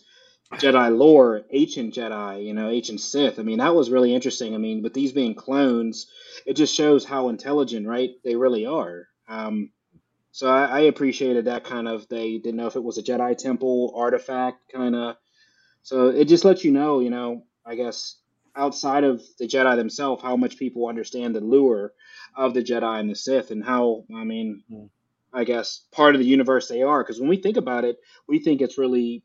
Jedi 0.54 0.96
lore, 0.96 1.42
ancient 1.52 1.96
Jedi, 1.96 2.46
you 2.46 2.54
know, 2.54 2.70
ancient 2.70 3.02
Sith. 3.02 3.40
I 3.40 3.44
mean, 3.44 3.58
that 3.58 3.76
was 3.76 3.90
really 3.90 4.14
interesting. 4.14 4.54
I 4.54 4.58
mean, 4.58 4.84
with 4.84 4.94
these 4.94 5.12
being 5.12 5.34
clones, 5.34 6.08
it 6.46 6.54
just 6.54 6.76
shows 6.76 7.04
how 7.04 7.30
intelligent, 7.30 7.88
right, 7.88 8.12
they 8.24 8.36
really 8.36 8.66
are. 8.66 9.08
Um, 9.28 9.72
so 10.32 10.48
I, 10.48 10.66
I 10.66 10.80
appreciated 10.82 11.46
that 11.46 11.64
kind 11.64 11.88
of, 11.88 12.08
they 12.10 12.38
didn't 12.38 12.58
know 12.58 12.68
if 12.68 12.76
it 12.76 12.84
was 12.84 12.98
a 12.98 13.04
Jedi 13.04 13.36
temple 13.38 13.94
artifact 13.96 14.72
kind 14.72 14.96
of. 14.96 15.16
So 15.82 16.10
it 16.10 16.26
just 16.26 16.46
lets 16.46 16.64
you 16.64 16.72
know, 16.72 17.00
you 17.00 17.10
know, 17.10 17.44
I 17.66 17.76
guess 17.76 18.18
outside 18.56 19.04
of 19.04 19.22
the 19.40 19.48
Jedi 19.48 19.76
themselves, 19.76 20.22
how 20.22 20.36
much 20.38 20.58
people 20.58 20.88
understand 20.88 21.36
the 21.36 21.42
lure 21.42 21.94
of 22.36 22.54
the 22.54 22.64
Jedi 22.64 23.00
and 23.00 23.10
the 23.10 23.16
Sith, 23.16 23.52
and 23.52 23.64
how 23.64 24.06
I 24.16 24.24
mean, 24.24 24.64
Mm. 24.72 24.90
I 25.36 25.44
guess 25.46 25.82
part 25.94 26.16
of 26.16 26.22
the 26.22 26.28
universe 26.28 26.70
they 26.70 26.84
are. 26.84 27.04
Because 27.04 27.20
when 27.20 27.30
we 27.30 27.38
think 27.38 27.58
about 27.58 27.86
it, 27.86 27.98
we 28.28 28.40
think 28.40 28.62
it's 28.62 28.80
really 28.80 29.24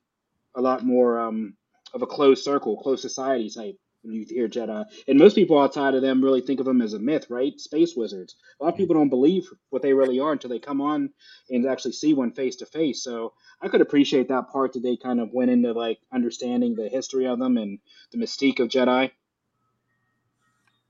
a 0.56 0.62
lot 0.62 0.84
more 0.84 1.20
um, 1.20 1.56
of 1.94 2.02
a 2.02 2.08
closed 2.08 2.44
circle, 2.44 2.78
closed 2.78 3.02
society 3.02 3.50
type 3.50 3.76
when 4.02 4.14
you 4.14 4.26
hear 4.28 4.48
Jedi. 4.48 4.84
And 5.08 5.18
most 5.18 5.34
people 5.36 5.60
outside 5.60 5.94
of 5.94 6.02
them 6.02 6.24
really 6.24 6.40
think 6.42 6.60
of 6.60 6.66
them 6.66 6.82
as 6.82 6.94
a 6.94 6.98
myth, 6.98 7.26
right? 7.30 7.58
Space 7.60 7.94
wizards. 7.96 8.36
A 8.60 8.64
lot 8.64 8.72
of 8.72 8.78
people 8.78 8.96
don't 8.96 9.10
believe 9.10 9.48
what 9.70 9.82
they 9.82 9.92
really 9.94 10.20
are 10.20 10.32
until 10.32 10.50
they 10.50 10.58
come 10.58 10.80
on 10.80 11.10
and 11.50 11.66
actually 11.66 11.92
see 11.92 12.14
one 12.14 12.32
face 12.32 12.56
to 12.56 12.66
face. 12.66 13.04
So 13.04 13.34
I 13.62 13.68
could 13.68 13.82
appreciate 13.82 14.28
that 14.28 14.50
part 14.50 14.74
that 14.74 14.82
they 14.82 14.96
kind 14.96 15.20
of 15.20 15.32
went 15.32 15.50
into 15.50 15.72
like 15.72 16.00
understanding 16.12 16.74
the 16.74 16.88
history 16.88 17.26
of 17.26 17.38
them 17.38 17.56
and 17.58 17.78
the 18.12 18.18
mystique 18.18 18.60
of 18.60 18.68
Jedi. 18.68 19.12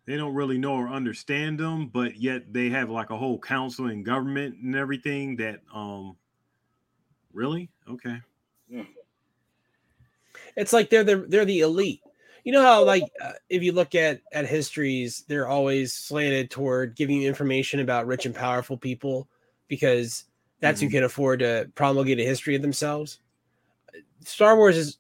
They 0.06 0.16
don't 0.16 0.34
really 0.34 0.58
know 0.58 0.74
or 0.74 0.88
understand 0.88 1.60
them, 1.60 1.86
but 1.88 2.16
yet 2.16 2.52
they 2.52 2.68
have 2.70 2.90
like 2.90 3.10
a 3.10 3.16
whole 3.16 3.38
council 3.38 3.86
and 3.86 4.04
government 4.04 4.56
and 4.56 4.74
everything 4.74 5.36
that 5.36 5.60
um 5.72 6.16
really 7.32 7.70
okay. 7.88 8.20
Yeah. 8.68 8.84
It's 10.56 10.72
like 10.72 10.90
they're 10.90 11.04
the 11.04 11.24
they're 11.28 11.44
the 11.44 11.60
elite. 11.60 12.00
You 12.44 12.52
know 12.52 12.62
how 12.62 12.82
like 12.84 13.04
uh, 13.22 13.32
if 13.48 13.62
you 13.62 13.72
look 13.72 13.94
at 13.94 14.20
at 14.32 14.46
histories, 14.46 15.24
they're 15.28 15.48
always 15.48 15.92
slanted 15.92 16.50
toward 16.50 16.96
giving 16.96 17.22
you 17.22 17.28
information 17.28 17.80
about 17.80 18.06
rich 18.06 18.26
and 18.26 18.34
powerful 18.34 18.76
people 18.76 19.28
because 19.68 20.24
that's 20.60 20.80
Mhm. 20.80 20.84
who 20.84 20.90
can 20.90 21.04
afford 21.04 21.40
to 21.40 21.70
promulgate 21.74 22.18
a 22.18 22.24
history 22.24 22.56
of 22.56 22.62
themselves. 22.62 23.20
Star 24.24 24.56
Wars 24.56 24.76
is 24.76 24.98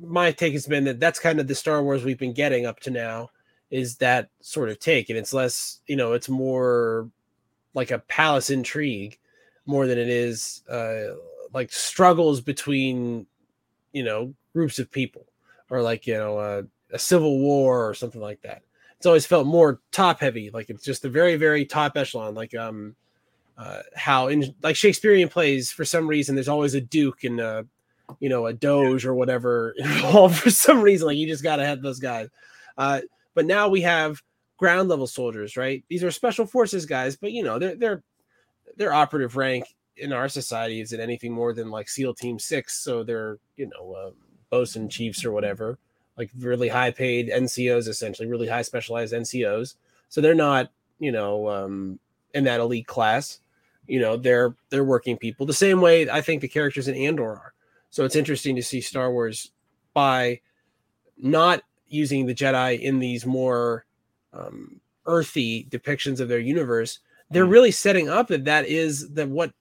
my 0.00 0.32
take 0.32 0.52
has 0.52 0.66
been 0.66 0.84
that 0.84 1.00
that's 1.00 1.18
kind 1.18 1.40
of 1.40 1.46
the 1.46 1.54
Star 1.54 1.82
Wars 1.82 2.04
we've 2.04 2.18
been 2.18 2.32
getting 2.32 2.66
up 2.66 2.80
to 2.80 2.90
now 2.90 3.30
is 3.70 3.96
that 3.96 4.30
sort 4.40 4.70
of 4.70 4.78
take, 4.78 5.10
and 5.10 5.18
it's 5.18 5.32
less, 5.32 5.80
you 5.86 5.96
know, 5.96 6.12
it's 6.12 6.28
more 6.28 7.08
like 7.74 7.90
a 7.90 7.98
palace 7.98 8.50
intrigue 8.50 9.18
more 9.66 9.86
than 9.86 9.98
it 9.98 10.08
is 10.08 10.62
uh, 10.70 11.14
like 11.52 11.70
struggles 11.70 12.40
between, 12.40 13.26
you 13.92 14.02
know, 14.02 14.34
groups 14.52 14.78
of 14.78 14.90
people 14.90 15.26
or 15.70 15.82
like 15.82 16.06
you 16.06 16.14
know 16.14 16.38
uh, 16.38 16.62
a 16.92 16.98
civil 16.98 17.38
war 17.38 17.88
or 17.88 17.94
something 17.94 18.20
like 18.20 18.40
that. 18.42 18.62
It's 18.96 19.06
always 19.06 19.26
felt 19.26 19.46
more 19.46 19.80
top 19.92 20.20
heavy, 20.20 20.50
like 20.50 20.70
it's 20.70 20.84
just 20.84 21.02
the 21.02 21.10
very 21.10 21.36
very 21.36 21.64
top 21.64 21.96
echelon, 21.96 22.34
like 22.34 22.54
um 22.54 22.96
uh, 23.56 23.82
how 23.94 24.28
in 24.28 24.54
like 24.62 24.76
Shakespearean 24.76 25.28
plays 25.28 25.70
for 25.70 25.84
some 25.84 26.06
reason 26.06 26.34
there's 26.34 26.48
always 26.48 26.74
a 26.74 26.80
duke 26.80 27.24
and 27.24 27.40
a 27.40 27.66
you 28.20 28.28
know 28.28 28.46
a 28.46 28.52
doge 28.52 29.04
or 29.04 29.14
whatever 29.14 29.74
involved 29.78 30.36
for 30.36 30.50
some 30.50 30.80
reason. 30.80 31.06
Like 31.06 31.16
you 31.16 31.26
just 31.26 31.42
got 31.42 31.56
to 31.56 31.66
have 31.66 31.82
those 31.82 31.98
guys. 31.98 32.28
Uh, 32.76 33.00
but 33.38 33.46
now 33.46 33.68
we 33.68 33.82
have 33.82 34.20
ground 34.56 34.88
level 34.88 35.06
soldiers, 35.06 35.56
right? 35.56 35.84
These 35.88 36.02
are 36.02 36.10
special 36.10 36.44
forces 36.44 36.86
guys, 36.86 37.14
but 37.14 37.30
you 37.30 37.44
know 37.44 37.56
they're 37.56 37.76
they're 37.76 38.02
their 38.76 38.92
operative 38.92 39.36
rank 39.36 39.64
in 39.96 40.12
our 40.12 40.28
society 40.28 40.80
isn't 40.80 41.00
anything 41.00 41.32
more 41.32 41.52
than 41.52 41.70
like 41.70 41.88
SEAL 41.88 42.14
Team 42.14 42.40
Six, 42.40 42.82
so 42.82 43.04
they're 43.04 43.38
you 43.56 43.70
know 43.70 43.92
uh, 43.92 44.10
bosun 44.50 44.88
chiefs 44.88 45.24
or 45.24 45.30
whatever, 45.30 45.78
like 46.16 46.32
really 46.36 46.66
high 46.66 46.90
paid 46.90 47.30
NCOs, 47.30 47.86
essentially 47.86 48.26
really 48.26 48.48
high 48.48 48.62
specialized 48.62 49.14
NCOs. 49.14 49.76
So 50.08 50.20
they're 50.20 50.34
not 50.34 50.72
you 50.98 51.12
know 51.12 51.48
um, 51.48 52.00
in 52.34 52.42
that 52.42 52.58
elite 52.58 52.88
class. 52.88 53.38
You 53.86 54.00
know 54.00 54.16
they're 54.16 54.56
they're 54.70 54.82
working 54.82 55.16
people 55.16 55.46
the 55.46 55.52
same 55.52 55.80
way 55.80 56.10
I 56.10 56.22
think 56.22 56.40
the 56.40 56.48
characters 56.48 56.88
in 56.88 56.96
Andor 56.96 57.36
are. 57.36 57.52
So 57.90 58.04
it's 58.04 58.16
interesting 58.16 58.56
to 58.56 58.64
see 58.64 58.80
Star 58.80 59.12
Wars 59.12 59.52
by 59.94 60.40
not 61.16 61.62
using 61.88 62.26
the 62.26 62.34
Jedi 62.34 62.80
in 62.80 62.98
these 62.98 63.24
more 63.26 63.84
um, 64.32 64.80
earthy 65.06 65.66
depictions 65.70 66.20
of 66.20 66.28
their 66.28 66.38
universe. 66.38 67.00
They're 67.30 67.46
Mm. 67.46 67.50
really 67.52 67.70
setting 67.70 68.08
up 68.08 68.28
that 68.28 68.44
that 68.44 68.66
is 68.66 69.08
that 69.14 69.28
what 69.28 69.52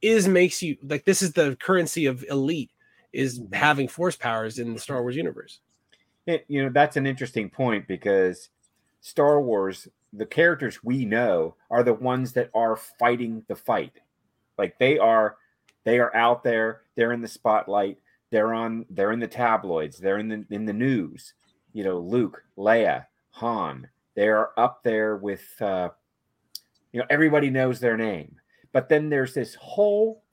is 0.00 0.26
makes 0.28 0.62
you 0.62 0.76
like 0.82 1.04
this 1.04 1.20
is 1.22 1.32
the 1.32 1.56
currency 1.56 2.06
of 2.06 2.24
elite 2.30 2.70
is 3.12 3.40
Mhm. 3.40 3.54
having 3.54 3.88
force 3.88 4.16
powers 4.16 4.58
in 4.58 4.72
the 4.74 4.80
Star 4.80 5.02
Wars 5.02 5.16
universe. 5.16 5.60
It, 6.26 6.44
you 6.48 6.62
know, 6.62 6.70
that's 6.70 6.96
an 6.96 7.06
interesting 7.06 7.48
point 7.50 7.86
because 7.88 8.50
Star 9.00 9.40
Wars, 9.40 9.88
the 10.12 10.26
characters 10.26 10.82
we 10.84 11.04
know 11.04 11.54
are 11.70 11.82
the 11.82 11.94
ones 11.94 12.32
that 12.34 12.50
are 12.54 12.76
fighting 12.76 13.44
the 13.48 13.56
fight. 13.56 14.00
Like 14.56 14.78
they 14.78 14.98
are 14.98 15.36
they 15.84 15.98
are 16.00 16.14
out 16.14 16.42
there, 16.42 16.82
they're 16.96 17.12
in 17.12 17.22
the 17.22 17.28
spotlight, 17.28 17.98
they're 18.30 18.52
on 18.54 18.84
they're 18.90 19.12
in 19.12 19.20
the 19.20 19.28
tabloids, 19.28 19.98
they're 19.98 20.18
in 20.18 20.28
the 20.28 20.44
in 20.50 20.64
the 20.66 20.72
news. 20.72 21.34
You 21.78 21.84
know, 21.84 22.00
Luke, 22.00 22.42
Leia, 22.56 23.06
Han, 23.30 23.86
they're 24.16 24.58
up 24.58 24.82
there 24.82 25.14
with 25.16 25.46
uh 25.62 25.90
you 26.90 26.98
know, 26.98 27.06
everybody 27.08 27.50
knows 27.50 27.78
their 27.78 27.96
name. 27.96 28.34
But 28.72 28.88
then 28.88 29.08
there's 29.08 29.32
this 29.32 29.54
whole 29.54 30.24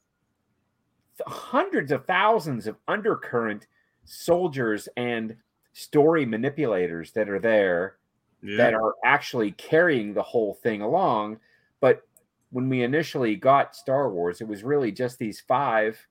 hundreds 1.28 1.92
of 1.92 2.08
thousands 2.08 2.66
of 2.66 2.78
undercurrent 2.88 3.68
soldiers 4.06 4.90
and 4.98 5.36
story 5.74 6.26
manipulators 6.26 7.12
that 7.12 7.30
are 7.30 7.38
there 7.38 7.98
Yeah. 8.42 8.58
that 8.58 8.74
are 8.74 8.96
actually 9.06 9.52
carrying 9.52 10.16
the 10.16 10.24
whole 10.24 10.56
thing 10.56 10.82
along. 10.82 11.40
But 11.80 12.02
when 12.50 12.70
we 12.70 12.82
initially 12.82 13.36
got 13.36 13.76
Star 13.76 14.10
Wars, 14.10 14.42
it 14.42 14.48
was 14.48 14.64
really 14.64 14.92
just 14.92 15.20
these 15.20 15.42
five 15.42 16.08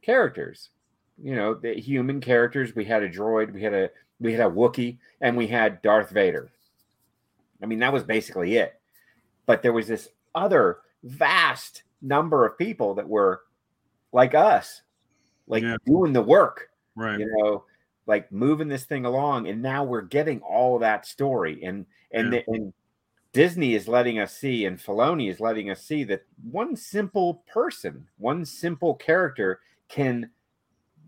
characters. 0.00 0.70
You 1.20 1.34
know, 1.34 1.54
the 1.54 1.74
human 1.74 2.20
characters. 2.20 2.76
We 2.76 2.84
had 2.84 3.02
a 3.02 3.10
droid, 3.10 3.52
we 3.52 3.62
had 3.64 3.74
a 3.74 3.90
we 4.20 4.32
had 4.32 4.46
a 4.46 4.50
Wookiee, 4.54 4.98
and 5.20 5.36
we 5.36 5.46
had 5.46 5.82
Darth 5.82 6.10
Vader. 6.10 6.50
I 7.62 7.66
mean, 7.66 7.78
that 7.80 7.92
was 7.92 8.04
basically 8.04 8.56
it. 8.56 8.80
But 9.46 9.62
there 9.62 9.72
was 9.72 9.88
this 9.88 10.08
other 10.34 10.78
vast 11.02 11.82
number 12.02 12.46
of 12.46 12.56
people 12.58 12.94
that 12.94 13.08
were 13.08 13.42
like 14.12 14.34
us, 14.34 14.82
like 15.46 15.62
Yeah. 15.62 15.76
doing 15.84 16.12
the 16.12 16.22
work 16.22 16.70
right. 16.94 17.18
you 17.18 17.26
know 17.36 17.64
like 18.06 18.30
moving 18.32 18.68
this 18.68 18.84
thing 18.84 19.04
along 19.04 19.48
and 19.48 19.60
now 19.60 19.84
we're 19.84 20.00
getting 20.00 20.40
all 20.40 20.78
that 20.78 21.06
story 21.06 21.62
and 21.62 21.86
and, 22.12 22.32
Yeah. 22.32 22.40
the, 22.46 22.52
and 22.52 22.72
disney 23.32 23.74
is 23.74 23.86
letting 23.88 24.18
us 24.18 24.36
see 24.36 24.64
and 24.64 24.78
Filoni 24.78 25.30
is 25.30 25.40
letting 25.40 25.70
us 25.70 25.82
see 25.84 26.04
that 26.04 26.24
one 26.50 26.74
simple 26.76 27.42
person 27.52 28.06
one 28.18 28.44
simple 28.44 28.94
character 28.94 29.60
can 29.88 30.30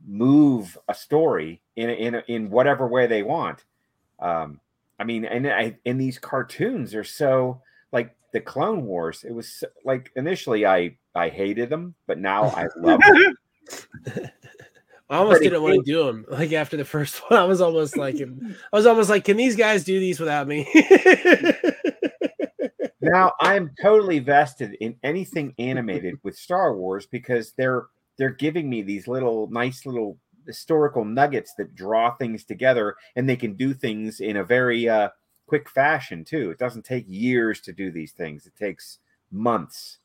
move 0.07 0.77
a 0.89 0.95
story 0.95 1.61
in 1.77 1.91
in 1.91 2.23
in 2.29 2.51
whatever 2.51 2.87
way 2.87 3.07
they 3.07 3.23
want 3.23 3.65
um 4.21 4.61
i 4.99 5.05
mean 5.05 5.25
and 5.25 5.47
I, 5.47 5.77
and 5.87 6.01
these 6.01 6.19
cartoons 6.19 6.95
are 6.95 7.05
so 7.05 7.61
like 7.93 8.15
the 8.33 8.41
clone 8.41 8.85
wars 8.85 9.25
it 9.25 9.33
was 9.33 9.49
so- 9.49 9.69
like 9.85 10.11
initially 10.17 10.67
i 10.67 10.97
i 11.15 11.29
hated 11.29 11.71
them 11.71 11.95
but 12.07 12.19
now 12.19 12.45
i 12.45 12.67
love 12.77 13.01
them 13.01 14.29
I 15.13 15.19
almost 15.19 15.43
it 15.43 15.45
didn't 15.45 15.63
want 15.63 15.75
to 15.75 15.93
do 15.93 16.07
them. 16.07 16.25
Like 16.27 16.53
after 16.53 16.79
the 16.79 16.87
first 16.87 17.19
one, 17.29 17.39
I 17.39 17.45
was 17.45 17.61
almost 17.61 17.99
like, 17.99 18.17
I 18.19 18.77
was 18.77 18.87
almost 18.87 19.11
like, 19.11 19.25
can 19.25 19.37
these 19.37 19.57
guys 19.57 19.85
do 19.85 20.01
these 20.01 20.19
without 20.19 20.49
me? 20.49 20.67
now 23.03 23.33
I'm 23.39 23.73
totally 23.83 24.21
vested 24.21 24.75
in 24.81 24.97
anything 25.03 25.55
animated 25.59 26.15
with 26.23 26.35
Star 26.35 26.75
Wars 26.75 27.05
because 27.05 27.53
they're 27.59 27.89
they're 28.23 28.31
giving 28.31 28.71
me 28.71 28.83
these 28.83 29.09
little 29.09 29.49
nice 29.51 29.85
little 29.85 30.17
historical 30.47 31.05
nuggets 31.05 31.55
that 31.59 31.75
draw 31.75 32.15
things 32.15 32.45
together 32.45 32.95
and 33.17 33.29
they 33.29 33.35
can 33.35 33.55
do 33.55 33.75
things 33.75 34.21
in 34.21 34.37
a 34.37 34.45
very 34.45 34.89
uh, 34.89 35.09
quick 35.49 35.69
fashion 35.69 36.25
too. 36.25 36.53
It 36.53 36.59
doesn't 36.61 36.85
take 36.85 37.05
years 37.09 37.61
to 37.63 37.73
do 37.73 37.91
these 37.91 38.13
things. 38.13 38.47
It 38.47 38.55
takes 38.55 39.01
months 39.33 39.99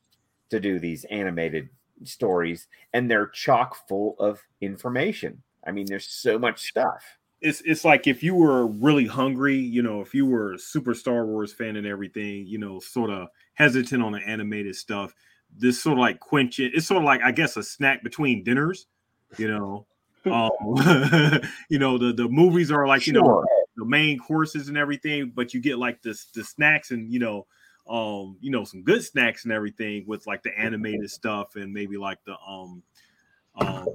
to 0.49 0.60
do 0.60 0.80
these 0.80 1.06
animated 1.12 1.69
stories 2.06 2.65
and 2.91 3.08
they're 3.08 3.27
chock 3.27 3.88
full 3.88 4.15
of 4.17 4.41
information. 4.62 5.43
I 5.63 5.71
mean 5.71 5.86
there's 5.86 6.08
so 6.08 6.39
much 6.39 6.63
stuff. 6.63 7.03
it's 7.39 7.62
it's 7.65 7.86
like 7.86 8.08
if 8.08 8.23
you 8.23 8.34
were 8.34 8.65
really 8.65 9.06
hungry, 9.06 9.58
you 9.58 9.84
know, 9.84 10.01
if 10.01 10.15
you 10.15 10.25
were 10.25 10.53
a 10.53 10.60
super 10.60 10.95
Star 10.95 11.27
Wars 11.27 11.53
fan 11.53 11.75
and 11.75 11.86
everything, 11.86 12.47
you 12.47 12.58
know, 12.58 12.80
sort 12.80 13.12
of 13.12 13.27
hesitant 13.53 14.01
on 14.01 14.13
the 14.13 14.27
animated 14.27 14.75
stuff, 14.75 15.13
this 15.57 15.81
sort 15.81 15.93
of 15.93 15.99
like 15.99 16.19
quench 16.19 16.59
it. 16.59 16.73
It's 16.73 16.87
sort 16.87 16.99
of 16.99 17.03
like 17.03 17.21
I 17.21 17.31
guess 17.31 17.57
a 17.57 17.63
snack 17.63 18.03
between 18.03 18.43
dinners, 18.43 18.87
you 19.37 19.47
know. 19.47 19.85
Um, 20.25 20.49
you 21.69 21.79
know, 21.79 21.97
the 21.97 22.12
the 22.12 22.27
movies 22.27 22.69
are 22.69 22.85
like 22.85 23.08
you 23.08 23.13
know 23.13 23.45
the 23.77 23.85
main 23.85 24.19
courses 24.19 24.67
and 24.67 24.77
everything, 24.77 25.31
but 25.33 25.53
you 25.53 25.62
get 25.62 25.77
like 25.77 26.01
this 26.01 26.25
the 26.35 26.43
snacks 26.43 26.91
and 26.91 27.10
you 27.10 27.19
know, 27.19 27.45
um, 27.87 28.35
you 28.41 28.51
know, 28.51 28.65
some 28.65 28.83
good 28.83 29.01
snacks 29.01 29.45
and 29.45 29.53
everything 29.53 30.03
with 30.05 30.27
like 30.27 30.43
the 30.43 30.51
animated 30.60 31.10
stuff 31.12 31.55
and 31.55 31.71
maybe 31.71 31.95
like 31.95 32.17
the 32.25 32.35
um 32.45 32.83
um 33.55 33.87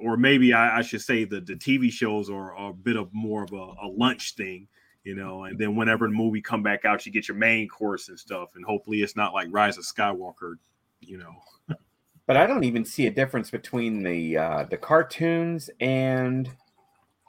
or 0.00 0.16
maybe 0.16 0.52
I, 0.52 0.78
I 0.78 0.82
should 0.82 1.02
say 1.02 1.24
the 1.24 1.40
the 1.40 1.54
TV 1.54 1.90
shows 1.92 2.30
are, 2.30 2.54
are 2.54 2.70
a 2.70 2.74
bit 2.74 2.96
of 2.96 3.12
more 3.12 3.44
of 3.44 3.52
a, 3.52 3.74
a 3.82 3.88
lunch 3.88 4.34
thing, 4.34 4.66
you 5.04 5.14
know, 5.14 5.44
and 5.44 5.58
then 5.58 5.76
whenever 5.76 6.06
the 6.06 6.14
movie 6.14 6.40
come 6.40 6.62
back 6.62 6.84
out, 6.84 7.06
you 7.06 7.12
get 7.12 7.28
your 7.28 7.36
main 7.36 7.68
course 7.68 8.08
and 8.08 8.18
stuff, 8.18 8.50
and 8.56 8.64
hopefully 8.64 9.02
it's 9.02 9.16
not 9.16 9.34
like 9.34 9.48
Rise 9.50 9.78
of 9.78 9.84
Skywalker, 9.84 10.54
you 11.00 11.18
know. 11.18 11.34
But 12.26 12.36
I 12.36 12.46
don't 12.46 12.64
even 12.64 12.84
see 12.84 13.06
a 13.06 13.10
difference 13.10 13.50
between 13.50 14.02
the 14.02 14.36
uh, 14.36 14.64
the 14.70 14.76
cartoons 14.76 15.68
and 15.80 16.48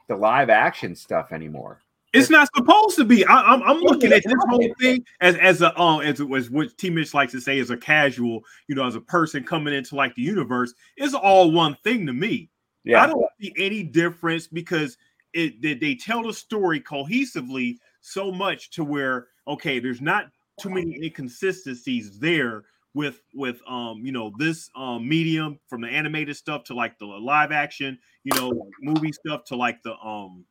the 0.08 0.16
live 0.16 0.50
action 0.50 0.96
stuff 0.96 1.32
anymore. 1.32 1.82
It's 2.14 2.30
not 2.30 2.50
supposed 2.54 2.98
to 2.98 3.06
be. 3.06 3.26
I, 3.26 3.42
I'm, 3.42 3.64
I'm 3.64 3.80
looking 3.80 4.12
at 4.12 4.22
this 4.24 4.34
whole 4.50 4.74
thing 4.80 5.04
as 5.22 5.38
as 5.38 5.62
a 5.62 5.80
um 5.80 6.02
as, 6.02 6.20
as 6.20 6.50
what 6.50 6.78
T 6.78 6.90
Mitch 6.90 7.14
likes 7.14 7.32
to 7.32 7.40
say 7.42 7.60
as 7.60 7.70
a 7.70 7.78
casual, 7.78 8.42
you 8.68 8.76
know, 8.76 8.86
as 8.86 8.96
a 8.96 9.02
person 9.02 9.44
coming 9.44 9.74
into 9.74 9.96
like 9.96 10.14
the 10.16 10.22
universe. 10.22 10.74
It's 10.98 11.14
all 11.14 11.52
one 11.52 11.78
thing 11.84 12.06
to 12.06 12.14
me. 12.14 12.50
Yeah, 12.84 13.02
I 13.02 13.08
don't 13.08 13.26
see 13.40 13.54
any 13.58 13.84
difference 13.84 14.48
because 14.48 14.98
it 15.34 15.62
they, 15.62 15.74
they 15.74 15.96
tell 15.96 16.24
the 16.24 16.34
story 16.34 16.82
cohesively 16.82 17.78
so 18.02 18.32
much 18.32 18.72
to 18.72 18.84
where 18.84 19.28
okay, 19.48 19.80
there's 19.80 20.02
not 20.02 20.26
too 20.60 20.70
many 20.70 21.00
inconsistencies 21.04 22.20
there 22.20 22.66
with 22.94 23.22
with 23.34 23.62
um 23.68 24.02
you 24.04 24.12
know 24.12 24.32
this 24.38 24.70
um 24.76 25.08
medium 25.08 25.60
from 25.68 25.82
the 25.82 25.88
animated 25.88 26.36
stuff 26.36 26.64
to 26.66 26.74
like 26.74 27.00
the 27.00 27.06
live 27.06 27.52
action 27.52 27.98
you 28.24 28.38
know 28.38 28.52
movie 28.82 29.14
stuff 29.14 29.46
to 29.46 29.56
like 29.56 29.82
the 29.84 29.94
um 30.00 30.46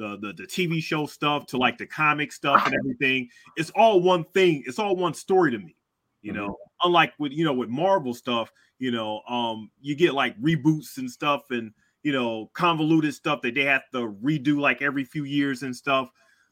the, 0.00 0.16
the 0.16 0.32
the 0.32 0.44
TV 0.44 0.82
show 0.82 1.06
stuff 1.06 1.46
to 1.46 1.58
like 1.58 1.76
the 1.76 1.86
comic 1.86 2.32
stuff 2.32 2.66
and 2.66 2.74
everything. 2.74 3.28
It's 3.56 3.70
all 3.70 4.00
one 4.00 4.24
thing. 4.32 4.64
It's 4.66 4.78
all 4.78 4.96
one 4.96 5.12
story 5.12 5.50
to 5.50 5.58
me. 5.58 5.76
You 6.22 6.32
know, 6.32 6.48
mm-hmm. 6.48 6.88
unlike 6.88 7.12
with 7.18 7.32
you 7.32 7.44
know 7.44 7.52
with 7.52 7.68
Marvel 7.68 8.14
stuff, 8.14 8.50
you 8.78 8.90
know, 8.90 9.20
um, 9.28 9.70
you 9.80 9.94
get 9.94 10.14
like 10.14 10.40
reboots 10.40 10.96
and 10.96 11.10
stuff 11.10 11.50
and 11.50 11.72
you 12.02 12.12
know 12.12 12.50
convoluted 12.54 13.14
stuff 13.14 13.42
that 13.42 13.54
they 13.54 13.64
have 13.64 13.82
to 13.92 14.14
redo 14.24 14.58
like 14.58 14.80
every 14.80 15.04
few 15.04 15.24
years 15.24 15.62
and 15.62 15.76
stuff. 15.76 16.10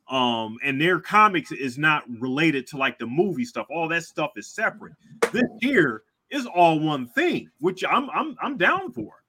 Um, 0.08 0.56
and 0.64 0.80
their 0.80 1.00
comics 1.00 1.52
is 1.52 1.76
not 1.76 2.04
related 2.18 2.66
to 2.68 2.76
like 2.78 2.98
the 2.98 3.06
movie 3.06 3.44
stuff. 3.44 3.66
All 3.70 3.88
that 3.88 4.04
stuff 4.04 4.32
is 4.36 4.46
separate. 4.46 4.94
This 5.32 5.44
here 5.60 6.02
is 6.30 6.46
all 6.46 6.78
one 6.78 7.06
thing, 7.08 7.50
which 7.60 7.84
I'm 7.84 8.08
I'm 8.10 8.36
I'm 8.40 8.56
down 8.56 8.92
for. 8.92 9.22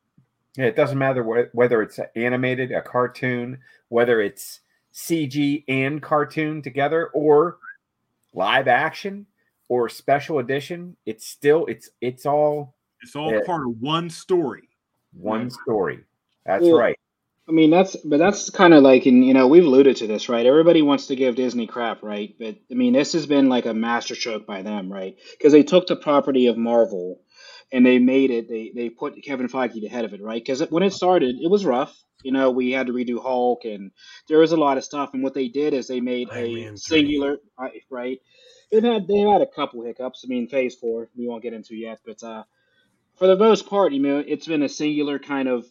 Yeah, 0.57 0.65
it 0.65 0.75
doesn't 0.75 0.97
matter 0.97 1.23
wh- 1.23 1.53
whether 1.55 1.81
it's 1.81 1.99
animated, 2.15 2.71
a 2.71 2.81
cartoon, 2.81 3.59
whether 3.89 4.21
it's 4.21 4.61
CG 4.93 5.63
and 5.67 6.01
cartoon 6.01 6.61
together, 6.61 7.07
or 7.13 7.57
live 8.33 8.67
action 8.67 9.25
or 9.67 9.89
special 9.89 10.39
edition. 10.39 10.95
It's 11.05 11.25
still 11.25 11.65
it's 11.67 11.89
it's 12.01 12.25
all 12.25 12.75
it's 13.01 13.15
all 13.15 13.35
uh, 13.35 13.43
part 13.45 13.67
of 13.67 13.79
one 13.79 14.09
story. 14.09 14.69
One 15.13 15.49
story. 15.49 16.03
That's 16.45 16.63
well, 16.63 16.77
right. 16.77 16.99
I 17.49 17.51
mean, 17.51 17.71
that's 17.71 17.95
but 17.95 18.19
that's 18.19 18.51
kind 18.51 18.75
of 18.75 18.83
like, 18.83 19.07
and 19.07 19.25
you 19.25 19.33
know, 19.33 19.47
we've 19.47 19.65
alluded 19.65 19.97
to 19.97 20.07
this, 20.07 20.29
right? 20.29 20.45
Everybody 20.45 20.83
wants 20.83 21.07
to 21.07 21.15
give 21.15 21.35
Disney 21.35 21.65
crap, 21.65 22.03
right? 22.03 22.35
But 22.37 22.57
I 22.71 22.75
mean, 22.75 22.93
this 22.93 23.13
has 23.13 23.25
been 23.25 23.49
like 23.49 23.65
a 23.65 23.73
masterstroke 23.73 24.45
by 24.45 24.61
them, 24.61 24.91
right? 24.91 25.17
Because 25.31 25.51
they 25.51 25.63
took 25.63 25.87
the 25.87 25.95
property 25.95 26.45
of 26.45 26.57
Marvel 26.57 27.19
and 27.71 27.83
they 27.83 27.97
made 27.97 28.29
it. 28.29 28.47
They 28.47 28.71
they 28.75 28.89
put 28.89 29.23
Kevin 29.23 29.47
Feige 29.47 29.83
ahead 29.83 30.05
of 30.05 30.13
it, 30.13 30.21
right? 30.21 30.39
Because 30.43 30.61
when 30.69 30.83
it 30.83 30.93
started, 30.93 31.37
it 31.41 31.49
was 31.49 31.65
rough. 31.65 31.97
You 32.21 32.33
know, 32.33 32.51
we 32.51 32.71
had 32.71 32.87
to 32.87 32.93
redo 32.93 33.19
Hulk, 33.21 33.65
and 33.65 33.91
there 34.27 34.39
was 34.39 34.51
a 34.51 34.57
lot 34.57 34.77
of 34.77 34.83
stuff. 34.83 35.11
And 35.13 35.23
what 35.23 35.33
they 35.33 35.47
did 35.47 35.73
is 35.73 35.87
they 35.87 36.01
made 36.01 36.29
a 36.29 36.75
singular, 36.75 37.37
right? 37.89 38.19
They've 38.71 38.83
had 38.83 39.07
they 39.07 39.19
had 39.19 39.41
a 39.41 39.47
couple 39.47 39.83
hiccups. 39.83 40.23
I 40.23 40.27
mean, 40.27 40.47
Phase 40.49 40.75
Four 40.75 41.09
we 41.17 41.27
won't 41.27 41.41
get 41.41 41.53
into 41.53 41.75
yet, 41.75 41.99
but 42.05 42.21
uh, 42.23 42.43
for 43.17 43.27
the 43.27 43.37
most 43.37 43.67
part, 43.67 43.93
you 43.93 44.01
know, 44.01 44.19
it's 44.19 44.47
been 44.47 44.61
a 44.63 44.69
singular 44.69 45.17
kind 45.17 45.47
of 45.47 45.65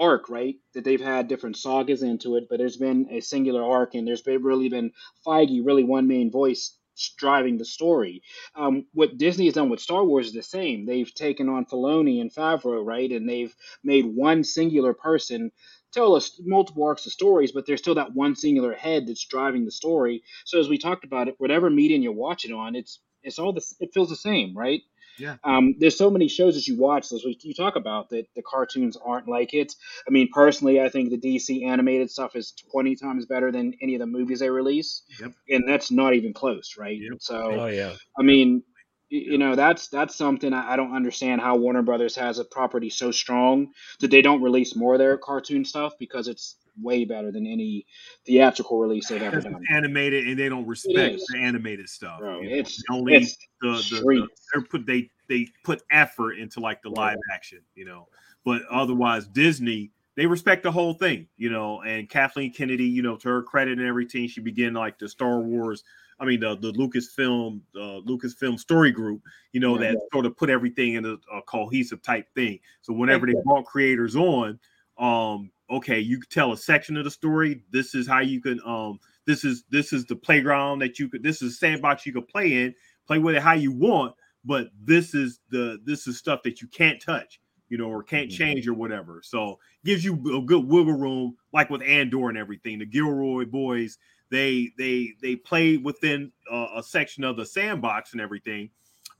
arc, 0.00 0.28
right? 0.28 0.56
That 0.74 0.84
they've 0.84 1.00
had 1.00 1.28
different 1.28 1.56
sagas 1.56 2.02
into 2.02 2.36
it, 2.36 2.48
but 2.48 2.58
there's 2.58 2.76
been 2.76 3.08
a 3.10 3.20
singular 3.20 3.62
arc, 3.62 3.94
and 3.94 4.06
there's 4.06 4.22
been 4.22 4.42
really 4.42 4.68
been 4.68 4.92
Feige, 5.26 5.64
really 5.64 5.84
one 5.84 6.08
main 6.08 6.30
voice 6.30 6.76
driving 7.16 7.56
the 7.56 7.64
story. 7.64 8.22
Um, 8.54 8.86
what 8.92 9.16
Disney 9.16 9.46
has 9.46 9.54
done 9.54 9.70
with 9.70 9.80
Star 9.80 10.04
Wars 10.04 10.28
is 10.28 10.32
the 10.32 10.42
same. 10.42 10.84
They've 10.86 11.12
taken 11.14 11.48
on 11.48 11.64
Filoni 11.66 12.20
and 12.20 12.32
Favreau, 12.32 12.84
right, 12.84 13.10
and 13.10 13.28
they've 13.28 13.54
made 13.82 14.04
one 14.04 14.44
singular 14.44 14.92
person 14.94 15.50
tell 15.92 16.14
us 16.14 16.40
multiple 16.44 16.84
arcs 16.84 17.06
of 17.06 17.12
stories, 17.12 17.52
but 17.52 17.66
there's 17.66 17.80
still 17.80 17.96
that 17.96 18.14
one 18.14 18.36
singular 18.36 18.74
head 18.74 19.06
that's 19.06 19.24
driving 19.24 19.64
the 19.64 19.70
story. 19.70 20.22
So 20.44 20.58
as 20.60 20.68
we 20.68 20.78
talked 20.78 21.04
about 21.04 21.28
it, 21.28 21.34
whatever 21.38 21.70
medium 21.70 22.02
you're 22.02 22.12
watching 22.12 22.52
on, 22.52 22.74
it's 22.76 23.00
it's 23.22 23.38
all 23.38 23.52
this. 23.52 23.74
It 23.80 23.90
feels 23.92 24.08
the 24.08 24.16
same, 24.16 24.56
right? 24.56 24.80
Yeah. 25.18 25.36
Um, 25.44 25.74
there's 25.78 25.96
so 25.96 26.10
many 26.10 26.28
shows 26.28 26.54
that 26.54 26.66
you 26.66 26.78
watch, 26.78 27.10
we 27.10 27.38
you 27.42 27.54
talk 27.54 27.76
about, 27.76 28.08
that 28.10 28.26
the 28.34 28.42
cartoons 28.42 28.96
aren't 28.96 29.28
like 29.28 29.54
it. 29.54 29.74
I 30.06 30.10
mean, 30.10 30.28
personally, 30.32 30.80
I 30.80 30.88
think 30.88 31.10
the 31.10 31.18
DC 31.18 31.64
animated 31.66 32.10
stuff 32.10 32.36
is 32.36 32.52
20 32.72 32.96
times 32.96 33.26
better 33.26 33.52
than 33.52 33.74
any 33.82 33.94
of 33.94 34.00
the 34.00 34.06
movies 34.06 34.40
they 34.40 34.50
release, 34.50 35.02
yep. 35.20 35.32
and 35.48 35.68
that's 35.68 35.90
not 35.90 36.14
even 36.14 36.32
close, 36.32 36.76
right? 36.78 36.98
Yep. 36.98 37.18
So, 37.20 37.60
oh 37.60 37.66
yeah. 37.66 37.94
I 38.18 38.22
mean, 38.22 38.62
you 39.10 39.38
know 39.38 39.56
that's 39.56 39.88
that's 39.88 40.14
something 40.14 40.52
I 40.52 40.76
don't 40.76 40.94
understand 40.94 41.40
how 41.40 41.56
Warner 41.56 41.82
Brothers 41.82 42.14
has 42.14 42.38
a 42.38 42.44
property 42.44 42.88
so 42.88 43.10
strong 43.10 43.72
that 43.98 44.10
they 44.10 44.22
don't 44.22 44.40
release 44.40 44.76
more 44.76 44.94
of 44.94 45.00
their 45.00 45.18
cartoon 45.18 45.64
stuff 45.64 45.94
because 45.98 46.28
it's 46.28 46.56
way 46.82 47.04
better 47.04 47.30
than 47.30 47.46
any 47.46 47.86
theatrical 48.26 48.78
release 48.78 49.08
they've 49.08 49.22
ever 49.22 49.40
done. 49.40 49.62
Animated, 49.70 50.26
and 50.28 50.38
they 50.38 50.48
don't 50.48 50.66
respect 50.66 51.20
the 51.28 51.38
animated 51.38 51.88
stuff. 51.88 52.20
Bro, 52.20 52.40
it's 52.42 52.82
only 52.90 53.16
it's 53.16 53.36
the, 53.60 53.72
the, 53.90 54.28
the 54.54 54.62
put 54.62 54.86
they 54.86 55.10
they 55.28 55.48
put 55.64 55.82
effort 55.90 56.34
into 56.34 56.60
like 56.60 56.82
the 56.82 56.90
live 56.90 57.18
action, 57.32 57.60
you 57.74 57.84
know. 57.84 58.08
But 58.44 58.62
otherwise, 58.70 59.26
Disney 59.26 59.92
they 60.16 60.26
respect 60.26 60.62
the 60.64 60.72
whole 60.72 60.92
thing, 60.92 61.26
you 61.38 61.50
know. 61.50 61.80
And 61.82 62.08
Kathleen 62.08 62.52
Kennedy, 62.52 62.84
you 62.84 63.02
know, 63.02 63.16
to 63.16 63.28
her 63.28 63.42
credit 63.42 63.78
and 63.78 63.86
everything, 63.86 64.28
she 64.28 64.40
began 64.40 64.74
like 64.74 64.98
the 64.98 65.08
Star 65.08 65.40
Wars. 65.40 65.84
I 66.18 66.26
mean, 66.26 66.40
the 66.40 66.56
the 66.56 66.72
Lucasfilm, 66.72 67.60
uh, 67.74 68.02
Lucasfilm 68.06 68.58
story 68.58 68.90
group, 68.90 69.22
you 69.52 69.60
know, 69.60 69.78
that 69.78 69.96
sort 70.12 70.26
of 70.26 70.36
put 70.36 70.50
everything 70.50 70.94
in 70.94 71.06
a, 71.06 71.16
a 71.34 71.42
cohesive 71.46 72.02
type 72.02 72.26
thing. 72.34 72.58
So 72.82 72.92
whenever 72.92 73.26
they 73.26 73.34
brought 73.44 73.64
creators 73.64 74.16
on, 74.16 74.58
um, 74.98 75.50
okay, 75.70 76.00
you 76.00 76.18
could 76.18 76.30
tell 76.30 76.52
a 76.52 76.56
section 76.56 76.96
of 76.96 77.04
the 77.04 77.10
story. 77.10 77.62
This 77.70 77.94
is 77.94 78.06
how 78.06 78.20
you 78.20 78.40
can 78.40 78.60
um 78.64 79.00
this 79.26 79.44
is 79.44 79.64
this 79.70 79.92
is 79.92 80.04
the 80.04 80.16
playground 80.16 80.80
that 80.80 80.98
you 80.98 81.08
could 81.08 81.22
this 81.22 81.42
is 81.42 81.54
a 81.54 81.56
sandbox 81.56 82.04
you 82.04 82.12
could 82.12 82.28
play 82.28 82.64
in, 82.64 82.74
play 83.06 83.18
with 83.18 83.36
it 83.36 83.42
how 83.42 83.52
you 83.52 83.72
want, 83.72 84.14
but 84.44 84.68
this 84.82 85.14
is 85.14 85.40
the 85.50 85.78
this 85.84 86.06
is 86.06 86.18
stuff 86.18 86.42
that 86.44 86.60
you 86.60 86.68
can't 86.68 87.00
touch, 87.00 87.40
you 87.68 87.78
know, 87.78 87.86
or 87.86 88.02
can't 88.02 88.28
mm-hmm. 88.28 88.36
change 88.36 88.68
or 88.68 88.74
whatever. 88.74 89.20
So 89.24 89.58
gives 89.84 90.04
you 90.04 90.14
a 90.36 90.42
good 90.42 90.66
wiggle 90.66 90.94
room, 90.94 91.36
like 91.52 91.70
with 91.70 91.82
Andor 91.82 92.28
and 92.28 92.38
everything. 92.38 92.78
The 92.78 92.86
Gilroy 92.86 93.46
boys, 93.46 93.98
they 94.30 94.72
they 94.78 95.12
they 95.22 95.36
play 95.36 95.76
within 95.76 96.32
uh, 96.50 96.68
a 96.76 96.82
section 96.82 97.24
of 97.24 97.36
the 97.36 97.46
sandbox 97.46 98.12
and 98.12 98.20
everything, 98.20 98.70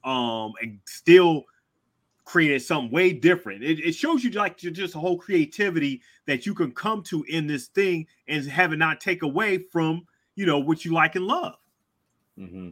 um, 0.05 0.53
and 0.61 0.78
still 0.86 1.44
created 2.31 2.62
something 2.62 2.93
way 2.93 3.12
different. 3.12 3.64
It, 3.64 3.81
it 3.81 3.93
shows 3.93 4.22
you 4.22 4.31
like 4.31 4.57
just 4.57 4.95
a 4.95 5.01
whole 5.01 5.18
creativity 5.18 6.01
that 6.26 6.47
you 6.47 6.55
can 6.55 6.70
come 6.70 7.03
to 7.05 7.24
in 7.24 7.49
this 7.49 7.66
thing 7.66 8.07
and 8.28 8.47
have 8.47 8.72
it 8.72 8.76
not 8.76 9.01
take 9.01 9.22
away 9.24 9.59
from 9.59 10.07
you 10.37 10.47
know 10.47 10.61
what 10.61 10.85
you 10.85 10.93
like 10.93 11.16
and 11.16 11.26
love. 11.26 11.57
Mm-hmm. 12.39 12.68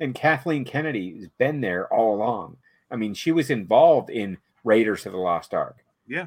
And 0.00 0.14
Kathleen 0.16 0.64
Kennedy 0.64 1.16
has 1.16 1.28
been 1.38 1.60
there 1.60 1.86
all 1.94 2.16
along. 2.16 2.56
I 2.90 2.96
mean, 2.96 3.14
she 3.14 3.30
was 3.30 3.50
involved 3.50 4.10
in 4.10 4.36
Raiders 4.64 5.06
of 5.06 5.12
the 5.12 5.18
Lost 5.18 5.54
Ark. 5.54 5.84
Yeah, 6.08 6.26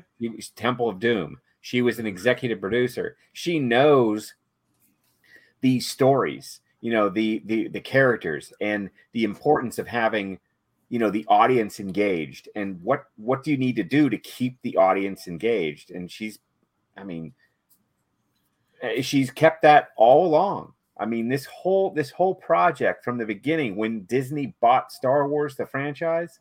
Temple 0.55 0.87
of 0.87 0.99
Doom. 0.99 1.37
She 1.59 1.81
was 1.81 1.99
an 1.99 2.05
executive 2.05 2.61
producer. 2.61 3.17
She 3.33 3.59
knows 3.59 4.33
these 5.59 5.87
stories, 5.87 6.61
you 6.79 6.93
know, 6.93 7.09
the 7.09 7.41
the 7.47 7.67
the 7.67 7.81
characters 7.81 8.53
and 8.61 8.89
the 9.11 9.25
importance 9.25 9.77
of 9.77 9.87
having 9.87 10.39
you 10.95 10.99
know 10.99 11.09
the 11.09 11.25
audience 11.27 11.81
engaged 11.81 12.47
and 12.55 12.81
what 12.81 13.07
what 13.17 13.43
do 13.43 13.51
you 13.51 13.57
need 13.57 13.75
to 13.75 13.83
do 13.83 14.09
to 14.09 14.17
keep 14.17 14.57
the 14.61 14.77
audience 14.77 15.27
engaged 15.27 15.91
and 15.91 16.09
she's 16.09 16.39
i 16.95 17.03
mean 17.03 17.33
eh, 18.81 19.01
she's 19.01 19.29
kept 19.29 19.61
that 19.61 19.89
all 19.97 20.25
along 20.25 20.71
i 20.97 21.05
mean 21.05 21.27
this 21.27 21.43
whole 21.47 21.91
this 21.91 22.11
whole 22.11 22.33
project 22.33 23.03
from 23.03 23.17
the 23.17 23.25
beginning 23.25 23.75
when 23.75 24.05
disney 24.05 24.55
bought 24.61 24.89
star 24.89 25.27
wars 25.27 25.57
the 25.57 25.65
franchise 25.65 26.39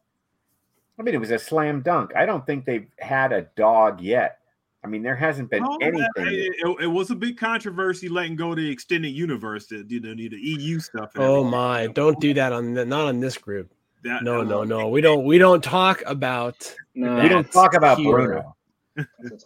i 1.00 1.02
mean 1.02 1.16
it 1.16 1.18
was 1.18 1.32
a 1.32 1.38
slam 1.38 1.82
dunk 1.82 2.12
i 2.14 2.24
don't 2.24 2.46
think 2.46 2.64
they've 2.64 2.86
had 3.00 3.32
a 3.32 3.48
dog 3.56 4.00
yet 4.00 4.38
I 4.84 4.86
mean, 4.86 5.02
there 5.02 5.16
hasn't 5.16 5.48
been 5.48 5.64
oh, 5.66 5.78
anything. 5.80 6.10
It, 6.18 6.82
it, 6.82 6.86
was 6.86 7.10
a 7.10 7.14
big 7.14 7.38
controversy 7.38 8.06
letting 8.06 8.36
go 8.36 8.54
the 8.54 8.70
extended 8.70 9.14
universe, 9.14 9.64
the, 9.66 9.82
the, 9.82 9.98
the 9.98 10.36
EU 10.36 10.78
stuff. 10.78 11.12
Oh 11.16 11.42
my! 11.42 11.86
Don't 11.86 12.20
do 12.20 12.34
that 12.34 12.52
on 12.52 12.74
the, 12.74 12.84
not 12.84 13.06
on 13.06 13.18
this 13.18 13.38
group. 13.38 13.72
That, 14.04 14.22
no, 14.22 14.42
no, 14.42 14.64
no. 14.64 14.88
We 14.88 15.00
don't. 15.00 15.24
We 15.24 15.38
don't 15.38 15.64
talk 15.64 16.02
about. 16.06 16.74
No. 16.94 17.22
We 17.22 17.28
don't 17.28 17.50
talk 17.50 17.74
about 17.74 17.98
here. 17.98 18.12
Bruno. 18.12 18.54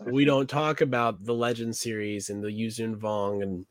we 0.07 0.25
don't 0.25 0.51
talk 0.51 0.81
about 0.81 1.25
the 1.25 1.33
Legend 1.33 1.75
series 1.75 2.29
and 2.29 2.43
the 2.43 2.49
Yuuzhan 2.49 2.97
Vong 2.97 3.43
and 3.43 3.65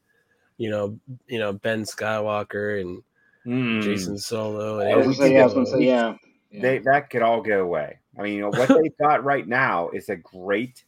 you 0.58 0.70
know, 0.70 0.98
you 1.28 1.40
know 1.40 1.54
Ben 1.54 1.84
Skywalker 1.84 2.80
and 2.80 3.04
mm. 3.46 3.84
Jacen 3.84 4.18
Solo. 4.18 4.80
And 4.80 5.14
say, 5.14 5.34
yeah, 5.34 5.48
say, 5.66 5.80
yeah. 5.82 6.16
They 6.52 6.80
that 6.80 7.10
could 7.10 7.22
all 7.22 7.42
go 7.42 7.62
away. 7.62 8.00
I 8.18 8.22
mean, 8.22 8.36
you 8.36 8.42
know, 8.42 8.50
what 8.50 8.70
they've 8.70 8.98
got 8.98 9.26
right 9.26 9.48
now 9.48 9.90
is 9.90 10.08
a 10.08 10.16
great, 10.16 10.86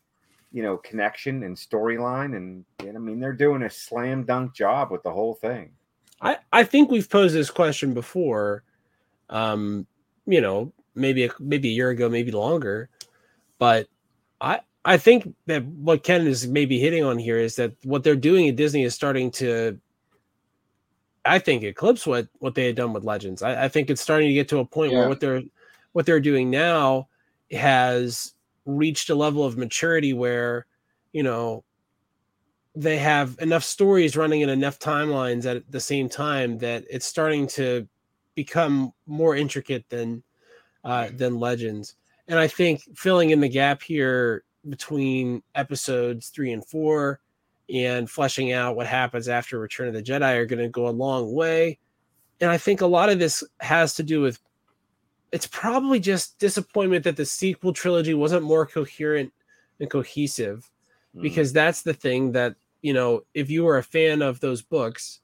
you 0.52 0.64
know, 0.64 0.78
connection 0.78 1.44
and 1.44 1.56
storyline, 1.56 2.36
and, 2.36 2.66
and 2.80 2.96
I 2.98 3.00
mean, 3.00 3.20
they're 3.20 3.34
doing 3.34 3.64
a 3.64 3.70
slam 3.70 4.24
dunk 4.24 4.56
job 4.56 4.92
with 4.92 5.04
the 5.04 5.12
whole 5.12 5.36
thing. 5.36 5.72
I 6.22 6.38
I 6.52 6.64
think 6.64 6.90
we've 6.90 7.10
posed 7.10 7.36
this 7.36 7.52
question 7.52 7.94
before 7.94 8.64
um, 9.30 9.86
you 10.26 10.42
know, 10.42 10.72
maybe 10.96 11.26
a, 11.26 11.30
maybe 11.40 11.70
a 11.70 11.74
year 11.74 11.90
ago, 11.90 12.10
maybe 12.10 12.32
longer. 12.32 12.90
But 13.58 13.88
I 14.42 14.62
I 14.86 14.98
think 14.98 15.34
that 15.46 15.66
what 15.66 16.04
Ken 16.04 16.26
is 16.28 16.48
maybe 16.48 16.80
hitting 16.80 17.04
on 17.04 17.18
here 17.18 17.38
is 17.38 17.56
that 17.58 17.74
what 17.84 18.04
they're 18.04 18.16
doing 18.16 18.48
at 18.48 18.56
Disney 18.56 18.84
is 18.84 18.96
starting 18.96 19.32
to, 19.32 19.80
I 21.26 21.40
think, 21.40 21.64
eclipse 21.64 22.08
what 22.08 22.28
what 22.40 22.56
they 22.56 22.66
had 22.66 22.76
done 22.76 22.94
with 22.94 23.04
Legends. 23.04 23.42
I, 23.42 23.66
I 23.66 23.68
think 23.68 23.90
it's 23.90 24.02
starting 24.02 24.28
to 24.30 24.34
get 24.34 24.48
to 24.50 24.60
a 24.60 24.66
point 24.66 24.92
yeah. 24.92 25.00
where 25.00 25.10
what 25.10 25.20
they're 25.20 25.42
what 25.94 26.06
they're 26.06 26.20
doing 26.20 26.50
now 26.50 27.08
has 27.52 28.34
reached 28.66 29.10
a 29.10 29.16
level 29.16 29.44
of 29.44 29.58
maturity 29.58 30.14
where, 30.14 30.66
you 31.12 31.24
know, 31.24 31.64
they 32.76 32.98
have 32.98 33.36
enough 33.40 33.64
stories 33.64 34.16
running 34.16 34.42
in 34.42 34.50
enough 34.50 34.80
timelines 34.80 35.46
at 35.46 35.70
the 35.72 35.80
same 35.80 36.08
time 36.08 36.60
that 36.60 36.86
it's 36.90 37.06
starting 37.06 37.48
to 37.48 37.88
become 38.40 38.94
more 39.06 39.36
intricate 39.36 39.84
than 39.90 40.24
uh, 40.86 41.10
than 41.14 41.42
Legends. 41.42 41.96
And 42.30 42.40
I 42.40 42.48
think 42.48 42.84
filling 42.96 43.32
in 43.32 43.42
the 43.42 43.50
gap 43.50 43.82
here 43.82 44.46
between 44.70 45.44
episodes 45.56 46.30
three 46.30 46.54
and 46.54 46.66
four 46.66 47.20
and 47.70 48.10
fleshing 48.10 48.54
out 48.54 48.78
what 48.78 48.88
happens 48.88 49.28
after 49.28 49.60
Return 49.60 49.90
of 49.90 49.94
the 49.94 50.02
Jedi 50.02 50.38
are 50.38 50.46
going 50.46 50.62
to 50.62 50.70
go 50.70 50.88
a 50.88 51.02
long 51.06 51.34
way. 51.34 51.80
And 52.40 52.50
I 52.50 52.58
think 52.58 52.80
a 52.80 52.88
lot 52.88 53.10
of 53.10 53.20
this 53.20 53.44
has 53.60 53.94
to 53.96 54.04
do 54.04 54.22
with 54.22 54.40
it's 55.34 55.48
probably 55.48 56.00
just 56.00 56.40
disappointment 56.40 57.04
that 57.04 57.18
the 57.18 57.26
sequel 57.26 57.74
trilogy 57.74 58.14
wasn't 58.14 58.44
more 58.44 58.66
coherent 58.66 59.34
and 59.82 59.90
cohesive 59.90 60.72
mm. 61.14 61.22
because 61.22 61.52
that's 61.52 61.82
the 61.82 61.94
thing 61.94 62.32
that 62.32 62.56
you 62.82 62.94
know 62.94 63.24
if 63.34 63.50
you 63.50 63.66
were 63.66 63.78
a 63.78 63.84
fan 63.84 64.22
of 64.22 64.40
those 64.40 64.62
books 64.62 65.20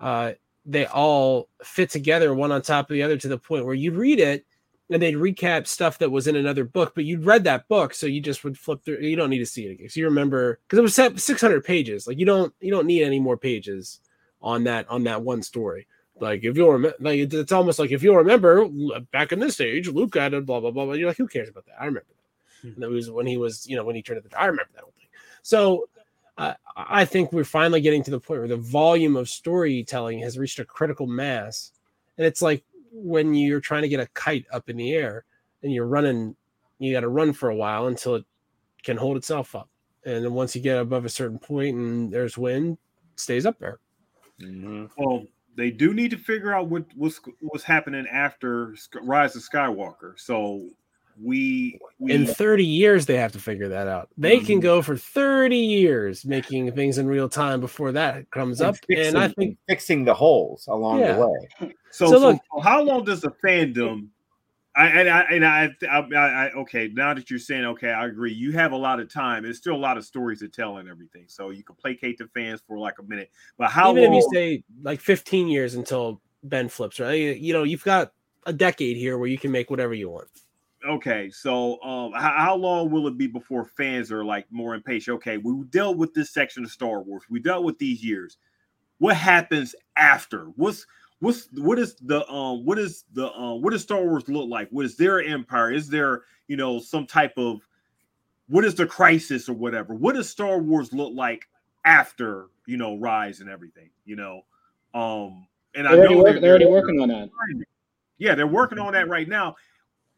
uh 0.00 0.32
they 0.64 0.86
all 0.86 1.48
fit 1.62 1.90
together 1.90 2.34
one 2.34 2.52
on 2.52 2.62
top 2.62 2.90
of 2.90 2.94
the 2.94 3.02
other 3.02 3.16
to 3.16 3.28
the 3.28 3.38
point 3.38 3.64
where 3.64 3.74
you'd 3.74 3.94
read 3.94 4.18
it 4.18 4.46
and 4.90 5.02
they'd 5.02 5.14
recap 5.14 5.66
stuff 5.66 5.98
that 5.98 6.10
was 6.10 6.26
in 6.26 6.36
another 6.36 6.64
book 6.64 6.92
but 6.94 7.04
you'd 7.04 7.24
read 7.24 7.44
that 7.44 7.66
book 7.68 7.94
so 7.94 8.06
you 8.06 8.20
just 8.20 8.44
would 8.44 8.58
flip 8.58 8.84
through 8.84 8.98
you 8.98 9.16
don't 9.16 9.30
need 9.30 9.38
to 9.38 9.46
see 9.46 9.66
it 9.66 9.72
again 9.72 9.88
so 9.88 10.00
you 10.00 10.06
remember 10.06 10.58
because 10.68 10.78
it 10.78 10.82
was 10.82 11.22
600 11.22 11.64
pages 11.64 12.06
like 12.06 12.18
you 12.18 12.26
don't 12.26 12.52
you 12.60 12.70
don't 12.70 12.86
need 12.86 13.02
any 13.02 13.18
more 13.18 13.36
pages 13.36 14.00
on 14.40 14.64
that 14.64 14.88
on 14.88 15.04
that 15.04 15.22
one 15.22 15.42
story 15.42 15.86
like 16.20 16.44
if 16.44 16.56
you'll 16.56 16.72
remember, 16.72 16.96
like 17.00 17.32
it's 17.32 17.52
almost 17.52 17.78
like 17.78 17.90
if 17.90 18.02
you'll 18.02 18.16
remember 18.16 18.68
back 19.10 19.32
in 19.32 19.40
this 19.40 19.60
age, 19.60 19.88
Luke 19.88 20.14
had 20.14 20.34
a 20.34 20.40
blah 20.40 20.60
blah 20.60 20.70
blah. 20.70 20.84
blah. 20.84 20.94
You're 20.94 21.08
like, 21.08 21.16
who 21.16 21.26
cares 21.26 21.48
about 21.48 21.66
that? 21.66 21.80
I 21.80 21.86
remember 21.86 22.06
that. 22.08 22.68
Hmm. 22.68 22.74
And 22.74 22.82
that 22.82 22.90
was 22.90 23.10
when 23.10 23.26
he 23.26 23.36
was, 23.36 23.68
you 23.68 23.76
know, 23.76 23.84
when 23.84 23.96
he 23.96 24.02
turned 24.02 24.22
the. 24.22 24.40
I 24.40 24.46
remember 24.46 24.70
that 24.74 24.82
whole 24.82 24.92
thing. 24.96 25.08
So 25.42 25.88
uh, 26.36 26.54
I 26.76 27.04
think 27.04 27.32
we're 27.32 27.44
finally 27.44 27.80
getting 27.80 28.02
to 28.04 28.10
the 28.10 28.20
point 28.20 28.40
where 28.40 28.48
the 28.48 28.56
volume 28.56 29.16
of 29.16 29.28
storytelling 29.28 30.18
has 30.20 30.38
reached 30.38 30.58
a 30.58 30.64
critical 30.64 31.06
mass, 31.06 31.72
and 32.18 32.26
it's 32.26 32.42
like 32.42 32.64
when 32.92 33.34
you're 33.34 33.60
trying 33.60 33.82
to 33.82 33.88
get 33.88 34.00
a 34.00 34.08
kite 34.14 34.46
up 34.52 34.68
in 34.68 34.76
the 34.76 34.92
air 34.92 35.24
and 35.62 35.72
you're 35.72 35.86
running, 35.86 36.36
you 36.78 36.92
got 36.92 37.00
to 37.00 37.08
run 37.08 37.32
for 37.32 37.50
a 37.50 37.56
while 37.56 37.86
until 37.86 38.16
it 38.16 38.24
can 38.82 38.96
hold 38.96 39.16
itself 39.16 39.54
up, 39.54 39.68
and 40.04 40.24
then 40.24 40.32
once 40.32 40.56
you 40.56 40.62
get 40.62 40.78
above 40.78 41.04
a 41.04 41.08
certain 41.08 41.38
point 41.38 41.76
and 41.76 42.12
there's 42.12 42.36
wind, 42.36 42.78
stays 43.16 43.46
up 43.46 43.58
there. 43.58 43.78
Mm-hmm. 44.40 44.86
Well, 44.96 45.24
they 45.56 45.70
do 45.70 45.94
need 45.94 46.10
to 46.10 46.18
figure 46.18 46.52
out 46.52 46.68
what 46.68 46.84
what's 46.96 47.20
what's 47.40 47.64
happening 47.64 48.06
after 48.10 48.74
Rise 49.02 49.36
of 49.36 49.42
Skywalker. 49.42 50.18
So 50.18 50.68
we, 51.20 51.78
we, 51.98 52.12
in 52.12 52.26
30 52.26 52.64
years 52.64 53.06
they 53.06 53.16
have 53.16 53.32
to 53.32 53.38
figure 53.38 53.68
that 53.68 53.88
out. 53.88 54.08
They 54.16 54.36
mm-hmm. 54.36 54.46
can 54.46 54.60
go 54.60 54.82
for 54.82 54.96
30 54.96 55.56
years 55.56 56.24
making 56.24 56.72
things 56.72 56.98
in 56.98 57.06
real 57.06 57.28
time 57.28 57.60
before 57.60 57.92
that 57.92 58.30
comes 58.30 58.60
and 58.60 58.70
up. 58.70 58.76
Fixing, 58.86 59.06
and 59.06 59.18
I 59.18 59.28
think 59.28 59.58
fixing 59.68 60.04
the 60.04 60.14
holes 60.14 60.66
along 60.66 61.00
yeah. 61.00 61.12
the 61.12 61.26
way. 61.26 61.74
So, 61.90 62.08
so, 62.10 62.18
look, 62.18 62.40
so 62.52 62.60
how 62.60 62.82
long 62.82 63.04
does 63.04 63.20
the 63.20 63.32
fandom 63.44 64.08
I 64.76 64.86
and 64.88 65.08
I 65.08 65.20
and 65.30 65.46
I, 65.46 65.70
I, 65.88 65.98
I, 66.16 66.50
okay. 66.52 66.90
Now 66.92 67.14
that 67.14 67.30
you're 67.30 67.38
saying 67.38 67.64
okay, 67.64 67.90
I 67.90 68.06
agree. 68.06 68.32
You 68.32 68.52
have 68.52 68.72
a 68.72 68.76
lot 68.76 68.98
of 68.98 69.12
time. 69.12 69.44
There's 69.44 69.58
still 69.58 69.76
a 69.76 69.76
lot 69.76 69.96
of 69.96 70.04
stories 70.04 70.40
to 70.40 70.48
tell 70.48 70.78
and 70.78 70.88
everything. 70.88 71.26
So 71.28 71.50
you 71.50 71.62
can 71.62 71.76
placate 71.76 72.18
the 72.18 72.26
fans 72.34 72.60
for 72.66 72.78
like 72.78 72.98
a 72.98 73.04
minute. 73.04 73.30
But 73.56 73.70
how 73.70 73.92
even 73.92 74.10
long, 74.10 74.14
if 74.14 74.24
you 74.24 74.30
say 74.32 74.64
like 74.82 75.00
15 75.00 75.46
years 75.46 75.74
until 75.74 76.20
Ben 76.42 76.68
flips, 76.68 76.98
right? 76.98 77.36
You 77.36 77.52
know, 77.52 77.62
you've 77.62 77.84
got 77.84 78.12
a 78.46 78.52
decade 78.52 78.96
here 78.96 79.16
where 79.16 79.28
you 79.28 79.38
can 79.38 79.52
make 79.52 79.70
whatever 79.70 79.94
you 79.94 80.10
want. 80.10 80.28
Okay, 80.86 81.30
so 81.30 81.82
um, 81.82 82.12
how, 82.12 82.34
how 82.36 82.56
long 82.56 82.90
will 82.90 83.06
it 83.06 83.16
be 83.16 83.26
before 83.26 83.64
fans 83.64 84.12
are 84.12 84.24
like 84.24 84.46
more 84.50 84.74
impatient? 84.74 85.16
Okay, 85.16 85.38
we 85.38 85.64
dealt 85.70 85.96
with 85.96 86.12
this 86.12 86.30
section 86.30 86.64
of 86.64 86.70
Star 86.70 87.02
Wars. 87.02 87.22
We 87.30 87.40
dealt 87.40 87.64
with 87.64 87.78
these 87.78 88.04
years. 88.04 88.36
What 88.98 89.16
happens 89.16 89.74
after? 89.96 90.46
What's 90.56 90.86
what's 91.20 91.48
what 91.54 91.78
is 91.78 91.96
the 92.02 92.28
um 92.30 92.64
what 92.64 92.78
is 92.78 93.04
the 93.14 93.32
um 93.32 93.62
what 93.62 93.72
does 93.72 93.82
Star 93.82 94.02
Wars 94.02 94.28
look 94.28 94.48
like? 94.48 94.68
What 94.70 94.84
is 94.84 94.96
their 94.96 95.22
empire? 95.22 95.72
Is 95.72 95.88
there 95.88 96.22
you 96.48 96.56
know 96.56 96.78
some 96.80 97.06
type 97.06 97.32
of 97.38 97.60
what 98.48 98.64
is 98.64 98.74
the 98.74 98.86
crisis 98.86 99.48
or 99.48 99.54
whatever? 99.54 99.94
What 99.94 100.16
does 100.16 100.28
Star 100.28 100.58
Wars 100.58 100.92
look 100.92 101.14
like 101.14 101.48
after 101.84 102.48
you 102.66 102.76
know 102.76 102.96
Rise 102.96 103.40
and 103.40 103.48
everything? 103.48 103.88
You 104.04 104.16
know, 104.16 104.42
um, 104.92 105.46
and 105.74 105.86
they're 105.86 105.92
I 105.92 106.12
know 106.12 106.22
they're, 106.22 106.40
they're, 106.40 106.50
already 106.50 106.66
working 106.66 107.00
on 107.00 107.08
that. 107.08 107.30
Yeah, 108.18 108.34
they're 108.34 108.46
working 108.46 108.78
on 108.78 108.92
that 108.92 109.08
right 109.08 109.28
now. 109.28 109.56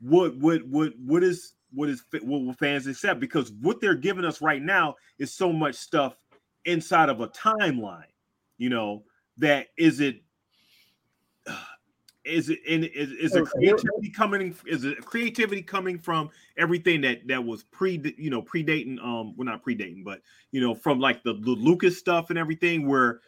What 0.00 0.36
what 0.36 0.66
what 0.66 0.92
what 0.98 1.22
is 1.22 1.54
what 1.72 1.88
is 1.88 2.02
what 2.12 2.42
will 2.42 2.52
fans 2.54 2.86
accept? 2.86 3.20
Because 3.20 3.52
what 3.60 3.80
they're 3.80 3.94
giving 3.94 4.24
us 4.24 4.40
right 4.40 4.62
now 4.62 4.94
is 5.18 5.32
so 5.32 5.52
much 5.52 5.74
stuff 5.74 6.16
inside 6.64 7.08
of 7.08 7.20
a 7.20 7.28
timeline. 7.28 8.04
You 8.58 8.70
know 8.70 9.04
that 9.38 9.68
is 9.76 10.00
it 10.00 10.22
is 12.24 12.50
it 12.50 12.58
in 12.66 12.82
is, 12.82 13.12
is 13.12 13.32
the 13.32 13.42
creativity 13.42 14.10
coming 14.10 14.54
is 14.66 14.84
it 14.84 15.04
creativity 15.04 15.62
coming 15.62 15.96
from 15.96 16.28
everything 16.56 17.00
that 17.00 17.26
that 17.28 17.44
was 17.44 17.62
pre 17.64 18.02
you 18.18 18.30
know 18.30 18.42
predating 18.42 18.98
um 18.98 19.32
well 19.36 19.46
not 19.46 19.64
predating 19.64 20.02
but 20.02 20.20
you 20.50 20.60
know 20.60 20.74
from 20.74 20.98
like 20.98 21.22
the, 21.22 21.34
the 21.34 21.50
lucas 21.50 21.96
stuff 21.96 22.30
and 22.30 22.38
everything 22.38 22.88
where 22.88 23.20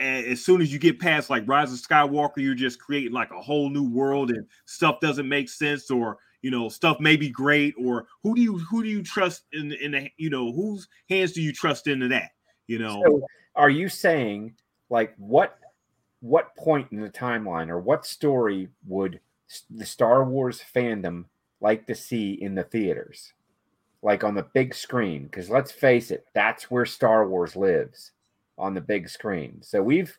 as 0.00 0.44
soon 0.44 0.60
as 0.60 0.72
you 0.72 0.78
get 0.78 0.98
past 0.98 1.30
like 1.30 1.46
rise 1.46 1.72
of 1.72 1.78
skywalker 1.78 2.38
you're 2.38 2.54
just 2.54 2.80
creating 2.80 3.12
like 3.12 3.30
a 3.30 3.40
whole 3.40 3.68
new 3.70 3.88
world 3.88 4.30
and 4.30 4.46
stuff 4.64 4.98
doesn't 5.00 5.28
make 5.28 5.48
sense 5.48 5.90
or 5.90 6.18
you 6.42 6.50
know 6.50 6.68
stuff 6.68 6.98
may 7.00 7.16
be 7.16 7.28
great 7.28 7.74
or 7.78 8.06
who 8.22 8.34
do 8.34 8.40
you 8.40 8.58
who 8.58 8.82
do 8.82 8.88
you 8.88 9.02
trust 9.02 9.44
in 9.52 9.72
in 9.72 9.92
the 9.92 10.10
you 10.16 10.30
know 10.30 10.50
whose 10.52 10.88
hands 11.08 11.32
do 11.32 11.42
you 11.42 11.52
trust 11.52 11.86
into 11.86 12.08
that 12.08 12.30
you 12.66 12.78
know 12.78 13.02
so 13.06 13.26
are 13.54 13.70
you 13.70 13.88
saying 13.88 14.54
like 14.88 15.14
what 15.18 15.58
what 16.20 16.54
point 16.56 16.88
in 16.92 17.00
the 17.00 17.10
timeline 17.10 17.68
or 17.68 17.78
what 17.78 18.06
story 18.06 18.68
would 18.86 19.20
the 19.70 19.86
Star 19.86 20.24
Wars 20.24 20.62
fandom 20.74 21.24
like 21.60 21.86
to 21.86 21.94
see 21.94 22.32
in 22.32 22.54
the 22.54 22.62
theaters? 22.62 23.32
Like 24.02 24.24
on 24.24 24.34
the 24.34 24.46
big 24.54 24.74
screen? 24.74 25.24
Because 25.24 25.50
let's 25.50 25.72
face 25.72 26.10
it, 26.10 26.26
that's 26.34 26.70
where 26.70 26.86
Star 26.86 27.28
Wars 27.28 27.56
lives 27.56 28.12
on 28.60 28.74
the 28.74 28.80
big 28.80 29.08
screen. 29.08 29.62
So 29.62 29.82
we've 29.82 30.16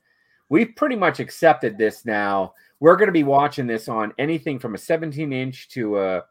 we've 0.49 0.75
pretty 0.75 0.95
much 0.95 1.19
accepted 1.19 1.77
this 1.77 2.05
now. 2.05 2.53
We're 2.79 2.95
going 2.95 3.07
to 3.07 3.13
be 3.13 3.23
watching 3.23 3.67
this 3.67 3.87
on 3.87 4.13
anything 4.17 4.59
from 4.59 4.75
a 4.75 4.77
17 4.77 5.31
inch 5.31 5.69
to 5.69 5.99
a 5.99 6.23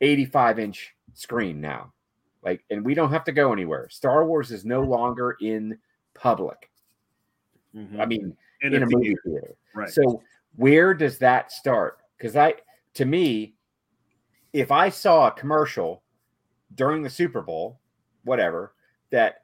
85 0.00 0.58
inch 0.58 0.94
screen 1.14 1.60
now. 1.60 1.92
Like, 2.42 2.64
and 2.70 2.84
we 2.84 2.94
don't 2.94 3.10
have 3.10 3.24
to 3.24 3.32
go 3.32 3.52
anywhere. 3.52 3.88
Star 3.90 4.24
Wars 4.24 4.52
is 4.52 4.64
no 4.64 4.82
longer 4.82 5.36
in 5.40 5.78
public. 6.14 6.70
Mm-hmm. 7.74 8.00
I 8.00 8.06
mean, 8.06 8.36
in, 8.62 8.74
in 8.74 8.82
a, 8.82 8.86
a 8.86 8.88
movie 8.88 9.16
theater. 9.24 9.54
Right. 9.74 9.90
So 9.90 10.22
where 10.54 10.94
does 10.94 11.18
that 11.18 11.50
start? 11.52 11.98
Because 12.16 12.36
I, 12.36 12.54
to 12.94 13.04
me, 13.04 13.54
if 14.52 14.70
I 14.72 14.88
saw 14.88 15.26
a 15.26 15.32
commercial 15.32 16.02
during 16.74 17.02
the 17.02 17.10
Super 17.10 17.42
Bowl, 17.42 17.80
whatever, 18.24 18.74
that 19.10 19.42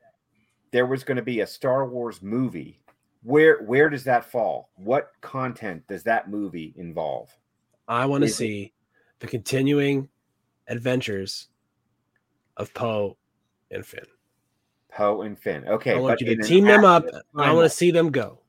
there 0.72 0.86
was 0.86 1.04
going 1.04 1.16
to 1.16 1.22
be 1.22 1.40
a 1.40 1.46
Star 1.46 1.86
Wars 1.86 2.20
movie, 2.22 2.80
where 3.22 3.62
where 3.62 3.88
does 3.88 4.04
that 4.04 4.24
fall? 4.24 4.70
What 4.76 5.12
content 5.20 5.86
does 5.86 6.02
that 6.04 6.28
movie 6.28 6.74
involve? 6.76 7.30
I 7.86 8.06
want 8.06 8.24
to 8.24 8.28
see 8.28 8.62
it? 8.62 8.72
the 9.22 9.28
continuing 9.28 10.08
adventures 10.66 11.48
of 12.56 12.74
Poe 12.74 13.16
and 13.70 13.86
Finn. 13.86 14.04
Poe 14.92 15.22
and 15.22 15.38
Finn. 15.38 15.66
Okay, 15.66 15.94
I 15.94 16.00
want 16.00 16.20
you 16.20 16.36
to 16.36 16.42
team 16.42 16.64
them 16.64 16.84
up. 16.84 17.06
I 17.36 17.52
want 17.52 17.64
to 17.64 17.74
see 17.74 17.92
them 17.92 18.10
go. 18.10 18.40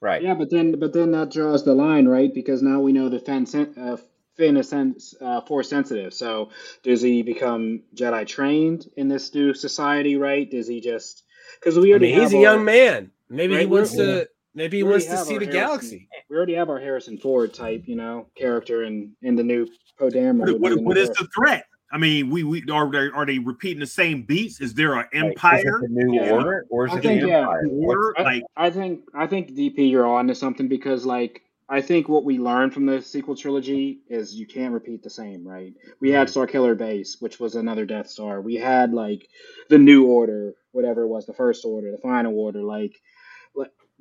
Right. 0.00 0.22
Yeah, 0.22 0.34
but 0.34 0.50
then 0.50 0.78
but 0.78 0.92
then 0.92 1.12
that 1.12 1.32
draws 1.32 1.64
the 1.64 1.74
line, 1.74 2.06
right? 2.06 2.32
Because 2.32 2.62
now 2.62 2.80
we 2.80 2.92
know 2.92 3.08
that 3.08 3.24
Finn, 3.24 3.46
uh, 3.78 3.96
Finn 4.36 4.56
is 4.56 4.68
sense, 4.68 5.14
uh, 5.20 5.40
force 5.40 5.70
sensitive. 5.70 6.12
So 6.12 6.50
does 6.82 7.00
he 7.00 7.22
become 7.22 7.82
Jedi 7.94 8.26
trained 8.26 8.90
in 8.96 9.08
this 9.08 9.34
new 9.34 9.54
society? 9.54 10.16
Right? 10.16 10.48
Does 10.50 10.68
he 10.68 10.80
just 10.80 11.24
because 11.60 11.78
we 11.78 11.90
already 11.90 12.12
I 12.12 12.16
mean, 12.16 12.22
he's 12.22 12.32
a 12.32 12.36
our, 12.36 12.42
young 12.42 12.64
man. 12.64 13.10
Maybe 13.28 13.54
right? 13.54 13.60
he 13.60 13.66
wants 13.66 13.96
We're, 13.96 14.24
to. 14.24 14.28
Maybe 14.54 14.76
he 14.78 14.82
wants 14.82 15.06
to 15.06 15.16
see 15.16 15.38
the 15.38 15.46
Harrison, 15.46 15.52
galaxy. 15.52 16.08
We 16.28 16.36
already 16.36 16.54
have 16.54 16.68
our 16.68 16.78
Harrison 16.78 17.16
Ford 17.16 17.54
type, 17.54 17.84
you 17.86 17.96
know, 17.96 18.26
character 18.34 18.82
in 18.82 19.12
in 19.22 19.34
the 19.34 19.42
new 19.42 19.66
Poe 19.98 20.10
Dameron. 20.10 20.60
What, 20.60 20.60
what, 20.60 20.82
what 20.82 20.98
is 20.98 21.08
the 21.10 21.26
threat? 21.34 21.64
I 21.92 21.98
mean, 21.98 22.30
we 22.30 22.42
we 22.42 22.64
are 22.70 22.90
they 22.90 23.10
are 23.10 23.26
they 23.26 23.38
repeating 23.38 23.80
the 23.80 23.86
same 23.86 24.22
beats? 24.22 24.60
Is 24.60 24.72
there 24.74 24.94
an 24.94 25.06
empire? 25.12 25.80
Right. 25.80 25.90
new 25.90 26.14
yeah. 26.14 26.30
order, 26.30 26.66
or 26.70 26.86
is 26.86 26.92
I 26.92 26.96
it 26.96 27.02
think, 27.02 27.22
yeah. 27.26 27.46
Order? 27.70 28.14
I, 28.18 28.22
like 28.22 28.44
I 28.56 28.70
think 28.70 29.02
I 29.14 29.26
think 29.26 29.52
DP, 29.52 29.90
you're 29.90 30.06
on 30.06 30.26
to 30.28 30.34
something 30.34 30.68
because 30.68 31.04
like 31.04 31.42
I 31.72 31.80
think 31.80 32.06
what 32.06 32.24
we 32.24 32.38
learned 32.38 32.74
from 32.74 32.84
the 32.84 33.00
sequel 33.00 33.34
trilogy 33.34 34.00
is 34.08 34.34
you 34.34 34.46
can't 34.46 34.74
repeat 34.74 35.02
the 35.02 35.10
same, 35.10 35.48
right? 35.48 35.72
We 36.00 36.10
had 36.10 36.28
Star 36.28 36.46
Killer 36.46 36.74
Base, 36.74 37.16
which 37.20 37.40
was 37.40 37.54
another 37.54 37.86
Death 37.86 38.10
Star. 38.10 38.42
We 38.42 38.56
had 38.56 38.92
like 38.92 39.26
the 39.70 39.78
New 39.78 40.06
Order, 40.06 40.52
whatever 40.72 41.04
it 41.04 41.08
was, 41.08 41.24
the 41.24 41.32
First 41.32 41.64
Order, 41.64 41.90
the 41.90 41.98
Final 41.98 42.38
Order. 42.38 42.62
Like 42.62 43.00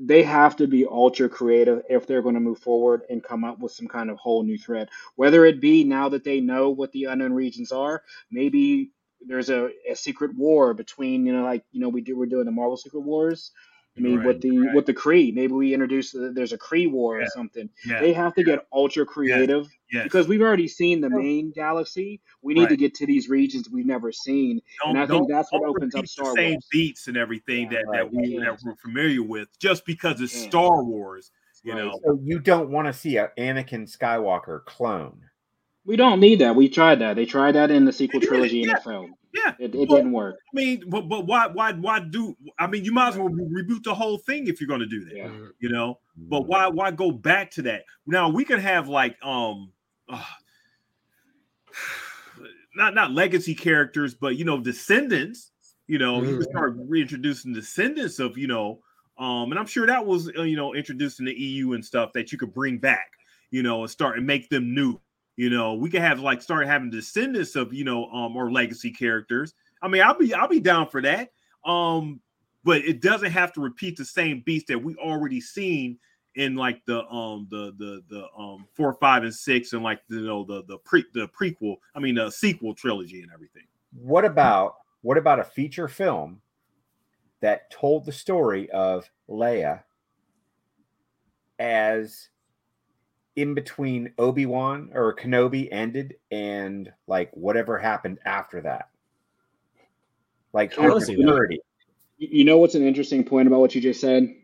they 0.03 0.24
have 0.24 0.55
to 0.57 0.67
be 0.67 0.86
ultra 0.86 1.30
creative 1.30 1.84
if 1.89 2.07
they're 2.07 2.24
going 2.24 2.36
to 2.36 2.41
move 2.41 2.59
forward 2.59 3.03
and 3.09 3.24
come 3.24 3.45
up 3.45 3.59
with 3.59 3.72
some 3.72 3.88
kind 3.88 4.09
of 4.09 4.17
whole 4.17 4.43
new 4.43 4.57
threat. 4.57 4.89
Whether 5.15 5.45
it 5.45 5.61
be 5.61 5.84
now 5.84 6.09
that 6.09 6.24
they 6.24 6.41
know 6.41 6.72
what 6.72 6.91
the 6.91 7.05
unknown 7.05 7.34
regions 7.34 7.72
are, 7.72 8.03
maybe 8.32 8.91
there's 9.26 9.49
a, 9.49 9.69
a 9.89 9.95
secret 9.95 10.36
war 10.36 10.74
between 10.74 11.26
you 11.26 11.34
know 11.34 11.43
like 11.43 11.63
you 11.72 11.80
know 11.80 11.89
we 11.89 12.01
do 12.01 12.17
we're 12.17 12.26
doing 12.26 12.45
the 12.45 12.51
Marvel 12.51 12.78
Secret 12.78 13.01
Wars. 13.01 13.51
I 13.98 14.00
mean, 14.00 14.20
Right, 14.20 14.28
with 14.28 14.42
the 14.42 14.58
right. 14.58 14.74
with 14.76 14.86
the 14.86 14.94
Kree, 14.94 15.34
maybe 15.34 15.52
we 15.54 15.74
introduce 15.74 16.12
the, 16.12 16.32
there's 16.34 16.54
a 16.54 16.58
Kree 16.58 16.89
war 16.89 17.20
Yeah, 17.20 17.26
or 17.26 17.30
something. 17.30 17.70
Yeah. 17.86 18.00
They 18.00 18.14
have 18.14 18.34
to 18.36 18.44
get 18.44 18.66
ultra 18.72 19.06
creative 19.06 19.68
yes. 19.92 20.04
because 20.04 20.30
we've 20.30 20.42
already 20.42 20.70
seen 20.70 21.02
the 21.02 21.10
main 21.10 21.52
galaxy. 21.52 22.22
We 22.42 22.54
need 22.54 22.70
to 22.70 22.78
get 22.78 22.94
to 22.96 23.06
these 23.06 23.28
regions 23.28 23.70
we've 23.70 23.86
never 23.86 24.14
seen. 24.14 24.62
don't, 24.82 24.92
and 24.96 25.00
I 25.04 25.08
think 25.08 25.28
that's 25.30 25.52
what 25.52 25.64
opens 25.64 25.94
up 25.94 26.02
repeat 26.02 26.02
the 26.04 26.08
Star 26.24 26.36
same 26.36 26.52
Wars. 26.54 26.68
beats 26.72 27.08
and 27.10 27.18
everything 27.18 27.64
Yeah, 27.72 27.80
that, 27.80 27.88
right. 27.88 27.98
that 27.98 28.14
we 28.14 28.28
Yeah. 28.30 28.39
that 28.46 28.60
we're 28.64 28.76
familiar 28.78 29.24
with 29.24 29.50
just 29.60 29.86
because 29.86 30.22
it's 30.22 30.42
Yeah. 30.42 30.50
Star 30.50 30.84
Wars. 30.84 31.32
You 31.64 31.74
Right. 31.74 31.84
know, 31.86 32.00
So 32.06 32.20
you 32.24 32.39
don't 32.39 32.70
want 32.70 32.88
to 32.88 32.94
see 32.94 33.18
an 33.18 33.28
Anakin 33.38 33.94
Skywalker 33.94 34.64
clone. 34.66 35.20
We 35.86 35.96
don't 35.96 36.20
need 36.20 36.40
that. 36.40 36.56
We 36.56 36.70
tried 36.70 37.00
that. 37.00 37.16
They 37.16 37.26
tried 37.26 37.54
that 37.54 37.72
in 37.72 37.86
the 37.86 37.92
sequel 37.94 38.22
trilogy 38.22 38.62
in 38.64 38.70
yeah. 38.70 38.76
the 38.76 38.82
film. 38.82 39.16
yeah. 39.34 39.54
It, 39.60 39.74
it 39.74 39.90
Well, 39.90 39.98
didn't 39.98 40.12
work. 40.12 40.36
I 40.54 40.56
mean, 40.56 40.84
but, 40.88 41.10
but 41.10 41.26
why 41.26 41.48
why 41.48 41.74
why 41.74 42.00
do 42.00 42.36
I 42.60 42.68
mean 42.68 42.86
you 42.86 42.92
might 42.92 43.10
as 43.10 43.18
well 43.18 43.30
reboot 43.30 43.84
the 43.84 43.96
whole 43.96 44.20
thing 44.20 44.48
if 44.48 44.62
you're 44.62 44.68
going 44.68 44.82
to 44.82 44.86
do 44.86 45.04
that. 45.06 45.16
Yeah. 45.16 45.32
You 45.60 45.70
know, 45.70 46.00
but 46.16 46.42
why 46.42 46.68
why 46.68 46.92
go 46.92 47.12
back 47.12 47.50
to 47.52 47.64
that? 47.64 47.84
Now 48.06 48.30
we 48.30 48.46
can 48.46 48.60
have 48.60 48.88
like 48.90 49.18
um 49.24 49.72
uh, 50.08 50.24
not 52.76 52.94
not 52.94 53.12
legacy 53.12 53.56
characters, 53.56 54.14
but 54.14 54.36
you 54.36 54.46
know, 54.46 54.60
descendants, 54.60 55.52
you 55.88 55.98
know, 55.98 56.22
you 56.22 56.38
can 56.38 56.46
Mhm. 56.48 56.52
start 56.52 56.74
reintroducing 56.78 57.54
descendants 57.54 58.20
of, 58.20 58.38
you 58.38 58.48
know, 58.48 58.82
um, 59.18 59.52
and 59.52 59.60
I'm 59.60 59.66
sure 59.66 59.88
that 59.88 60.06
was 60.06 60.30
uh, 60.38 60.44
you 60.44 60.56
know 60.56 60.74
introduced 60.76 61.20
in 61.20 61.26
the 61.26 61.34
EU 61.34 61.74
and 61.74 61.84
stuff 61.84 62.12
that 62.14 62.32
you 62.32 62.38
could 62.38 62.54
bring 62.54 62.78
back, 62.78 63.10
you 63.50 63.64
know, 63.64 63.82
and 63.82 63.90
start 63.90 64.18
and 64.18 64.28
make 64.28 64.50
them 64.50 64.74
new. 64.76 65.00
You 65.42 65.50
know, 65.50 65.74
we 65.74 65.89
could 65.89 66.02
have 66.02 66.20
like 66.20 66.39
start 66.39 66.68
having 66.68 66.92
descendants 66.92 67.56
of, 67.56 67.74
you 67.74 67.84
know, 67.84 68.06
um, 68.12 68.38
or 68.38 68.52
legacy 68.52 68.92
characters. 68.92 69.56
I 69.82 69.88
mean, 69.88 70.04
I'll 70.04 70.16
be 70.16 70.36
I'll 70.36 70.48
be 70.48 70.60
down 70.60 70.88
for 70.88 71.02
that. 71.02 71.32
Um, 71.66 72.22
but 72.64 72.86
it 72.86 73.02
doesn't 73.02 73.32
have 73.32 73.52
to 73.54 73.60
repeat 73.60 73.98
the 73.98 74.06
same 74.06 74.42
beast 74.42 74.68
that 74.68 74.78
we 74.78 74.96
already 74.98 75.42
seen 75.42 75.98
in 76.36 76.54
like 76.54 76.86
the 76.86 77.04
um 77.08 77.48
the 77.50 77.74
the 77.80 78.04
the 78.08 78.28
um 78.38 78.68
four, 78.76 78.94
five, 78.94 79.24
and 79.24 79.34
six, 79.34 79.74
and 79.74 79.82
like 79.82 80.02
you 80.10 80.22
know 80.22 80.44
the 80.44 80.64
the 80.68 80.78
pre 80.78 81.06
the 81.16 81.28
prequel. 81.30 81.78
I 81.96 82.00
mean 82.02 82.14
the 82.14 82.30
sequel 82.30 82.76
trilogy 82.76 83.24
and 83.24 83.32
everything. 83.34 83.66
What 84.00 84.26
about 84.26 84.76
what 85.02 85.18
about 85.18 85.39
a 85.39 85.44
feature 85.44 85.88
film 85.88 86.39
that 87.39 87.72
told 87.72 88.06
the 88.06 88.12
story 88.12 88.70
of 88.70 89.10
Leia 89.28 89.82
as 91.58 92.30
in 93.36 93.54
between 93.54 94.14
Obi-Wan 94.18 94.92
or 94.94 95.16
Kenobi 95.16 95.68
ended 95.72 96.16
and 96.30 96.92
like 97.08 97.32
whatever 97.34 97.78
happened 97.78 98.20
after 98.26 98.62
that? 98.62 98.90
Like 100.54 100.78
I 100.78 100.84
her 100.84 100.90
wanna 100.90 101.02
see 101.02 101.16
that. 101.16 101.22
maturity. 101.22 101.60
You 102.18 102.30
you 102.32 102.46
know 102.46 102.58
what's 102.58 102.76
an 102.76 102.86
interesting 102.86 103.24
point 103.24 103.48
about 103.48 103.62
what 103.62 103.76
you 103.76 103.82
just 103.82 104.02
said? 104.02 104.36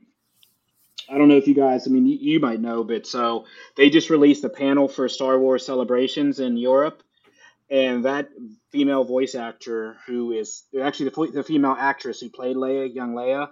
I 1.10 1.18
don't 1.18 1.30
know 1.30 1.38
if 1.38 1.48
you 1.48 1.54
guys, 1.54 1.88
I 1.88 1.92
mean, 1.92 2.06
you, 2.06 2.18
you 2.20 2.40
might 2.40 2.60
know, 2.60 2.84
but 2.84 3.06
so 3.06 3.46
they 3.76 3.90
just 3.90 4.10
released 4.10 4.44
a 4.44 4.50
panel 4.50 4.88
for 4.88 5.08
Star 5.08 5.40
Wars 5.40 5.66
celebrations 5.66 6.40
in 6.40 6.58
Europe. 6.58 7.02
And 7.70 8.06
that 8.06 8.30
female 8.72 9.04
voice 9.04 9.36
actor, 9.36 9.98
who 10.06 10.32
is 10.32 10.64
actually 10.82 11.10
the, 11.10 11.32
the 11.34 11.44
female 11.44 11.76
actress 11.78 12.20
who 12.20 12.30
played 12.30 12.56
Leia, 12.56 12.94
young 12.94 13.14
Leia, 13.14 13.50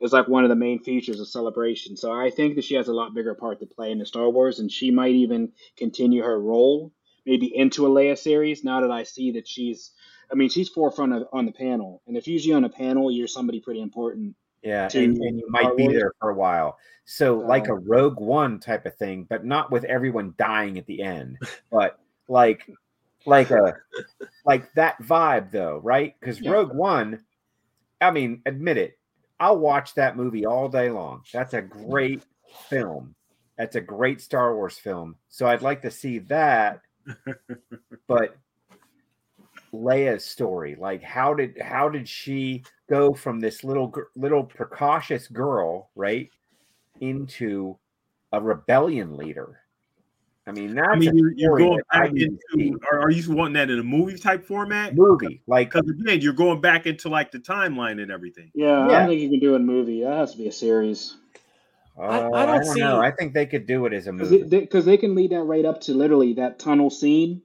is 0.00 0.12
like 0.12 0.28
one 0.28 0.44
of 0.44 0.50
the 0.50 0.56
main 0.56 0.82
features 0.82 1.20
of 1.20 1.28
Celebration. 1.28 1.96
So 1.96 2.12
I 2.12 2.30
think 2.30 2.56
that 2.56 2.64
she 2.64 2.74
has 2.74 2.88
a 2.88 2.92
lot 2.92 3.14
bigger 3.14 3.34
part 3.34 3.60
to 3.60 3.66
play 3.66 3.90
in 3.90 3.98
the 3.98 4.06
Star 4.06 4.28
Wars, 4.28 4.58
and 4.58 4.70
she 4.70 4.90
might 4.90 5.14
even 5.14 5.52
continue 5.76 6.22
her 6.22 6.40
role, 6.40 6.92
maybe 7.24 7.54
into 7.56 7.86
a 7.86 7.90
Leia 7.90 8.16
series. 8.16 8.64
Now 8.64 8.80
that 8.82 8.90
I 8.90 9.04
see 9.04 9.32
that 9.32 9.48
she's, 9.48 9.92
I 10.30 10.34
mean, 10.34 10.48
she's 10.48 10.68
forefront 10.68 11.14
of, 11.14 11.28
on 11.32 11.46
the 11.46 11.52
panel, 11.52 12.02
and 12.06 12.16
if 12.16 12.28
usually 12.28 12.54
on 12.54 12.64
a 12.64 12.68
panel, 12.68 13.10
you're 13.10 13.26
somebody 13.26 13.60
pretty 13.60 13.80
important. 13.80 14.36
Yeah, 14.62 14.88
to 14.88 15.04
and, 15.04 15.16
and 15.16 15.38
you 15.38 15.46
Star 15.48 15.62
might 15.62 15.76
be 15.76 15.84
Wars. 15.84 15.94
there 15.96 16.12
for 16.20 16.30
a 16.30 16.34
while. 16.34 16.78
So, 17.04 17.38
like 17.38 17.68
a 17.68 17.74
Rogue 17.74 18.18
One 18.20 18.58
type 18.58 18.84
of 18.84 18.96
thing, 18.96 19.26
but 19.28 19.44
not 19.44 19.70
with 19.70 19.84
everyone 19.84 20.34
dying 20.38 20.76
at 20.76 20.86
the 20.86 21.02
end, 21.02 21.38
but 21.70 22.00
like, 22.28 22.68
like 23.26 23.50
a, 23.52 23.74
like 24.44 24.72
that 24.74 25.00
vibe 25.02 25.52
though, 25.52 25.80
right? 25.82 26.14
Because 26.18 26.40
Yeah. 26.46 26.50
Rogue 26.50 26.74
One, 26.74 27.24
I 28.00 28.10
mean, 28.10 28.42
admit 28.44 28.76
it, 28.76 28.98
I'll 29.38 29.58
watch 29.58 29.94
that 29.94 30.16
movie 30.16 30.46
all 30.46 30.68
day 30.68 30.90
long. 30.90 31.22
That's 31.32 31.54
a 31.54 31.62
great 31.62 32.24
film. 32.68 33.14
That's 33.58 33.76
a 33.76 33.80
great 33.80 34.20
Star 34.20 34.54
Wars 34.54 34.78
film. 34.78 35.16
So 35.28 35.46
I'd 35.46 35.62
like 35.62 35.82
to 35.82 35.90
see 35.90 36.18
that, 36.20 36.80
but 38.08 38.36
Leia's 39.72 40.24
story, 40.24 40.76
like 40.78 41.02
how 41.02 41.34
did 41.34 41.60
how 41.60 41.88
did 41.88 42.08
she 42.08 42.64
go 42.88 43.12
from 43.12 43.40
this 43.40 43.64
little 43.64 43.92
little 44.14 44.44
precocious 44.44 45.28
girl, 45.28 45.90
right, 45.94 46.30
into 47.00 47.76
a 48.32 48.40
rebellion 48.40 49.16
leader? 49.16 49.60
I 50.48 50.52
mean, 50.52 50.74
that's 50.76 50.88
I 50.88 50.96
mean, 50.96 51.16
you're, 51.16 51.32
you're 51.34 51.58
going 51.58 51.80
back 51.92 52.12
need 52.12 52.28
to 52.28 52.38
see. 52.54 52.66
into. 52.68 52.78
Are, 52.90 53.00
are 53.02 53.10
you 53.10 53.32
wanting 53.32 53.54
that 53.54 53.68
in 53.70 53.78
a 53.80 53.82
movie 53.82 54.16
type 54.16 54.46
format? 54.46 54.94
movie, 54.94 55.42
like 55.46 55.72
Because 55.72 55.90
again, 55.90 56.20
you're 56.20 56.32
going 56.34 56.60
back 56.60 56.86
into 56.86 57.08
like 57.08 57.32
the 57.32 57.38
timeline 57.38 58.00
and 58.00 58.10
everything. 58.12 58.50
Yeah, 58.54 58.80
I 58.86 58.88
don't 58.88 59.08
think 59.08 59.20
you 59.22 59.28
can 59.30 59.40
do 59.40 59.54
a 59.56 59.58
movie. 59.58 60.02
That 60.04 60.16
has 60.18 60.32
to 60.32 60.38
be 60.38 60.46
a 60.46 60.52
series. 60.52 61.16
uh, 61.98 62.02
I 62.02 62.42
I, 62.42 62.46
don't 62.46 62.64
don't 62.64 62.74
see- 62.74 62.80
know. 62.80 63.00
I 63.00 63.10
think 63.10 63.34
they 63.34 63.46
could 63.46 63.66
do 63.66 63.86
it 63.86 63.92
as 63.92 64.06
a 64.06 64.12
movie. 64.12 64.44
because 64.44 64.84
they 64.84 64.96
can 64.98 65.14
lead 65.16 65.32
that 65.32 65.42
right 65.42 65.64
up 65.64 65.80
to 65.82 65.94
literally 65.94 66.34
that 66.34 66.58
tunnel 66.60 66.90
scene 66.90 67.42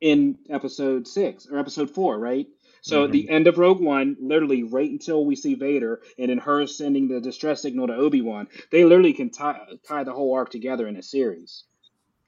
in 0.00 0.38
episode 0.50 1.06
six 1.08 1.46
or 1.50 1.58
episode 1.58 1.90
four, 1.90 2.18
right? 2.18 2.46
So 2.82 3.04
at 3.04 3.12
the 3.12 3.28
end 3.28 3.46
of 3.46 3.58
Rogue 3.58 3.80
One, 3.80 4.16
literally 4.20 4.62
right 4.62 4.90
until 4.90 5.24
we 5.26 5.36
see 5.36 5.54
Vader, 5.54 6.00
and 6.18 6.30
then 6.30 6.38
her 6.38 6.66
sending 6.66 7.08
the 7.08 7.20
distress 7.20 7.60
signal 7.60 7.88
to 7.88 7.94
Obi 7.94 8.22
Wan, 8.22 8.48
they 8.72 8.84
literally 8.84 9.12
can 9.12 9.28
tie 9.30 9.58
tie 9.86 10.04
the 10.04 10.14
whole 10.14 10.34
arc 10.34 10.50
together 10.50 10.88
in 10.88 10.96
a 10.96 11.02
series, 11.02 11.64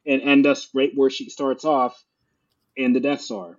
and 0.06 0.22
end 0.22 0.46
us 0.46 0.68
right 0.74 0.92
where 0.94 1.10
she 1.10 1.28
starts 1.28 1.64
off 1.64 2.04
in 2.76 2.92
the 2.92 3.00
Death 3.00 3.20
Star. 3.20 3.58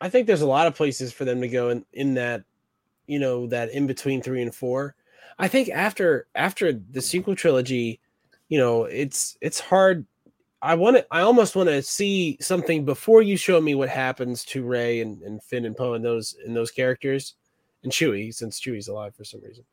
I 0.00 0.08
think 0.08 0.26
there's 0.26 0.42
a 0.42 0.46
lot 0.46 0.66
of 0.66 0.76
places 0.76 1.12
for 1.12 1.24
them 1.24 1.40
to 1.40 1.48
go 1.48 1.70
in, 1.70 1.84
in 1.92 2.14
that, 2.14 2.44
you 3.06 3.18
know, 3.18 3.46
that 3.48 3.70
in 3.70 3.86
between 3.86 4.22
three 4.22 4.42
and 4.42 4.54
four. 4.54 4.94
I 5.38 5.48
think 5.48 5.68
after 5.70 6.26
after 6.34 6.72
the 6.72 7.00
sequel 7.00 7.34
trilogy, 7.34 8.00
you 8.48 8.58
know, 8.58 8.84
it's 8.84 9.36
it's 9.40 9.60
hard. 9.60 10.06
I 10.60 10.74
want 10.74 10.96
to. 10.96 11.06
I 11.10 11.20
almost 11.20 11.54
want 11.54 11.68
to 11.68 11.82
see 11.82 12.36
something 12.40 12.84
before 12.84 13.22
you 13.22 13.36
show 13.36 13.60
me 13.60 13.74
what 13.74 13.88
happens 13.88 14.44
to 14.46 14.64
Rey 14.64 15.00
and, 15.00 15.22
and 15.22 15.42
Finn 15.42 15.64
and 15.64 15.76
Poe 15.76 15.94
and 15.94 16.04
those 16.04 16.36
and 16.44 16.56
those 16.56 16.70
characters, 16.70 17.34
and 17.82 17.92
Chewie 17.92 18.34
since 18.34 18.60
Chewie's 18.60 18.88
alive 18.88 19.14
for 19.14 19.24
some 19.24 19.40
reason. 19.42 19.64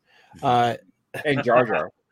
Uh, 0.43 0.75
and 1.23 1.43
Jar 1.43 1.65
Jar. 1.65 1.91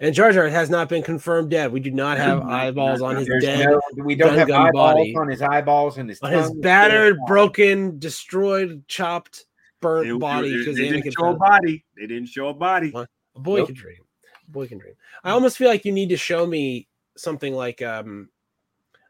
and 0.00 0.14
Jar 0.14 0.32
Jar 0.32 0.48
has 0.48 0.70
not 0.70 0.88
been 0.88 1.02
confirmed 1.02 1.50
dead. 1.50 1.72
We 1.72 1.80
do 1.80 1.90
not 1.90 2.18
have 2.18 2.42
eyeballs 2.42 3.02
on 3.02 3.16
his 3.16 3.26
There's 3.28 3.42
dead, 3.44 3.66
no, 3.68 3.80
we 4.04 4.14
don't 4.14 4.34
have 4.36 4.50
eyeballs 4.50 4.72
body. 4.72 5.14
on 5.16 5.28
his 5.28 5.42
eyeballs 5.42 5.98
and 5.98 6.08
his 6.08 6.20
on 6.20 6.32
his 6.32 6.50
battered, 6.52 7.18
broken, 7.26 7.98
destroyed, 7.98 8.86
chopped, 8.88 9.44
burnt 9.80 10.08
They, 10.08 10.18
body 10.18 10.50
they- 10.50 10.56
because 10.58 10.76
they 10.76 10.88
didn't 10.88 11.12
show 11.12 11.30
a 11.30 11.36
body. 11.36 11.84
They 11.96 12.06
didn't 12.06 12.28
show 12.28 12.48
a 12.48 12.54
body. 12.54 12.92
A 12.94 13.06
boy 13.40 13.58
Nope. 13.58 13.66
can 13.68 13.74
dream. 13.74 13.98
A 14.46 14.50
boy 14.50 14.66
can 14.66 14.78
dream. 14.78 14.94
I 15.24 15.30
almost 15.30 15.56
feel 15.58 15.68
like 15.68 15.84
you 15.84 15.92
need 15.92 16.08
to 16.10 16.16
show 16.16 16.46
me 16.46 16.88
something 17.16 17.52
like 17.54 17.82
um 17.82 18.28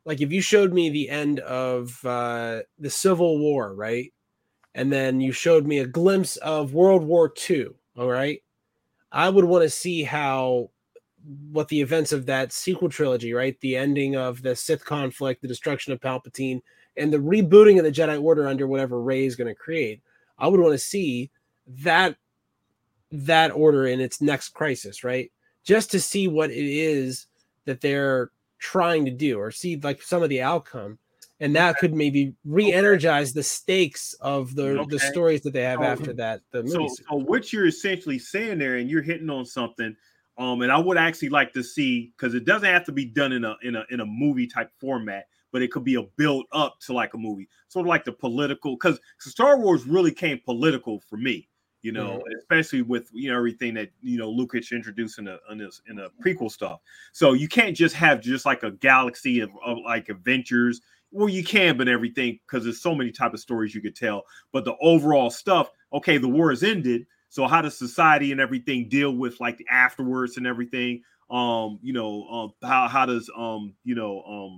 like 0.04 0.20
if 0.22 0.32
you 0.32 0.40
showed 0.40 0.72
me 0.72 0.88
the 0.88 1.10
end 1.10 1.40
of 1.40 1.98
uh 2.04 2.60
the 2.78 2.90
Civil 2.90 3.38
War, 3.38 3.74
right? 3.74 4.12
And 4.74 4.92
then 4.92 5.20
you 5.20 5.32
showed 5.32 5.66
me 5.66 5.78
a 5.80 5.86
glimpse 5.86 6.36
of 6.36 6.72
World 6.72 7.02
War 7.02 7.32
II, 7.50 7.68
all 7.96 8.08
right? 8.08 8.40
I 9.12 9.28
would 9.28 9.44
want 9.44 9.62
to 9.62 9.70
see 9.70 10.02
how 10.02 10.70
what 11.50 11.68
the 11.68 11.80
events 11.80 12.12
of 12.12 12.26
that 12.26 12.52
sequel 12.52 12.88
trilogy, 12.88 13.32
right? 13.32 13.58
The 13.60 13.76
ending 13.76 14.16
of 14.16 14.42
the 14.42 14.54
Sith 14.54 14.84
conflict, 14.84 15.42
the 15.42 15.48
destruction 15.48 15.92
of 15.92 16.00
Palpatine, 16.00 16.60
and 16.96 17.12
the 17.12 17.18
rebooting 17.18 17.78
of 17.78 17.84
the 17.84 17.92
Jedi 17.92 18.22
Order 18.22 18.46
under 18.46 18.66
whatever 18.66 19.00
Rey 19.00 19.24
is 19.24 19.36
going 19.36 19.48
to 19.48 19.54
create. 19.54 20.00
I 20.38 20.48
would 20.48 20.60
want 20.60 20.72
to 20.72 20.78
see 20.78 21.30
that 21.66 22.16
that 23.10 23.50
order 23.52 23.86
in 23.86 24.00
its 24.00 24.20
next 24.20 24.50
crisis, 24.50 25.02
right? 25.02 25.30
Just 25.64 25.90
to 25.90 26.00
see 26.00 26.28
what 26.28 26.50
it 26.50 26.66
is 26.66 27.26
that 27.64 27.80
they're 27.80 28.30
trying 28.58 29.04
to 29.04 29.10
do 29.10 29.38
or 29.38 29.50
see 29.50 29.76
like 29.76 30.02
some 30.02 30.22
of 30.22 30.28
the 30.28 30.42
outcome. 30.42 30.98
And 31.40 31.54
that 31.54 31.76
could 31.78 31.94
maybe 31.94 32.34
re-energize 32.44 33.32
the 33.32 33.44
stakes 33.44 34.12
of 34.20 34.56
the, 34.56 34.84
the 34.88 34.98
stories 34.98 35.42
that 35.42 35.52
they 35.52 35.62
have 35.62 35.78
So- 35.78 35.84
after 35.84 36.12
that. 36.14 36.40
The. 36.50 36.66
So, 36.68 36.88
so 36.88 37.16
what 37.16 37.52
you're 37.52 37.66
essentially 37.66 38.18
saying 38.18 38.58
there, 38.58 38.76
and 38.76 38.90
you're 38.90 39.02
hitting 39.02 39.30
on 39.30 39.44
something, 39.44 39.94
um, 40.38 40.62
and 40.62 40.70
I 40.70 40.78
would 40.78 40.96
actually 40.96 41.30
like 41.30 41.52
to 41.54 41.62
see 41.62 42.12
because 42.16 42.34
it 42.34 42.44
doesn't 42.44 42.68
have 42.68 42.84
to 42.86 42.92
be 42.92 43.04
done 43.04 43.32
in 43.32 43.44
a 43.44 43.56
in 43.62 43.74
a 43.74 43.84
in 43.90 44.00
a 44.00 44.06
movie 44.06 44.46
type 44.46 44.70
format, 44.80 45.26
but 45.52 45.62
it 45.62 45.72
could 45.72 45.84
be 45.84 45.96
a 45.96 46.02
build 46.16 46.46
up 46.52 46.78
to 46.80 46.92
like 46.92 47.14
a 47.14 47.18
movie, 47.18 47.48
sort 47.66 47.86
of 47.86 47.88
like 47.88 48.04
the 48.04 48.12
political. 48.12 48.74
Because 48.74 49.00
Star 49.18 49.58
Wars 49.58 49.84
really 49.84 50.12
came 50.12 50.40
political 50.44 51.00
for 51.00 51.16
me, 51.16 51.48
you 51.82 51.90
know, 51.90 52.22
especially 52.38 52.82
with 52.82 53.08
you 53.12 53.30
know 53.30 53.36
everything 53.36 53.74
that 53.74 53.90
you 54.00 54.16
know 54.16 54.30
Lucas 54.30 54.70
introduced 54.70 55.18
in 55.18 55.24
the 55.24 55.40
in 55.50 55.58
this 55.58 55.82
in 55.88 55.96
the 55.96 56.08
prequel 56.24 56.50
stuff. 56.50 56.80
So 57.12 57.32
you 57.32 57.48
can't 57.48 57.76
just 57.76 57.96
have 57.96 58.20
just 58.20 58.46
like 58.46 58.62
a 58.62 58.70
galaxy 58.70 59.40
of, 59.40 59.50
of 59.64 59.78
like 59.84 60.08
adventures. 60.08 60.80
Well, 61.10 61.28
you 61.28 61.42
can, 61.42 61.76
but 61.76 61.88
everything 61.88 62.38
because 62.46 62.64
there's 62.64 62.82
so 62.82 62.94
many 62.94 63.10
type 63.10 63.34
of 63.34 63.40
stories 63.40 63.74
you 63.74 63.80
could 63.80 63.96
tell. 63.96 64.24
But 64.52 64.64
the 64.64 64.76
overall 64.80 65.30
stuff, 65.30 65.70
okay, 65.92 66.18
the 66.18 66.28
war 66.28 66.50
has 66.50 66.62
ended. 66.62 67.06
So 67.30 67.46
how 67.46 67.62
does 67.62 67.76
society 67.76 68.32
and 68.32 68.40
everything 68.40 68.88
deal 68.88 69.12
with 69.12 69.40
like 69.40 69.58
the 69.58 69.66
afterwards 69.70 70.36
and 70.36 70.46
everything? 70.46 71.02
Um, 71.30 71.78
you 71.82 71.92
know, 71.92 72.26
um, 72.28 72.52
how 72.62 72.88
how 72.88 73.06
does 73.06 73.30
um, 73.36 73.74
you 73.84 73.94
know, 73.94 74.22
um, 74.22 74.56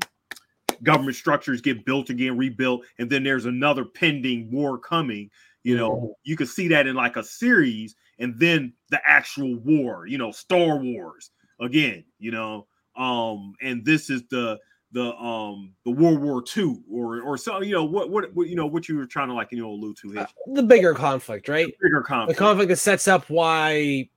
government 0.82 1.16
structures 1.16 1.60
get 1.60 1.84
built 1.84 2.10
again, 2.10 2.36
rebuilt, 2.36 2.82
and 2.98 3.10
then 3.10 3.22
there's 3.22 3.46
another 3.46 3.84
pending 3.84 4.50
war 4.50 4.78
coming. 4.78 5.30
You 5.62 5.76
know, 5.76 5.90
mm-hmm. 5.90 6.06
you 6.24 6.36
could 6.36 6.48
see 6.48 6.68
that 6.68 6.86
in 6.86 6.94
like 6.94 7.16
a 7.16 7.24
series, 7.24 7.94
and 8.18 8.38
then 8.38 8.72
the 8.90 9.00
actual 9.04 9.56
war. 9.56 10.06
You 10.06 10.18
know, 10.18 10.30
Star 10.30 10.76
Wars 10.76 11.30
again. 11.60 12.04
You 12.18 12.30
know, 12.30 12.66
um, 12.96 13.54
and 13.60 13.84
this 13.84 14.10
is 14.10 14.22
the 14.30 14.58
the 14.92 15.14
um 15.16 15.72
the 15.84 15.90
World 15.90 16.20
War 16.20 16.42
II 16.56 16.78
or 16.90 17.20
or 17.20 17.36
so 17.36 17.62
you 17.62 17.72
know 17.72 17.84
what 17.84 18.10
what, 18.10 18.34
what 18.34 18.48
you 18.48 18.56
know 18.56 18.66
what 18.66 18.88
you 18.88 18.96
were 18.96 19.06
trying 19.06 19.28
to 19.28 19.34
like 19.34 19.52
you 19.52 19.58
know 19.58 19.70
allude 19.70 19.96
to 19.98 20.18
uh, 20.18 20.26
the 20.52 20.62
bigger 20.62 20.94
conflict 20.94 21.48
right? 21.48 21.66
The 21.66 21.88
bigger 21.88 22.02
conflict. 22.02 22.38
The 22.38 22.44
conflict 22.44 22.68
that 22.70 22.76
sets 22.76 23.06
up 23.06 23.28
why 23.30 24.08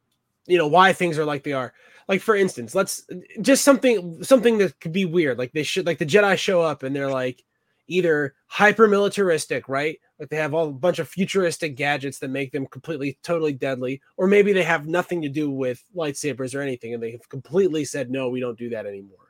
you 0.47 0.57
know 0.57 0.67
why 0.67 0.93
things 0.93 1.17
are 1.17 1.26
like 1.26 1.43
they 1.43 1.53
are. 1.53 1.74
Like 2.07 2.21
for 2.21 2.36
instance 2.36 2.74
let's 2.74 3.05
just 3.41 3.63
something 3.63 4.24
something 4.24 4.57
that 4.57 4.80
could 4.80 4.93
be 4.93 5.05
weird. 5.05 5.38
Like 5.38 5.51
they 5.51 5.63
should 5.63 5.86
like 5.86 5.99
the 5.99 6.05
Jedi 6.05 6.38
show 6.38 6.61
up 6.61 6.84
and 6.84 6.95
they're 6.95 7.11
like 7.11 7.43
either 7.88 8.34
hyper 8.47 8.88
militaristic 8.88 9.69
right? 9.69 9.99
Like 10.19 10.30
they 10.30 10.38
have 10.38 10.53
all 10.53 10.69
a 10.69 10.71
bunch 10.71 10.99
of 10.99 11.07
futuristic 11.07 11.76
gadgets 11.76 12.17
that 12.19 12.30
make 12.30 12.51
them 12.51 12.65
completely 12.65 13.19
totally 13.21 13.53
deadly 13.53 14.01
or 14.17 14.26
maybe 14.26 14.53
they 14.53 14.63
have 14.63 14.88
nothing 14.88 15.21
to 15.21 15.30
do 15.30 15.51
with 15.51 15.84
lightsabers 15.95 16.55
or 16.55 16.61
anything 16.61 16.93
and 16.95 17.03
they 17.03 17.11
have 17.11 17.30
completely 17.30 17.86
said 17.86 18.09
no 18.09 18.30
we 18.30 18.39
don't 18.39 18.57
do 18.57 18.69
that 18.69 18.86
anymore 18.86 19.22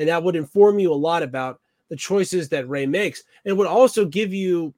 and 0.00 0.08
that 0.08 0.24
would 0.24 0.34
inform 0.34 0.78
you 0.78 0.92
a 0.92 0.94
lot 0.94 1.22
about 1.22 1.60
the 1.90 1.96
choices 1.96 2.48
that 2.48 2.68
Rey 2.68 2.86
makes. 2.86 3.22
And 3.44 3.56
would 3.58 3.66
also 3.66 4.06
give 4.06 4.32
you, 4.32 4.74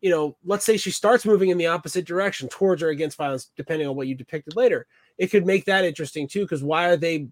you 0.00 0.10
know, 0.10 0.36
let's 0.44 0.64
say 0.64 0.76
she 0.76 0.92
starts 0.92 1.26
moving 1.26 1.50
in 1.50 1.58
the 1.58 1.66
opposite 1.66 2.06
direction 2.06 2.48
towards 2.48 2.80
or 2.80 2.90
against 2.90 3.18
violence, 3.18 3.50
depending 3.56 3.88
on 3.88 3.96
what 3.96 4.06
you 4.06 4.14
depicted 4.14 4.54
later. 4.54 4.86
It 5.18 5.26
could 5.26 5.44
make 5.44 5.64
that 5.64 5.84
interesting 5.84 6.28
too, 6.28 6.42
because 6.42 6.62
why 6.62 6.88
are 6.88 6.96
they, 6.96 7.26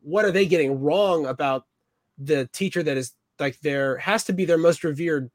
what 0.00 0.24
are 0.24 0.30
they 0.30 0.46
getting 0.46 0.80
wrong 0.80 1.26
about 1.26 1.66
the 2.16 2.48
teacher 2.52 2.84
that 2.84 2.96
is 2.96 3.12
like 3.40 3.58
there 3.60 3.96
has 3.96 4.22
to 4.24 4.32
be 4.32 4.44
their 4.44 4.58
most 4.58 4.84
revered 4.84 5.28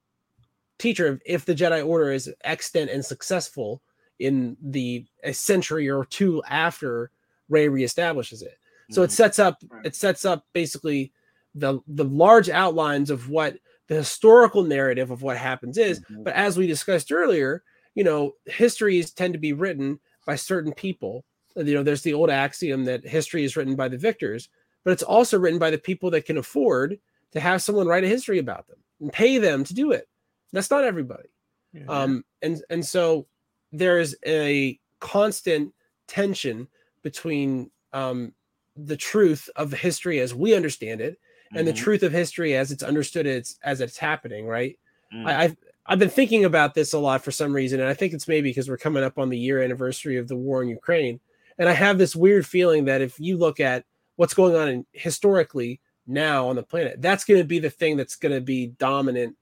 teacher 0.78 1.20
if 1.26 1.44
the 1.44 1.56
Jedi 1.56 1.86
Order 1.86 2.12
is 2.12 2.34
extant 2.46 2.90
and 2.92 3.04
successful 3.04 3.82
in 4.20 4.56
the 4.62 5.06
a 5.24 5.34
century 5.34 5.90
or 5.90 6.06
two 6.06 6.42
after 6.48 7.12
Rey 7.50 7.68
reestablishes 7.68 8.42
it. 8.42 8.58
So 8.92 9.02
it 9.02 9.08
mm-hmm. 9.08 9.14
sets 9.14 9.40
up 9.40 9.64
it 9.84 9.96
sets 9.96 10.26
up 10.26 10.46
basically 10.54 11.12
the 11.56 11.80
the 11.88 12.04
large 12.04 12.50
outlines 12.50 13.10
of 13.10 13.30
what 13.30 13.58
the 13.88 13.96
historical 13.96 14.64
narrative 14.64 15.10
of 15.10 15.22
what 15.22 15.38
happens 15.38 15.78
is. 15.78 16.02
Mm-hmm. 16.02 16.24
But 16.24 16.34
as 16.34 16.58
we 16.58 16.68
discussed 16.68 17.12
earlier, 17.12 17.64
you 17.94 18.04
know, 18.04 18.34
histories 18.46 19.12
tend 19.12 19.34
to 19.34 19.40
be 19.40 19.54
written 19.54 20.00
by 20.26 20.36
certain 20.36 20.74
people. 20.74 21.24
You 21.56 21.74
know, 21.76 21.84
there's 21.84 22.02
the 22.02 22.14
old 22.14 22.30
axiom 22.30 22.84
that 22.86 23.08
history 23.08 23.46
is 23.46 23.56
written 23.56 23.76
by 23.76 23.88
the 23.88 23.98
victors, 23.98 24.50
but 24.84 24.92
it's 24.92 25.04
also 25.04 25.40
written 25.40 25.60
by 25.60 25.72
the 25.72 25.78
people 25.78 26.12
that 26.12 26.26
can 26.26 26.38
afford 26.38 27.00
to 27.32 27.40
have 27.40 27.62
someone 27.62 27.88
write 27.88 28.04
a 28.04 28.10
history 28.10 28.40
about 28.40 28.68
them 28.68 28.78
and 29.00 29.14
pay 29.14 29.38
them 29.38 29.64
to 29.64 29.74
do 29.74 29.92
it. 29.92 30.10
That's 30.52 30.72
not 30.72 30.84
everybody. 30.84 31.30
Yeah. 31.74 31.86
Um, 31.88 32.26
and 32.42 32.62
and 32.70 32.86
so 32.86 33.28
there's 33.72 34.16
a 34.26 34.80
constant 35.00 35.74
tension 36.08 36.68
between 37.04 37.72
um, 37.94 38.34
the 38.76 38.98
truth 38.98 39.50
of 39.56 39.72
history 39.72 40.20
as 40.20 40.34
we 40.34 40.56
understand 40.56 41.02
it 41.02 41.18
and 41.56 41.68
the 41.68 41.72
mm-hmm. 41.72 41.84
truth 41.84 42.04
of 42.04 42.12
history 42.12 42.56
as 42.56 42.72
it's 42.72 42.84
understood 42.84 43.26
it's 43.26 43.58
as 43.64 43.82
it's 43.82 43.98
happening 43.98 44.48
right 44.48 44.78
mm. 45.14 45.26
I, 45.26 45.44
have 45.44 45.58
i've 45.86 46.00
been 46.00 46.10
thinking 46.10 46.46
about 46.46 46.74
this 46.74 46.94
a 46.94 47.00
lot 47.00 47.24
for 47.24 47.32
some 47.32 47.54
reason 47.54 47.80
and 47.80 47.90
i 47.90 47.94
think 47.94 48.14
it's 48.14 48.28
maybe 48.28 48.50
because 48.50 48.70
we're 48.70 48.78
coming 48.78 49.04
up 49.04 49.18
on 49.18 49.30
the 49.30 49.38
year 49.38 49.62
anniversary 49.62 50.18
of 50.18 50.28
the 50.28 50.36
war 50.36 50.62
in 50.62 50.70
ukraine 50.70 51.20
and 51.58 51.70
i 51.70 51.74
have 51.74 51.98
this 51.98 52.16
weird 52.16 52.46
feeling 52.46 52.86
that 52.86 53.02
if 53.02 53.20
you 53.20 53.38
look 53.38 53.60
at 53.60 53.86
what's 54.16 54.34
going 54.34 54.56
on 54.56 54.68
in, 54.68 54.86
historically 54.92 55.80
now 56.08 56.48
on 56.48 56.56
the 56.56 56.64
planet 56.64 57.02
that's 57.02 57.26
going 57.26 57.40
to 57.40 57.48
be 57.48 57.60
the 57.60 57.70
thing 57.70 57.98
that's 57.98 58.16
going 58.16 58.34
to 58.34 58.42
be 58.42 58.68
dominant 58.68 59.36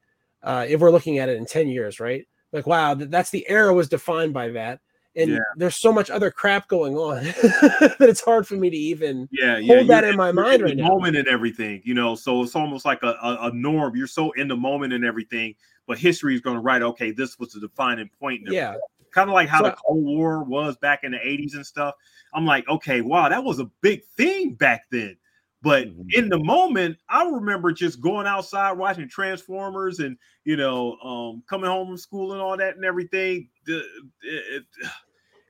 uh, 0.43 0.66
if 0.68 0.82
we're 0.82 0.91
looking 0.91 1.20
at 1.20 1.30
it 1.30 1.38
in 1.38 1.45
10 1.45 1.68
years 1.68 1.99
right 1.99 2.28
like 2.51 2.68
wow 2.68 2.93
that's 2.93 3.30
the 3.30 3.47
era 3.49 3.74
was 3.74 3.89
defined 3.89 4.34
by 4.34 4.49
that 4.49 4.80
and 5.16 5.32
yeah. 5.32 5.39
there's 5.55 5.76
so 5.76 5.91
much 5.91 6.09
other 6.09 6.32
crap 6.32 6.68
going 6.68 6.95
on 6.95 7.24
that 7.24 7.95
it's 7.99 8.22
hard 8.22 8.47
for 8.47 8.55
me 8.55 8.70
to 8.70 8.76
even 8.76 9.28
yeah, 9.32 9.57
yeah 9.57 9.76
hold 9.76 9.88
that 9.88 10.03
in 10.03 10.16
my 10.16 10.32
mind 10.32 10.61
in 10.61 10.64
right 10.64 10.78
now. 10.78 10.88
Moment 10.88 11.16
and 11.16 11.28
everything, 11.28 11.82
you 11.84 11.93
know. 11.93 12.16
So 12.16 12.41
it's 12.41 12.55
almost 12.55 12.86
like 12.86 13.03
a, 13.03 13.16
a, 13.22 13.38
a, 13.43 13.51
norm. 13.53 13.95
You're 13.95 14.07
so 14.07 14.32
in 14.32 14.47
the 14.47 14.55
moment 14.55 14.93
and 14.93 15.05
everything, 15.05 15.55
but 15.88 15.97
history 15.97 16.34
is 16.34 16.41
going 16.41 16.55
to 16.55 16.61
write. 16.61 16.82
Okay, 16.82 17.11
this 17.11 17.38
was 17.38 17.53
the 17.53 17.59
defining 17.59 18.09
point. 18.20 18.41
Yeah, 18.45 18.76
kind 19.11 19.30
of 19.30 19.34
like 19.34 19.49
how 19.49 19.59
so, 19.59 19.66
the 19.66 19.76
Cold 19.86 20.03
War 20.03 20.43
was 20.43 20.78
back 20.78 21.03
in 21.03 21.11
the 21.11 21.20
'80s 21.20 21.53
and 21.53 21.66
stuff. 21.66 21.95
I'm 22.34 22.45
like, 22.45 22.68
okay, 22.68 23.01
wow, 23.01 23.30
that 23.30 23.43
was 23.43 23.59
a 23.59 23.70
big 23.82 24.03
thing 24.18 24.55
back 24.55 24.86
then. 24.89 25.18
But 25.61 25.88
mm-hmm. 25.88 26.01
in 26.11 26.28
the 26.28 26.39
moment, 26.39 26.97
I 27.07 27.24
remember 27.24 27.72
just 27.72 28.01
going 28.01 28.28
outside 28.28 28.74
watching 28.74 29.07
Transformers 29.07 29.99
and 29.99 30.18
you 30.45 30.57
know, 30.57 30.97
um, 30.97 31.43
coming 31.47 31.70
home 31.70 31.88
from 31.88 31.97
school 31.97 32.34
and 32.34 32.41
all 32.41 32.57
that 32.57 32.76
and 32.76 32.86
everything. 32.86 33.49
It, 33.66 33.86
it, 34.22 34.64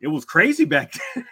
it 0.04 0.08
was 0.08 0.26
crazy 0.26 0.66
back 0.66 0.94
then. 1.16 1.24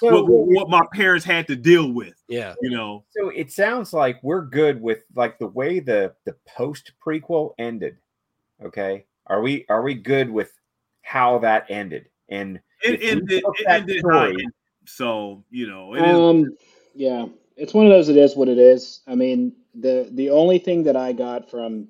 so, 0.00 0.24
what, 0.24 0.26
what, 0.26 0.68
my 0.68 0.82
parents 0.92 1.24
had 1.24 1.46
to 1.46 1.56
deal 1.56 1.92
with. 1.92 2.14
Yeah, 2.28 2.54
you 2.62 2.70
know. 2.70 3.04
So 3.10 3.28
it 3.28 3.52
sounds 3.52 3.92
like 3.92 4.18
we're 4.22 4.44
good 4.44 4.80
with 4.80 5.04
like 5.14 5.38
the 5.38 5.46
way 5.46 5.78
the 5.78 6.14
the 6.24 6.34
post 6.48 6.92
prequel 7.04 7.52
ended. 7.58 7.96
Okay, 8.64 9.06
are 9.26 9.40
we 9.40 9.66
are 9.68 9.82
we 9.82 9.94
good 9.94 10.30
with 10.30 10.52
how 11.02 11.38
that 11.38 11.66
ended? 11.68 12.08
And 12.28 12.60
it 12.82 13.00
ended. 13.02 13.42
It 13.58 13.66
ended 13.68 14.00
story, 14.00 14.46
so 14.86 15.44
you 15.50 15.68
know. 15.68 15.94
um. 15.94 16.44
Is, 16.44 16.50
yeah 16.92 17.26
it's 17.60 17.74
one 17.74 17.86
of 17.86 17.92
those. 17.92 18.08
It 18.08 18.16
is 18.16 18.34
what 18.34 18.48
it 18.48 18.58
is. 18.58 19.00
I 19.06 19.14
mean, 19.14 19.52
the 19.74 20.08
the 20.12 20.30
only 20.30 20.58
thing 20.58 20.82
that 20.84 20.96
I 20.96 21.12
got 21.12 21.50
from, 21.50 21.88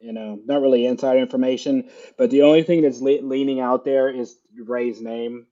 you 0.00 0.12
know, 0.12 0.40
not 0.44 0.60
really 0.60 0.86
inside 0.86 1.16
information, 1.16 1.88
but 2.16 2.30
the 2.30 2.42
only 2.42 2.62
thing 2.62 2.82
that's 2.82 3.00
le- 3.00 3.22
leaning 3.22 3.60
out 3.60 3.84
there 3.84 4.08
is 4.08 4.38
Rey's 4.56 5.00
name. 5.00 5.46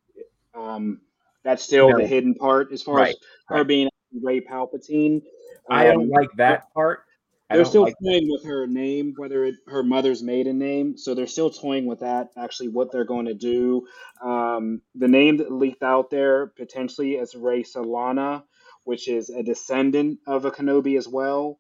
Um, 0.55 1.01
that's 1.45 1.63
still 1.63 1.91
no. 1.91 1.99
the 1.99 2.07
hidden 2.07 2.35
part 2.35 2.73
as 2.73 2.83
far 2.83 2.97
right. 2.97 3.11
as 3.11 3.17
her 3.49 3.57
right. 3.59 3.67
being 3.67 3.89
Rey 4.23 4.41
Palpatine. 4.41 5.23
I 5.69 5.85
don't 5.85 6.05
um, 6.05 6.11
like 6.11 6.31
that 6.37 6.73
part. 6.73 7.05
they're 7.51 7.65
still 7.65 7.83
like 7.83 7.95
toying 8.03 8.27
that. 8.27 8.33
with 8.33 8.45
her 8.45 8.67
name, 8.67 9.15
whether 9.17 9.45
it 9.45 9.57
her 9.69 9.83
mother's 9.83 10.23
maiden 10.23 10.59
name. 10.59 10.97
So 10.97 11.15
they're 11.15 11.27
still 11.27 11.51
toying 11.51 11.87
with 11.87 12.01
that. 12.01 12.31
Actually, 12.37 12.69
what 12.69 12.93
they're 12.93 13.05
going 13.05 13.27
to 13.27 13.35
do. 13.35 13.87
Um, 14.23 14.81
the 14.95 15.09
name 15.09 15.37
that 15.39 15.53
leaked 15.53 15.83
out 15.83 16.11
there 16.11 16.47
potentially 16.47 17.15
is 17.15 17.35
Rey 17.35 17.63
Solana 17.63 18.45
which 18.87 19.09
is 19.09 19.31
a 19.31 19.43
descendant 19.43 20.21
of 20.27 20.45
a 20.45 20.51
Kenobi 20.51 20.97
as 20.97 21.09
well. 21.09 21.59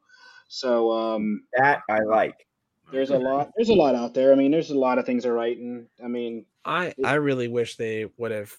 So 0.48 0.92
um, 0.92 1.42
that 1.58 1.82
I 1.90 1.98
like. 2.00 2.46
There's 2.92 3.10
a 3.10 3.18
lot. 3.18 3.50
There's 3.56 3.68
a 3.68 3.74
lot 3.74 3.94
out 3.94 4.14
there. 4.14 4.32
I 4.32 4.36
mean, 4.36 4.50
there's 4.50 4.70
a 4.70 4.78
lot 4.78 4.98
of 4.98 5.06
things 5.06 5.24
they're 5.24 5.32
writing. 5.32 5.86
I 6.02 6.08
mean, 6.08 6.44
I 6.64 6.94
I 7.04 7.14
really 7.14 7.48
wish 7.48 7.76
they 7.76 8.06
would 8.16 8.30
have. 8.30 8.52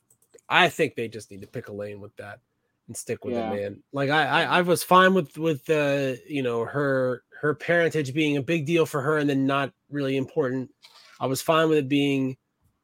I 0.49 0.69
think 0.69 0.95
they 0.95 1.07
just 1.07 1.31
need 1.31 1.41
to 1.41 1.47
pick 1.47 1.67
a 1.67 1.73
lane 1.73 1.99
with 1.99 2.15
that 2.17 2.39
and 2.87 2.95
stick 2.95 3.23
with 3.23 3.35
yeah. 3.35 3.51
it, 3.51 3.61
man. 3.61 3.83
Like 3.93 4.09
I, 4.09 4.25
I 4.25 4.43
I 4.43 4.61
was 4.61 4.83
fine 4.83 5.13
with 5.13 5.37
with 5.37 5.69
uh 5.69 6.13
you 6.27 6.43
know 6.43 6.65
her 6.65 7.23
her 7.41 7.53
parentage 7.53 8.13
being 8.13 8.37
a 8.37 8.41
big 8.41 8.65
deal 8.65 8.85
for 8.85 9.01
her 9.01 9.17
and 9.17 9.29
then 9.29 9.45
not 9.45 9.71
really 9.89 10.17
important. 10.17 10.71
I 11.19 11.27
was 11.27 11.41
fine 11.41 11.69
with 11.69 11.77
it 11.77 11.89
being 11.89 12.37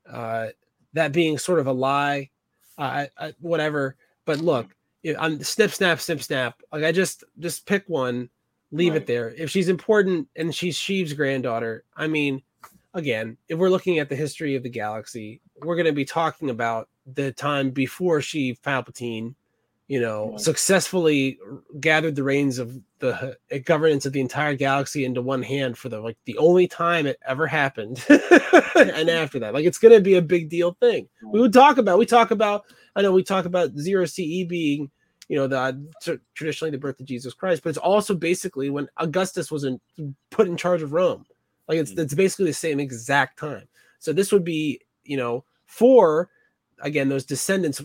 uh 0.09 0.47
that 0.93 1.11
being 1.11 1.37
sort 1.37 1.59
of 1.59 1.67
a 1.67 1.73
lie. 1.73 2.29
I, 2.77 3.09
I 3.17 3.33
whatever. 3.39 3.95
But 4.25 4.39
look, 4.39 4.75
I'm 5.19 5.43
snip 5.43 5.71
snap 5.71 5.99
snip 5.99 6.21
snap. 6.21 6.61
Like 6.71 6.83
I 6.83 6.91
just 6.91 7.23
just 7.39 7.65
pick 7.65 7.83
one, 7.87 8.29
leave 8.74 8.93
right. 8.93 9.01
it 9.01 9.07
there. 9.07 9.30
If 9.38 9.49
she's 9.49 9.69
important 9.69 10.28
and 10.36 10.53
she's 10.53 10.78
Sheev's 10.78 11.13
granddaughter, 11.13 11.86
I 11.95 12.07
mean, 12.07 12.41
again, 12.93 13.38
if 13.47 13.57
we're 13.57 13.69
looking 13.69 13.99
at 13.99 14.09
the 14.09 14.15
history 14.15 14.55
of 14.55 14.63
the 14.63 14.69
galaxy, 14.69 15.39
we're 15.61 15.76
going 15.76 15.86
to 15.86 15.93
be 15.93 16.05
talking 16.05 16.49
about 16.49 16.89
the 17.05 17.32
time 17.32 17.69
before 17.69 18.21
she 18.21 18.55
Palpatine, 18.55 19.36
you 19.88 20.01
know, 20.01 20.32
right. 20.32 20.39
successfully 20.39 21.38
gathered 21.80 22.15
the 22.15 22.24
reins 22.24 22.57
of 22.57 22.80
the 22.99 23.38
uh, 23.51 23.57
governance 23.65 24.05
of 24.05 24.13
the 24.13 24.21
entire 24.21 24.55
galaxy 24.55 25.05
into 25.05 25.21
one 25.21 25.43
hand 25.43 25.78
for 25.78 25.89
the 25.89 25.99
like 25.99 26.17
the 26.26 26.38
only 26.38 26.67
time 26.67 27.05
it 27.05 27.19
ever 27.28 27.45
happened. 27.45 28.03
and 28.09 29.09
after 29.09 29.39
that, 29.39 29.53
like 29.53 29.65
it's 29.65 29.78
going 29.78 29.93
to 29.93 30.01
be 30.01 30.15
a 30.15 30.21
big 30.21 30.49
deal 30.49 30.76
thing. 30.80 31.07
We 31.24 31.39
would 31.39 31.53
talk 31.53 31.78
about. 31.78 31.99
We 31.99 32.07
talk 32.07 32.32
about 32.32 32.63
I 32.95 33.01
know 33.01 33.11
we 33.11 33.24
talk 33.24 33.45
about 33.45 33.78
zero 33.78 34.05
CE 34.05 34.45
being, 34.47 34.89
you 35.30 35.38
know, 35.38 35.47
the 35.47 36.17
traditionally 36.36 36.71
the 36.71 36.78
birth 36.78 36.99
of 36.99 37.05
Jesus 37.05 37.34
Christ, 37.34 37.63
but 37.63 37.69
it's 37.69 37.78
also 37.78 38.13
basically 38.13 38.69
when 38.69 38.88
Augustus 38.97 39.51
was 39.51 39.63
in, 39.63 39.80
put 40.30 40.47
in 40.47 40.57
charge 40.57 40.82
of 40.82 40.93
Rome. 40.93 41.26
Like 41.67 41.78
it's 41.78 41.93
mm. 41.93 41.99
it's 41.99 42.13
basically 42.13 42.45
the 42.45 42.53
same 42.53 42.80
exact 42.80 43.39
time. 43.39 43.67
So 43.99 44.11
this 44.11 44.32
would 44.32 44.43
be, 44.43 44.82
you 45.03 45.17
know, 45.17 45.45
for 45.65 46.30
again 46.80 47.09
those 47.09 47.26
descendants, 47.26 47.82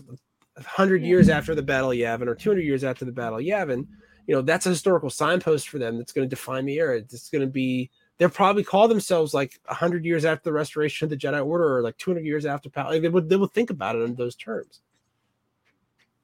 hundred 0.65 1.03
years 1.03 1.29
after 1.29 1.55
the 1.55 1.61
Battle 1.61 1.91
of 1.91 1.97
Yavin 1.97 2.27
or 2.27 2.35
two 2.35 2.49
hundred 2.49 2.65
years 2.65 2.83
after 2.83 3.05
the 3.05 3.11
Battle 3.11 3.39
of 3.39 3.45
Yavin, 3.45 3.87
you 4.27 4.35
know 4.35 4.41
that's 4.41 4.65
a 4.65 4.69
historical 4.69 5.09
signpost 5.09 5.69
for 5.69 5.79
them 5.79 5.97
that's 5.97 6.11
going 6.11 6.27
to 6.27 6.35
define 6.35 6.65
the 6.65 6.77
era. 6.77 6.97
It's 6.97 7.29
going 7.29 7.41
to 7.41 7.47
be 7.51 7.89
they'll 8.17 8.29
probably 8.29 8.63
call 8.63 8.87
themselves 8.87 9.33
like 9.33 9.59
hundred 9.65 10.05
years 10.05 10.25
after 10.25 10.43
the 10.43 10.53
restoration 10.53 11.05
of 11.05 11.09
the 11.09 11.17
Jedi 11.17 11.43
Order, 11.43 11.77
or 11.77 11.81
like 11.81 11.97
two 11.97 12.11
hundred 12.11 12.25
years 12.25 12.45
after 12.45 12.69
Pal. 12.69 12.89
Like 12.89 13.01
they 13.01 13.09
would 13.09 13.29
they 13.29 13.37
would 13.37 13.53
think 13.53 13.69
about 13.69 13.95
it 13.95 14.01
in 14.01 14.15
those 14.15 14.35
terms. 14.35 14.81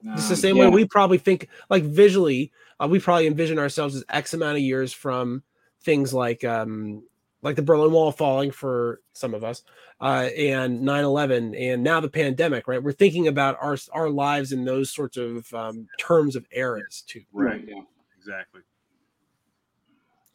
It's 0.04 0.28
the 0.28 0.34
Um, 0.34 0.40
same 0.40 0.56
yeah. 0.56 0.64
way 0.68 0.70
we 0.70 0.84
probably 0.84 1.18
think, 1.18 1.48
like 1.70 1.82
visually, 1.82 2.52
uh, 2.80 2.86
we 2.88 3.00
probably 3.00 3.26
envision 3.26 3.58
ourselves 3.58 3.96
as 3.96 4.04
X 4.08 4.34
amount 4.34 4.56
of 4.56 4.62
years 4.62 4.92
from 4.92 5.42
things 5.82 6.12
like, 6.14 6.44
um, 6.44 7.02
like 7.42 7.56
the 7.56 7.62
Berlin 7.62 7.92
Wall 7.92 8.12
falling 8.12 8.50
for 8.50 9.00
some 9.12 9.34
of 9.34 9.42
us, 9.44 9.62
uh, 10.00 10.28
and 10.36 10.80
9/11, 10.82 11.54
and 11.54 11.82
now 11.82 12.00
the 12.00 12.08
pandemic. 12.08 12.66
Right, 12.68 12.82
we're 12.82 12.92
thinking 12.92 13.28
about 13.28 13.56
our 13.60 13.76
our 13.92 14.10
lives 14.10 14.52
in 14.52 14.64
those 14.64 14.90
sorts 14.90 15.16
of 15.16 15.52
um, 15.54 15.88
terms 15.98 16.36
of 16.36 16.46
eras 16.50 17.02
too. 17.06 17.22
Right. 17.32 17.64
Yeah. 17.66 17.82
Exactly. 18.18 18.62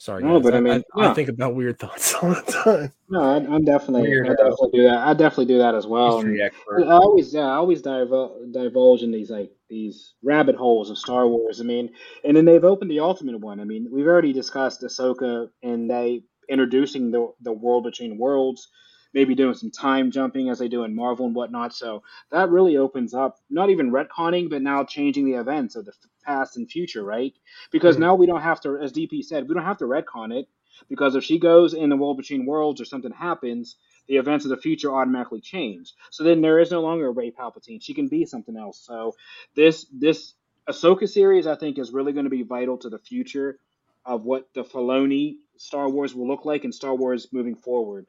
Sorry, 0.02 0.24
No, 0.24 0.40
guys. 0.40 0.44
but 0.46 0.54
I 0.56 0.58
I, 0.58 0.62
mean, 0.62 0.84
I, 0.96 1.08
I 1.10 1.14
think 1.14 1.30
about 1.30 1.54
weird 1.54 1.78
thoughts 1.84 2.16
all 2.16 2.32
the 2.34 2.42
time. 2.52 2.92
No, 3.08 3.22
I, 3.22 3.36
I'm 3.36 3.64
definitely, 3.64 4.08
I 4.10 4.14
Weirdo. 4.16 4.36
definitely 4.36 4.70
do 4.74 4.84
that. 4.86 4.98
I 4.98 5.14
definitely 5.14 5.46
do 5.46 5.60
that 5.60 5.76
as 5.76 5.86
well. 5.86 6.26
I 6.26 6.92
always, 6.94 7.32
yeah, 7.36 7.42
I 7.46 7.54
always 7.58 7.84
divul- 7.84 8.52
divulge 8.52 9.04
in 9.04 9.12
these 9.12 9.30
like 9.30 9.52
these 9.70 10.16
rabbit 10.24 10.56
holes 10.56 10.90
of 10.90 10.98
Star 10.98 11.28
Wars. 11.28 11.62
I 11.62 11.66
mean, 11.66 11.92
and 12.24 12.36
then 12.36 12.46
they've 12.46 12.64
opened 12.64 12.90
the 12.90 13.02
ultimate 13.02 13.40
one. 13.40 13.60
I 13.60 13.64
mean, 13.64 13.90
we've 13.92 14.08
already 14.08 14.34
discussed 14.34 14.82
Ahsoka 14.82 15.50
and 15.62 15.88
they 15.88 16.24
introducing 16.50 17.12
the 17.12 17.32
the 17.42 17.54
world 17.54 17.84
between 17.84 18.18
worlds, 18.18 18.70
maybe 19.14 19.36
doing 19.36 19.54
some 19.54 19.70
time 19.70 20.10
jumping 20.10 20.50
as 20.50 20.58
they 20.58 20.68
do 20.68 20.84
in 20.84 20.96
Marvel 20.96 21.28
and 21.28 21.36
whatnot. 21.36 21.76
So 21.76 22.02
that 22.32 22.50
really 22.50 22.76
opens 22.78 23.14
up 23.14 23.38
not 23.52 23.70
even 23.70 23.92
retconning, 23.92 24.50
but 24.50 24.64
now 24.64 24.84
changing 24.84 25.26
the 25.26 25.40
events 25.40 25.76
of 25.76 25.86
the 25.86 25.94
past 26.24 26.58
and 26.58 26.70
future, 26.70 27.04
right? 27.04 27.34
Because 27.72 27.98
Mhm. 27.98 28.02
now 28.02 28.16
we 28.16 28.26
don't 28.28 28.42
have 28.42 28.62
to, 28.62 28.78
as 28.78 28.92
DP 28.92 29.22
said, 29.24 29.48
we 29.48 29.54
don't 29.56 29.64
have 29.66 29.80
to 29.80 29.86
retcon 29.86 30.34
it. 30.34 30.48
Because 30.90 31.16
if 31.16 31.24
she 31.24 31.38
goes 31.40 31.74
in 31.74 31.90
the 31.90 31.98
world 31.98 32.18
between 32.18 32.46
worlds 32.46 32.82
or 32.82 32.86
something 32.86 33.12
happens, 33.12 33.76
the 34.08 34.18
events 34.18 34.46
of 34.46 34.50
the 34.50 34.58
future 34.58 34.92
automatically 34.94 35.42
change. 35.42 35.94
So 36.10 36.24
then 36.24 36.42
there 36.42 36.60
is 36.60 36.72
no 36.72 36.82
longer 36.82 37.08
a 37.08 37.12
Rey 37.12 37.32
Palpatine. 37.32 37.82
She 37.82 37.94
can 37.94 38.08
be 38.08 38.26
something 38.26 38.58
else. 38.58 38.80
So 38.80 39.16
this 39.56 39.86
this 39.92 40.34
Ahsoka 40.70 41.08
series, 41.10 41.48
I 41.48 41.56
think, 41.56 41.78
is 41.78 41.92
really 41.92 42.14
going 42.14 42.26
to 42.26 42.30
be 42.32 42.44
vital 42.44 42.78
to 42.80 42.90
the 42.90 43.00
future 43.00 43.60
of 44.06 44.24
what 44.24 44.48
the 44.54 44.64
Filoni 44.64 45.38
Star 45.58 45.90
Wars 45.90 46.16
will 46.16 46.28
look 46.28 46.46
like 46.46 46.64
and 46.64 46.74
Star 46.74 46.96
Wars 46.96 47.28
moving 47.32 47.56
forward. 47.56 48.08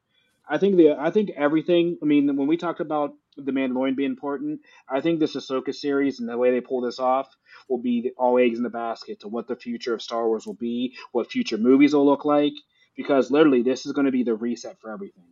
I 0.48 0.58
think 0.58 0.76
the 0.76 0.92
I 0.98 1.10
think 1.10 1.30
everything. 1.36 1.98
I 2.02 2.06
mean, 2.06 2.34
when 2.36 2.46
we 2.46 2.56
talked 2.56 2.80
about 2.80 3.14
the 3.36 3.52
Mandalorian 3.52 3.96
be 3.96 4.04
important, 4.04 4.60
I 4.88 5.00
think 5.00 5.18
this 5.18 5.36
Ahsoka 5.36 5.74
series 5.74 6.20
and 6.20 6.28
the 6.28 6.36
way 6.36 6.50
they 6.50 6.60
pull 6.60 6.80
this 6.80 6.98
off 6.98 7.34
will 7.68 7.78
be 7.78 8.12
all 8.16 8.38
eggs 8.38 8.58
in 8.58 8.62
the 8.62 8.70
basket 8.70 9.20
to 9.20 9.28
what 9.28 9.48
the 9.48 9.56
future 9.56 9.94
of 9.94 10.02
Star 10.02 10.26
Wars 10.26 10.46
will 10.46 10.54
be, 10.54 10.94
what 11.12 11.30
future 11.30 11.58
movies 11.58 11.94
will 11.94 12.06
look 12.06 12.24
like, 12.24 12.54
because 12.96 13.30
literally 13.30 13.62
this 13.62 13.86
is 13.86 13.92
going 13.92 14.06
to 14.06 14.12
be 14.12 14.22
the 14.22 14.34
reset 14.34 14.78
for 14.80 14.90
everything. 14.90 15.24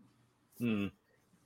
Hmm. 0.58 0.86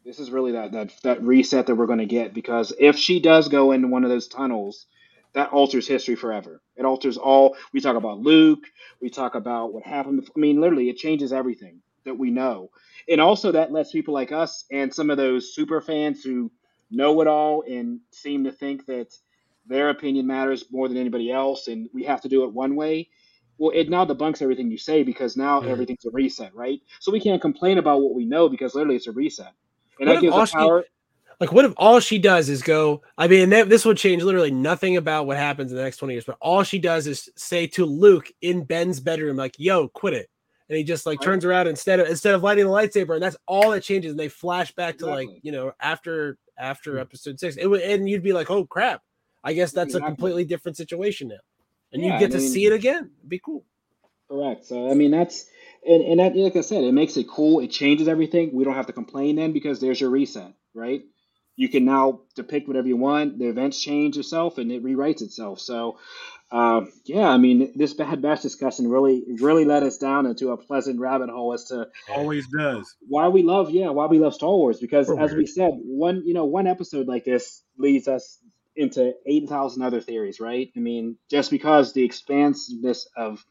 This 0.04 0.18
is 0.18 0.30
really 0.30 0.52
that 0.52 0.72
that 0.72 0.92
that 1.02 1.22
reset 1.22 1.66
that 1.66 1.76
we're 1.76 1.86
going 1.86 1.98
to 1.98 2.06
get 2.06 2.34
because 2.34 2.74
if 2.78 2.96
she 2.96 3.20
does 3.20 3.48
go 3.48 3.72
into 3.72 3.88
one 3.88 4.04
of 4.04 4.10
those 4.10 4.28
tunnels, 4.28 4.86
that 5.32 5.50
alters 5.50 5.88
history 5.88 6.14
forever. 6.14 6.60
It 6.76 6.84
alters 6.84 7.16
all. 7.16 7.56
We 7.72 7.80
talk 7.80 7.96
about 7.96 8.18
Luke. 8.18 8.64
We 9.00 9.08
talk 9.08 9.34
about 9.34 9.72
what 9.72 9.84
happened. 9.84 10.28
I 10.36 10.38
mean, 10.38 10.60
literally, 10.60 10.90
it 10.90 10.98
changes 10.98 11.32
everything 11.32 11.80
that 12.04 12.18
we 12.18 12.30
know, 12.30 12.70
and 13.08 13.20
also 13.20 13.52
that 13.52 13.72
lets 13.72 13.92
people 13.92 14.14
like 14.14 14.32
us 14.32 14.64
and 14.70 14.92
some 14.92 15.10
of 15.10 15.16
those 15.16 15.54
super 15.54 15.80
fans 15.80 16.22
who 16.22 16.50
know 16.90 17.20
it 17.20 17.26
all 17.26 17.62
and 17.62 18.00
seem 18.10 18.44
to 18.44 18.52
think 18.52 18.86
that 18.86 19.12
their 19.66 19.90
opinion 19.90 20.26
matters 20.26 20.66
more 20.70 20.88
than 20.88 20.98
anybody 20.98 21.30
else, 21.32 21.68
and 21.68 21.88
we 21.94 22.04
have 22.04 22.20
to 22.20 22.28
do 22.28 22.44
it 22.44 22.52
one 22.52 22.76
way. 22.76 23.08
Well, 23.56 23.70
it 23.74 23.88
now 23.88 24.04
debunks 24.04 24.42
everything 24.42 24.70
you 24.70 24.78
say 24.78 25.02
because 25.02 25.36
now 25.36 25.60
Mhm. 25.60 25.70
everything's 25.70 26.04
a 26.04 26.10
reset, 26.10 26.54
right? 26.54 26.80
So 27.00 27.12
we 27.12 27.20
can't 27.20 27.40
complain 27.40 27.78
about 27.78 28.02
what 28.02 28.14
we 28.14 28.24
know 28.24 28.48
because 28.48 28.74
literally 28.74 28.96
it's 28.96 29.06
a 29.06 29.12
reset, 29.12 29.52
and 30.00 30.08
What 30.08 30.16
that 30.16 30.20
gives 30.20 30.36
us 30.36 30.50
power. 30.50 30.84
Like, 31.40 31.52
what 31.52 31.64
if 31.64 31.72
all 31.76 31.98
she 31.98 32.18
does 32.18 32.48
is 32.48 32.62
go? 32.62 33.02
I 33.18 33.26
mean, 33.26 33.50
that, 33.50 33.68
this 33.68 33.84
would 33.84 33.96
change 33.96 34.22
literally 34.22 34.52
nothing 34.52 34.96
about 34.96 35.26
what 35.26 35.36
happens 35.36 35.72
in 35.72 35.76
the 35.76 35.82
next 35.82 35.96
20 35.96 36.14
years, 36.14 36.24
but 36.24 36.36
all 36.40 36.62
she 36.62 36.78
does 36.78 37.06
is 37.06 37.28
say 37.36 37.66
to 37.68 37.84
Luke 37.84 38.30
in 38.40 38.62
Ben's 38.64 39.00
bedroom, 39.00 39.36
like, 39.36 39.56
yo, 39.58 39.88
quit 39.88 40.14
it. 40.14 40.28
And 40.68 40.78
he 40.78 40.84
just 40.84 41.04
like 41.04 41.20
turns 41.20 41.44
around 41.44 41.68
instead 41.68 42.00
of 42.00 42.08
instead 42.08 42.34
of 42.34 42.42
lighting 42.42 42.64
the 42.64 42.70
lightsaber, 42.70 43.14
and 43.14 43.22
that's 43.22 43.36
all 43.46 43.70
that 43.70 43.82
changes. 43.82 44.12
And 44.12 44.18
they 44.18 44.28
flash 44.28 44.72
back 44.72 44.98
to 44.98 45.06
like, 45.06 45.28
you 45.42 45.52
know, 45.52 45.72
after 45.78 46.38
after 46.58 46.94
mm. 46.94 47.00
episode 47.00 47.38
six. 47.38 47.56
It 47.56 47.66
would 47.66 47.80
and 47.80 48.08
you'd 48.08 48.22
be 48.22 48.32
like, 48.32 48.50
oh 48.50 48.64
crap. 48.64 49.02
I 49.42 49.52
guess 49.52 49.72
that's 49.72 49.94
a 49.94 50.00
completely 50.00 50.44
different 50.44 50.76
situation 50.76 51.28
now. 51.28 51.36
And 51.92 52.02
Yeah, 52.02 52.14
you 52.14 52.18
get 52.18 52.30
I 52.30 52.36
to 52.36 52.38
mean- 52.38 52.48
see 52.48 52.64
it 52.64 52.72
again. 52.72 53.10
It'd 53.18 53.28
be 53.28 53.38
cool. 53.38 53.64
Correct. 54.30 54.64
So 54.64 54.90
I 54.90 54.94
mean 54.94 55.10
that's 55.10 55.46
and, 55.86 56.02
and 56.02 56.20
that 56.20 56.34
like 56.34 56.56
I 56.56 56.62
said, 56.62 56.82
it 56.82 56.92
makes 56.92 57.16
it 57.16 57.28
cool. 57.28 57.60
It 57.60 57.68
changes 57.68 58.08
everything. 58.08 58.50
We 58.54 58.64
don't 58.64 58.74
have 58.74 58.86
to 58.86 58.92
complain 58.92 59.36
then 59.36 59.52
because 59.52 59.80
there's 59.80 60.00
your 60.00 60.10
reset, 60.10 60.54
right? 60.74 61.02
You 61.56 61.68
can 61.68 61.84
now 61.84 62.22
depict 62.34 62.66
whatever 62.66 62.88
you 62.88 62.96
want. 62.96 63.38
The 63.38 63.46
events 63.46 63.80
change 63.80 64.16
itself 64.16 64.58
and 64.58 64.72
it 64.72 64.82
rewrites 64.82 65.22
itself. 65.22 65.60
So 65.60 65.98
uh, 66.54 66.86
yeah, 67.04 67.28
I 67.28 67.36
mean 67.36 67.72
this 67.74 67.94
bad 67.94 68.22
batch 68.22 68.42
discussion 68.42 68.88
really 68.88 69.24
really 69.40 69.64
led 69.64 69.82
us 69.82 69.98
down 69.98 70.24
into 70.26 70.52
a 70.52 70.56
pleasant 70.56 71.00
rabbit 71.00 71.28
hole 71.28 71.52
as 71.52 71.64
to 71.64 71.88
Always 72.08 72.46
does. 72.56 72.94
why 73.08 73.26
we 73.28 73.42
love 73.42 73.70
yeah 73.70 73.90
why 73.90 74.06
we 74.06 74.20
love 74.20 74.34
Star 74.34 74.50
Wars 74.50 74.78
because 74.78 75.08
We're 75.08 75.20
as 75.20 75.34
we 75.34 75.46
said 75.46 75.72
one 75.82 76.22
you 76.24 76.32
know 76.32 76.44
one 76.44 76.68
episode 76.68 77.08
like 77.08 77.24
this 77.24 77.62
leads 77.76 78.06
us 78.06 78.38
into 78.76 79.14
eight 79.26 79.48
thousand 79.48 79.82
other 79.82 80.00
theories 80.00 80.38
right 80.38 80.70
I 80.76 80.80
mean 80.80 81.16
just 81.28 81.50
because 81.50 81.92
the 81.92 82.04
expansiveness 82.04 83.08
of 83.16 83.44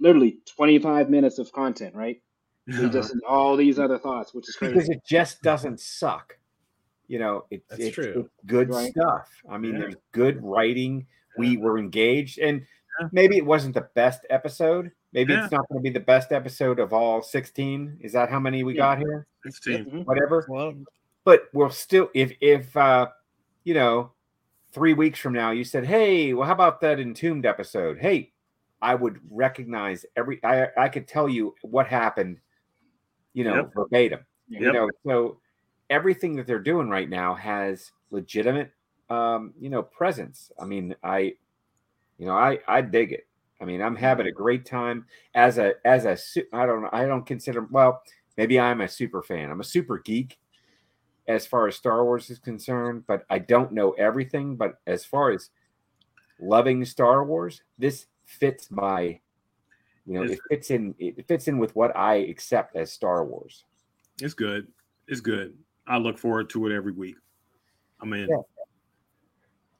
literally 0.00 0.38
twenty 0.56 0.78
five 0.80 1.10
minutes 1.10 1.38
of 1.38 1.52
content 1.52 1.94
right 1.94 2.20
leads 2.66 2.96
us 2.96 3.10
into 3.12 3.26
all 3.26 3.56
these 3.56 3.78
other 3.78 3.98
thoughts 3.98 4.34
which 4.34 4.48
is 4.48 4.56
because 4.60 4.88
it 4.88 4.98
just 5.08 5.42
doesn't 5.42 5.78
suck. 5.80 6.36
You 7.08 7.18
know, 7.18 7.44
it, 7.50 7.62
That's 7.68 7.82
it's, 7.82 7.94
true. 7.94 8.12
it's 8.24 8.28
good 8.46 8.70
Right. 8.70 8.90
stuff. 8.90 9.28
I 9.50 9.58
mean, 9.58 9.74
Yeah. 9.74 9.80
there's 9.80 9.96
good 10.12 10.42
writing. 10.42 11.06
We 11.38 11.56
were 11.56 11.78
engaged, 11.78 12.38
and 12.38 12.64
maybe 13.12 13.36
it 13.36 13.44
wasn't 13.46 13.74
the 13.74 13.88
best 13.94 14.26
episode. 14.30 14.90
Maybe 15.12 15.32
Yeah. 15.32 15.44
it's 15.44 15.52
not 15.52 15.68
going 15.68 15.78
to 15.78 15.82
be 15.82 15.90
the 15.90 16.04
best 16.04 16.32
episode 16.32 16.78
of 16.78 16.92
all 16.92 17.22
16. 17.22 17.98
Is 18.00 18.12
that 18.12 18.30
how 18.30 18.38
many 18.40 18.64
we 18.64 18.74
Yeah. 18.74 18.78
got 18.78 18.98
here? 18.98 19.26
Sixteen. 19.44 19.84
Mhm. 19.86 20.06
Whatever. 20.06 20.44
Well, 20.48 20.74
But 21.24 21.48
we'll 21.52 21.70
still, 21.70 22.10
if 22.14 22.32
if 22.40 22.76
uh, 22.76 23.08
you 23.64 23.74
know, 23.74 24.12
three 24.72 24.94
weeks 24.94 25.18
from 25.20 25.32
now, 25.34 25.50
you 25.52 25.64
said, 25.64 25.84
"Hey, 25.84 26.32
well, 26.34 26.46
how 26.46 26.52
about 26.54 26.80
that 26.80 26.98
entombed 26.98 27.46
episode?" 27.46 27.98
Hey, 27.98 28.32
I 28.80 28.94
would 28.96 29.20
recognize 29.30 30.04
every. 30.16 30.42
I 30.44 30.68
I 30.76 30.88
could 30.88 31.06
tell 31.06 31.28
you 31.28 31.54
what 31.62 31.86
happened. 31.86 32.40
You 33.34 33.44
know, 33.44 33.54
Yep. 33.56 33.74
verbatim. 33.74 34.20
you 34.48 34.70
know 34.72 34.90
so 35.06 35.40
everything 35.88 36.36
that 36.36 36.46
they're 36.46 36.58
doing 36.58 36.88
right 36.90 37.08
now 37.08 37.34
has 37.34 37.90
legitimate 38.10 38.70
um 39.12 39.52
you 39.60 39.68
know 39.68 39.82
presence 39.82 40.50
i 40.58 40.64
mean 40.64 40.94
i 41.02 41.18
you 42.18 42.26
know 42.26 42.36
i 42.36 42.58
i 42.68 42.80
dig 42.80 43.12
it 43.12 43.26
i 43.60 43.64
mean 43.64 43.80
i'm 43.82 43.96
having 43.96 44.26
a 44.26 44.32
great 44.32 44.64
time 44.64 45.04
as 45.34 45.58
a 45.58 45.74
as 45.84 46.04
a 46.06 46.16
I 46.52 46.66
don't 46.66 46.88
i 46.92 47.04
don't 47.04 47.26
consider 47.26 47.66
well 47.70 48.02
maybe 48.38 48.58
i'm 48.58 48.80
a 48.80 48.88
super 48.88 49.22
fan 49.22 49.50
i'm 49.50 49.60
a 49.60 49.64
super 49.76 49.98
geek 49.98 50.38
as 51.28 51.46
far 51.46 51.68
as 51.68 51.76
star 51.76 52.04
wars 52.04 52.30
is 52.30 52.38
concerned 52.38 53.04
but 53.06 53.24
i 53.28 53.38
don't 53.38 53.72
know 53.72 53.90
everything 53.92 54.56
but 54.56 54.74
as 54.86 55.04
far 55.04 55.30
as 55.32 55.50
loving 56.40 56.84
star 56.84 57.24
wars 57.24 57.62
this 57.78 58.06
fits 58.24 58.70
my 58.70 59.18
you 60.06 60.14
know 60.14 60.22
It's- 60.24 60.38
it 60.38 60.42
fits 60.48 60.70
in 60.70 60.94
it 60.98 61.26
fits 61.28 61.48
in 61.48 61.58
with 61.58 61.74
what 61.76 61.94
i 61.96 62.14
accept 62.16 62.76
as 62.76 62.92
star 62.92 63.24
wars 63.24 63.64
It's 64.20 64.34
good. 64.34 64.68
It's 65.08 65.20
good. 65.20 65.56
I 65.86 65.96
look 65.98 66.16
forward 66.18 66.48
to 66.50 66.66
it 66.66 66.72
every 66.74 66.92
week. 66.92 67.16
I'm 68.00 68.12
in. 68.12 68.28
Yeah. 68.28 68.42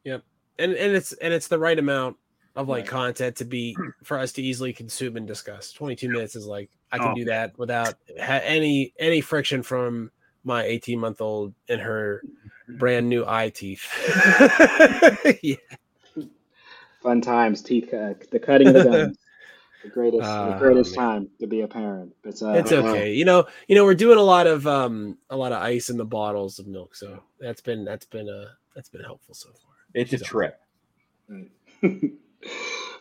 And 0.04 0.20
and 0.58 0.94
it's 0.94 1.12
and 1.14 1.32
it's 1.32 1.48
the 1.48 1.58
right 1.58 1.78
amount 1.78 2.16
of 2.54 2.68
like 2.68 2.82
Right. 2.84 2.90
content 2.90 3.36
to 3.36 3.44
be 3.44 3.76
for 4.04 4.18
us 4.18 4.32
to 4.32 4.42
easily 4.42 4.72
consume 4.72 5.16
and 5.16 5.26
discuss. 5.26 5.72
Twenty 5.72 5.96
two 5.96 6.08
minutes 6.10 6.36
is 6.36 6.46
like 6.46 6.70
I 6.90 6.98
can 6.98 7.12
Oh. 7.12 7.14
do 7.14 7.24
that 7.26 7.56
without 7.58 7.94
ha- 8.20 8.40
any 8.44 8.92
any 8.98 9.20
friction 9.20 9.62
from 9.62 10.10
my 10.44 10.62
eighteen 10.64 10.98
month 11.00 11.20
old 11.20 11.54
and 11.68 11.80
her 11.80 12.22
brand 12.68 13.08
new 13.08 13.24
eye 13.26 13.48
teeth. 13.50 13.86
yeah. 15.42 15.56
fun 17.02 17.20
times 17.20 17.62
teeth 17.62 17.88
cut, 17.90 18.30
the 18.30 18.38
cutting 18.38 18.68
of 18.68 18.74
the 18.74 18.84
guns 18.84 19.18
the 19.82 19.88
greatest 19.88 20.20
the 20.20 20.26
Ah, 20.52 20.58
greatest 20.58 20.96
man. 20.96 21.04
time 21.04 21.28
to 21.40 21.46
be 21.46 21.62
a 21.62 21.68
parent 21.68 22.14
but 22.22 22.40
uh, 22.42 22.52
It's 22.52 22.70
okay. 22.72 23.12
You 23.12 23.24
know, 23.24 23.46
you 23.66 23.74
know, 23.74 23.84
we're 23.84 23.94
doing 23.94 24.18
a 24.18 24.22
lot 24.22 24.46
of 24.46 24.66
um 24.66 25.18
a 25.30 25.36
lot 25.36 25.52
of 25.52 25.60
ice 25.62 25.88
in 25.90 25.96
the 25.96 26.04
bottles 26.04 26.58
of 26.58 26.66
milk, 26.66 26.94
so 26.94 27.22
that's 27.40 27.60
been 27.60 27.84
that's 27.84 28.06
been 28.06 28.28
uh 28.28 28.50
that's 28.76 28.88
been 28.88 29.02
helpful 29.02 29.34
so 29.34 29.48
far. 29.50 29.71
It's 29.94 30.12
a 30.12 30.18
So- 30.18 30.24
trip 30.24 30.58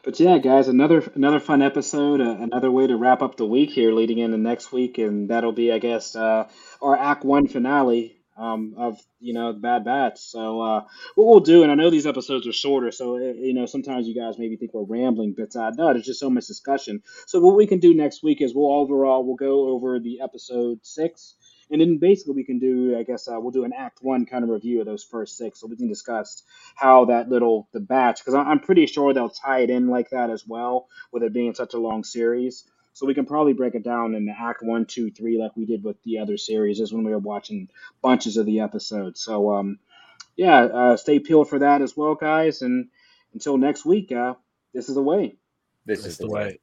but 0.04 0.20
yeah, 0.20 0.38
guys, 0.40 0.68
another 0.68 1.04
another 1.16 1.40
fun 1.40 1.62
episode, 1.62 2.22
uh, 2.22 2.38
another 2.40 2.72
way 2.72 2.88
to 2.88 2.96
wrap 2.96 3.22
up 3.22 3.38
the 3.38 3.46
week 3.46 3.70
here, 3.72 3.92
leading 3.94 4.18
into 4.18 4.38
next 4.38 4.72
week, 4.72 4.98
and 4.98 5.30
that'll 5.30 5.52
be, 5.52 5.72
I 5.72 5.78
guess, 5.80 6.16
uh, 6.16 6.48
our 6.82 6.98
Act 6.98 7.24
One 7.24 7.48
finale. 7.48 8.18
um, 8.38 8.74
of 8.78 8.98
you 9.20 9.34
know 9.34 9.54
Bad 9.54 9.84
Batch. 9.86 10.18
So 10.20 10.62
uh, 10.62 10.82
what 11.16 11.28
we'll 11.28 11.40
do, 11.42 11.62
and 11.64 11.72
I 11.72 11.76
know 11.76 11.90
these 11.92 12.08
episodes 12.08 12.48
are 12.48 12.54
shorter, 12.54 12.90
so 12.92 13.18
eh, 13.18 13.34
you 13.36 13.54
know 13.54 13.66
sometimes 13.68 14.08
you 14.08 14.16
guys 14.16 14.40
maybe 14.40 14.56
think 14.56 14.74
we're 14.74 14.84
rambling, 14.84 15.36
but 15.38 15.56
uh, 15.56 15.72
no, 15.78 15.94
there's 15.94 16.06
just 16.06 16.20
so 16.20 16.30
much 16.30 16.48
discussion. 16.48 17.04
So 17.28 17.40
what 17.40 17.56
we 17.56 17.68
can 17.68 17.80
do 17.80 17.94
next 17.94 18.24
week 18.24 18.42
is 18.42 18.56
we'll 18.56 18.72
overall 18.72 19.24
we'll 19.24 19.36
go 19.36 19.68
over 19.70 20.00
the 20.00 20.22
episode 20.22 20.80
six. 20.84 21.36
And 21.72 21.80
then 21.82 21.98
basically 21.98 22.34
we 22.36 22.44
can 22.44 22.60
do, 22.60 22.98
I 22.98 23.04
guess, 23.04 23.30
uh, 23.30 23.40
we'll 23.40 23.52
do 23.52 23.64
an 23.64 23.72
Act 23.74 24.00
One 24.02 24.26
kind 24.26 24.44
of 24.44 24.50
review 24.50 24.82
of 24.82 24.86
those 24.86 25.06
first 25.06 25.38
six, 25.38 25.60
so 25.60 25.68
we 25.68 25.78
can 25.78 25.88
discuss 25.88 26.44
how 26.76 27.06
that 27.06 27.30
little 27.30 27.70
the 27.72 27.80
batch, 27.80 28.20
because 28.20 28.34
I'm 28.34 28.60
pretty 28.60 28.86
sure 28.88 29.14
they'll 29.14 29.30
tie 29.30 29.62
it 29.62 29.70
in 29.70 29.88
like 29.88 30.10
that 30.10 30.30
as 30.30 30.46
well, 30.46 30.90
with 31.12 31.24
it 31.24 31.34
being 31.34 31.56
such 31.56 31.74
a 31.74 31.80
long 31.80 32.04
series. 32.04 32.66
So 32.94 33.06
we 33.06 33.14
can 33.14 33.26
probably 33.26 33.54
break 33.54 33.74
it 33.74 33.84
down 33.84 34.16
in 34.16 34.28
Act 34.28 34.62
One, 34.62 34.86
Two, 34.86 35.12
Three, 35.12 35.40
like 35.40 35.56
we 35.56 35.66
did 35.66 35.82
with 35.82 35.96
the 36.04 36.20
other 36.20 36.38
series, 36.38 36.82
is 36.82 36.92
when 36.92 37.06
we 37.06 37.12
were 37.12 37.20
watching 37.20 37.70
bunches 38.02 38.36
of 38.36 38.46
the 38.46 38.60
episodes. 38.60 39.22
So 39.22 39.54
um, 39.54 39.80
yeah, 40.36 40.64
uh, 40.66 40.98
stay 40.98 41.20
peeled 41.20 41.50
for 41.50 41.60
that 41.60 41.82
as 41.82 41.96
well, 41.96 42.16
guys. 42.16 42.62
And 42.62 42.90
until 43.34 43.58
next 43.58 43.86
week, 43.86 44.12
uh, 44.12 44.34
this 44.74 44.90
is 44.90 44.96
the 44.96 45.02
way. 45.02 45.38
This 45.86 46.04
That's 46.04 46.14
is 46.14 46.18
the 46.18 46.26
the 46.26 46.32
way. 46.34 46.44
way. 46.44 46.60